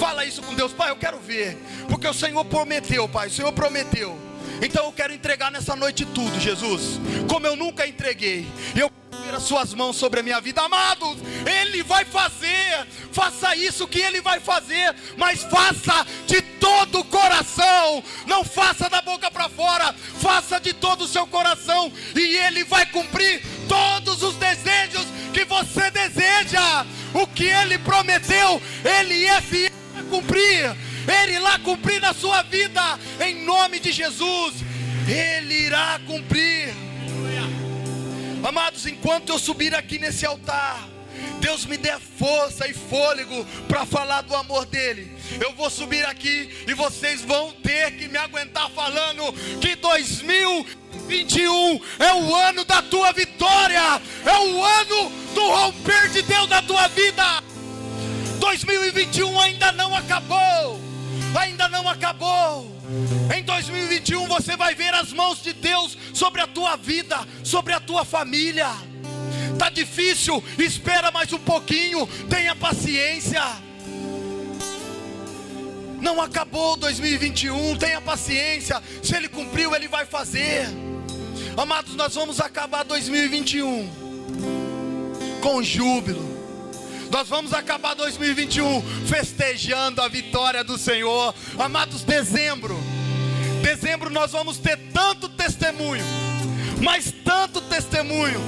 Fala 0.00 0.24
isso 0.24 0.42
com 0.42 0.54
Deus, 0.54 0.72
Pai, 0.72 0.90
eu 0.90 0.96
quero 0.96 1.18
ver. 1.18 1.56
Porque 1.88 2.08
o 2.08 2.14
Senhor 2.14 2.44
prometeu, 2.44 3.08
Pai, 3.08 3.28
o 3.28 3.30
Senhor 3.30 3.52
prometeu. 3.52 4.18
Então 4.62 4.86
eu 4.86 4.92
quero 4.92 5.12
entregar 5.12 5.50
nessa 5.50 5.76
noite 5.76 6.04
tudo, 6.06 6.38
Jesus, 6.40 7.00
como 7.28 7.46
eu 7.46 7.56
nunca 7.56 7.86
entreguei. 7.86 8.46
Eu 8.74 8.90
ver 9.22 9.34
as 9.34 9.44
suas 9.44 9.72
mãos 9.72 9.96
sobre 9.96 10.20
a 10.20 10.22
minha 10.22 10.40
vida, 10.40 10.60
amados. 10.62 11.18
Ele 11.46 11.82
vai 11.82 12.04
fazer. 12.04 12.86
Faça 13.12 13.54
isso 13.54 13.86
que 13.86 14.00
ele 14.00 14.20
vai 14.20 14.40
fazer, 14.40 14.94
mas 15.16 15.42
faça 15.44 16.06
de 16.26 16.40
todo 16.42 17.00
o 17.00 17.04
coração. 17.04 18.02
Não 18.26 18.44
faça 18.44 18.88
da 18.88 19.02
boca 19.02 19.30
para 19.30 19.48
fora, 19.48 19.94
faça 20.18 20.58
de 20.58 20.72
todo 20.72 21.02
o 21.02 21.08
seu 21.08 21.26
coração 21.26 21.92
e 22.14 22.36
ele 22.38 22.64
vai 22.64 22.86
cumprir 22.86 23.42
todos 23.68 24.22
os 24.22 24.34
desejos 24.36 25.06
que 25.32 25.44
você 25.44 25.90
deseja. 25.90 26.86
O 27.14 27.26
que 27.26 27.44
ele 27.44 27.78
prometeu, 27.78 28.62
ele 28.84 29.26
é 29.26 29.40
fiel 29.40 29.70
a 29.98 30.02
cumprir. 30.04 30.74
Ele 31.06 31.32
irá 31.32 31.58
cumprir 31.58 32.00
na 32.00 32.14
sua 32.14 32.42
vida, 32.42 32.98
em 33.20 33.44
nome 33.44 33.78
de 33.78 33.92
Jesus. 33.92 34.54
Ele 35.06 35.66
irá 35.66 36.00
cumprir. 36.06 36.91
Amados, 38.42 38.86
enquanto 38.86 39.30
eu 39.30 39.38
subir 39.38 39.74
aqui 39.74 39.98
nesse 39.98 40.26
altar, 40.26 40.86
Deus 41.40 41.64
me 41.64 41.76
dê 41.76 41.92
força 42.18 42.66
e 42.66 42.74
fôlego 42.74 43.44
para 43.68 43.86
falar 43.86 44.22
do 44.22 44.34
amor 44.34 44.66
dele. 44.66 45.16
Eu 45.40 45.54
vou 45.54 45.70
subir 45.70 46.04
aqui 46.06 46.50
e 46.66 46.74
vocês 46.74 47.22
vão 47.22 47.52
ter 47.52 47.92
que 47.92 48.08
me 48.08 48.18
aguentar 48.18 48.68
falando 48.70 49.32
que 49.60 49.76
2021 49.76 51.80
é 52.00 52.14
o 52.14 52.34
ano 52.34 52.64
da 52.64 52.82
tua 52.82 53.12
vitória, 53.12 54.02
é 54.24 54.38
o 54.38 54.64
ano 54.64 55.12
do 55.34 55.48
romper 55.48 56.08
de 56.10 56.22
Deus 56.22 56.48
na 56.48 56.62
tua 56.62 56.88
vida. 56.88 57.24
2021 58.40 59.40
ainda 59.40 59.70
não 59.72 59.94
acabou, 59.94 60.80
ainda 61.36 61.68
não 61.68 61.88
acabou. 61.88 62.70
Em 63.34 63.42
2021 63.42 64.26
você 64.26 64.56
vai 64.56 64.74
ver 64.74 64.94
as 64.94 65.12
mãos 65.12 65.42
de 65.42 65.52
Deus 65.52 65.96
sobre 66.12 66.40
a 66.40 66.46
tua 66.46 66.76
vida, 66.76 67.18
sobre 67.42 67.72
a 67.72 67.80
tua 67.80 68.04
família. 68.04 68.68
Tá 69.58 69.68
difícil, 69.70 70.42
espera 70.58 71.10
mais 71.10 71.32
um 71.32 71.38
pouquinho, 71.38 72.06
tenha 72.28 72.54
paciência. 72.54 73.42
Não 76.00 76.20
acabou 76.20 76.76
2021, 76.76 77.76
tenha 77.76 78.00
paciência. 78.00 78.82
Se 79.02 79.14
ele 79.14 79.28
cumpriu, 79.28 79.74
ele 79.74 79.86
vai 79.86 80.04
fazer. 80.04 80.66
Amados, 81.56 81.94
nós 81.94 82.14
vamos 82.14 82.40
acabar 82.40 82.82
2021 82.82 83.88
com 85.40 85.62
júbilo. 85.62 86.31
Nós 87.12 87.28
vamos 87.28 87.52
acabar 87.52 87.94
2021 87.94 88.80
festejando 89.06 90.00
a 90.00 90.08
vitória 90.08 90.64
do 90.64 90.78
Senhor. 90.78 91.34
Amados, 91.58 92.04
dezembro. 92.04 92.74
Dezembro 93.62 94.08
nós 94.08 94.32
vamos 94.32 94.56
ter 94.56 94.78
tanto 94.94 95.28
testemunho, 95.28 96.02
mas 96.82 97.12
tanto 97.22 97.60
testemunho, 97.60 98.40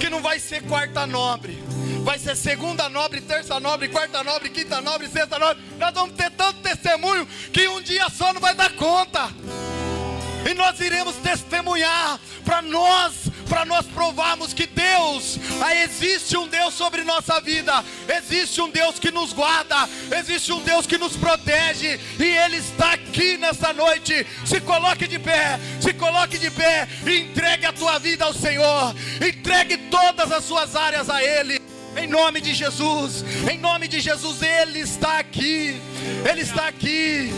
que 0.00 0.08
não 0.08 0.22
vai 0.22 0.40
ser 0.40 0.62
quarta 0.62 1.06
nobre, 1.06 1.62
vai 2.02 2.18
ser 2.18 2.34
segunda 2.36 2.88
nobre, 2.88 3.20
terça 3.20 3.60
nobre, 3.60 3.88
quarta 3.88 4.24
nobre, 4.24 4.48
quinta 4.48 4.80
nobre, 4.80 5.06
sexta 5.06 5.38
nobre. 5.38 5.62
Nós 5.78 5.92
vamos 5.92 6.16
ter 6.16 6.30
tanto 6.30 6.58
testemunho 6.60 7.26
que 7.52 7.68
um 7.68 7.82
dia 7.82 8.08
só 8.08 8.32
não 8.32 8.40
vai 8.40 8.54
dar 8.54 8.72
conta. 8.76 9.28
E 10.50 10.54
nós 10.54 10.80
iremos 10.80 11.16
testemunhar 11.16 12.18
para 12.46 12.62
nós 12.62 13.29
para 13.50 13.64
nós 13.64 13.84
provarmos 13.86 14.54
que 14.54 14.64
Deus, 14.64 15.36
ah, 15.60 15.74
existe 15.74 16.36
um 16.36 16.46
Deus 16.46 16.72
sobre 16.72 17.02
nossa 17.02 17.40
vida, 17.40 17.84
existe 18.08 18.60
um 18.60 18.70
Deus 18.70 19.00
que 19.00 19.10
nos 19.10 19.32
guarda, 19.32 19.88
existe 20.16 20.52
um 20.52 20.62
Deus 20.62 20.86
que 20.86 20.96
nos 20.96 21.16
protege, 21.16 21.98
e 22.16 22.24
Ele 22.24 22.58
está 22.58 22.92
aqui 22.92 23.36
nessa 23.36 23.72
noite. 23.72 24.24
Se 24.46 24.60
coloque 24.60 25.08
de 25.08 25.18
pé, 25.18 25.58
se 25.80 25.92
coloque 25.92 26.38
de 26.38 26.48
pé, 26.48 26.88
e 27.04 27.22
entregue 27.22 27.66
a 27.66 27.72
tua 27.72 27.98
vida 27.98 28.24
ao 28.24 28.32
Senhor, 28.32 28.94
entregue 29.20 29.76
todas 29.90 30.30
as 30.30 30.44
suas 30.44 30.76
áreas 30.76 31.10
a 31.10 31.20
Ele. 31.20 31.60
Em 31.96 32.06
nome 32.06 32.40
de 32.40 32.54
Jesus, 32.54 33.24
em 33.50 33.58
nome 33.58 33.88
de 33.88 33.98
Jesus, 33.98 34.42
Ele 34.42 34.78
está 34.78 35.18
aqui, 35.18 35.80
Ele 36.24 36.42
está 36.42 36.68
aqui. 36.68 37.32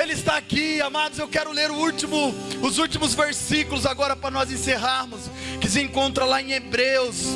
Ele 0.00 0.12
está 0.12 0.36
aqui, 0.36 0.80
amados. 0.80 1.18
Eu 1.18 1.26
quero 1.26 1.50
ler 1.50 1.72
último, 1.72 2.32
os 2.62 2.78
últimos 2.78 3.14
versículos 3.14 3.84
agora 3.84 4.14
para 4.14 4.30
nós 4.30 4.50
encerrarmos, 4.52 5.22
que 5.60 5.68
se 5.68 5.80
encontra 5.80 6.24
lá 6.24 6.40
em 6.40 6.52
Hebreus, 6.52 7.26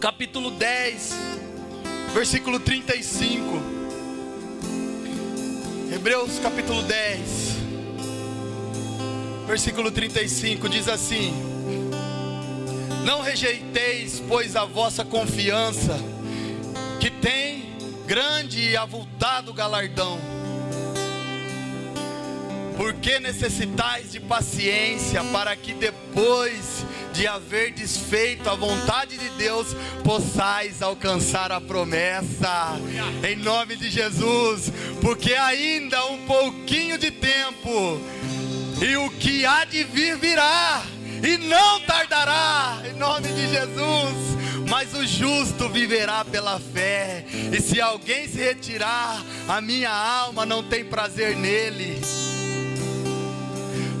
capítulo 0.00 0.50
10, 0.52 1.14
versículo 2.14 2.58
35. 2.58 3.62
Hebreus 5.92 6.38
capítulo 6.38 6.82
10, 6.82 7.20
versículo 9.46 9.90
35 9.90 10.66
diz 10.70 10.88
assim: 10.88 11.34
Não 13.04 13.20
rejeiteis, 13.20 14.22
pois, 14.26 14.56
a 14.56 14.64
vossa 14.64 15.04
confiança, 15.04 15.98
que 16.98 17.10
tem 17.10 17.74
grande 18.06 18.70
e 18.70 18.76
avultado 18.76 19.52
galardão 19.52 20.33
porque 22.76 23.18
necessitais 23.18 24.12
de 24.12 24.20
paciência, 24.20 25.22
para 25.24 25.54
que 25.54 25.72
depois 25.72 26.84
de 27.12 27.26
haver 27.26 27.72
desfeito 27.72 28.50
a 28.50 28.54
vontade 28.54 29.16
de 29.16 29.28
Deus, 29.30 29.68
possais 30.02 30.82
alcançar 30.82 31.52
a 31.52 31.60
promessa. 31.60 32.76
Em 33.28 33.36
nome 33.36 33.76
de 33.76 33.88
Jesus, 33.88 34.72
porque 35.00 35.34
ainda 35.34 36.04
um 36.06 36.26
pouquinho 36.26 36.98
de 36.98 37.10
tempo 37.10 38.00
e 38.82 38.96
o 38.96 39.10
que 39.10 39.46
há 39.46 39.64
de 39.64 39.84
vir 39.84 40.16
virá 40.16 40.82
e 41.22 41.38
não 41.38 41.80
tardará. 41.82 42.82
Em 42.84 42.98
nome 42.98 43.28
de 43.28 43.48
Jesus 43.48 44.34
mas 44.68 44.94
o 44.94 45.06
justo 45.06 45.68
viverá 45.68 46.24
pela 46.24 46.58
fé. 46.58 47.24
E 47.52 47.60
se 47.60 47.80
alguém 47.80 48.26
se 48.26 48.38
retirar, 48.38 49.22
a 49.48 49.60
minha 49.60 49.90
alma 49.90 50.46
não 50.46 50.62
tem 50.62 50.84
prazer 50.84 51.36
nele. 51.36 52.00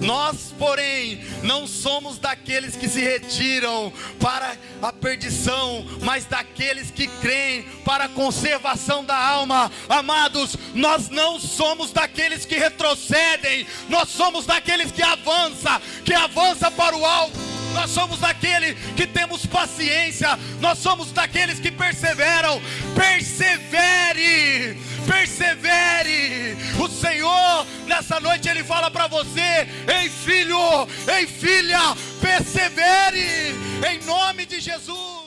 Nós, 0.04 0.54
porém, 0.58 1.24
não 1.42 1.66
somos 1.66 2.18
daqueles 2.18 2.76
que 2.76 2.88
se 2.88 3.00
retiram 3.00 3.92
para 4.20 4.56
a 4.82 4.92
perdição, 4.92 5.84
mas 6.02 6.26
daqueles 6.26 6.90
que 6.90 7.06
creem 7.06 7.62
para 7.84 8.04
a 8.04 8.08
conservação 8.08 9.04
da 9.04 9.16
alma. 9.16 9.72
Amados, 9.88 10.56
nós 10.74 11.08
não 11.08 11.40
somos 11.40 11.90
daqueles 11.90 12.44
que 12.44 12.56
retrocedem, 12.56 13.66
nós 13.88 14.10
somos 14.10 14.44
daqueles 14.46 14.92
que 14.92 15.02
avança, 15.02 15.80
que 16.04 16.12
avança 16.12 16.70
para 16.70 16.96
o 16.96 17.04
alto 17.04 17.53
nós 17.74 17.90
somos 17.90 18.20
daquele 18.20 18.74
que 18.96 19.06
temos 19.06 19.44
paciência, 19.44 20.38
nós 20.60 20.78
somos 20.78 21.12
daqueles 21.12 21.58
que 21.58 21.70
perseveram. 21.70 22.62
Persevere, 22.94 24.78
persevere. 25.06 26.56
O 26.78 26.88
Senhor, 26.88 27.66
nessa 27.86 28.20
noite, 28.20 28.48
Ele 28.48 28.64
fala 28.64 28.90
para 28.90 29.08
você: 29.08 29.68
Ei 29.86 30.08
filho, 30.08 30.88
ei 31.12 31.26
filha, 31.26 31.94
persevere, 32.20 33.54
em 33.90 34.04
nome 34.06 34.46
de 34.46 34.60
Jesus. 34.60 35.23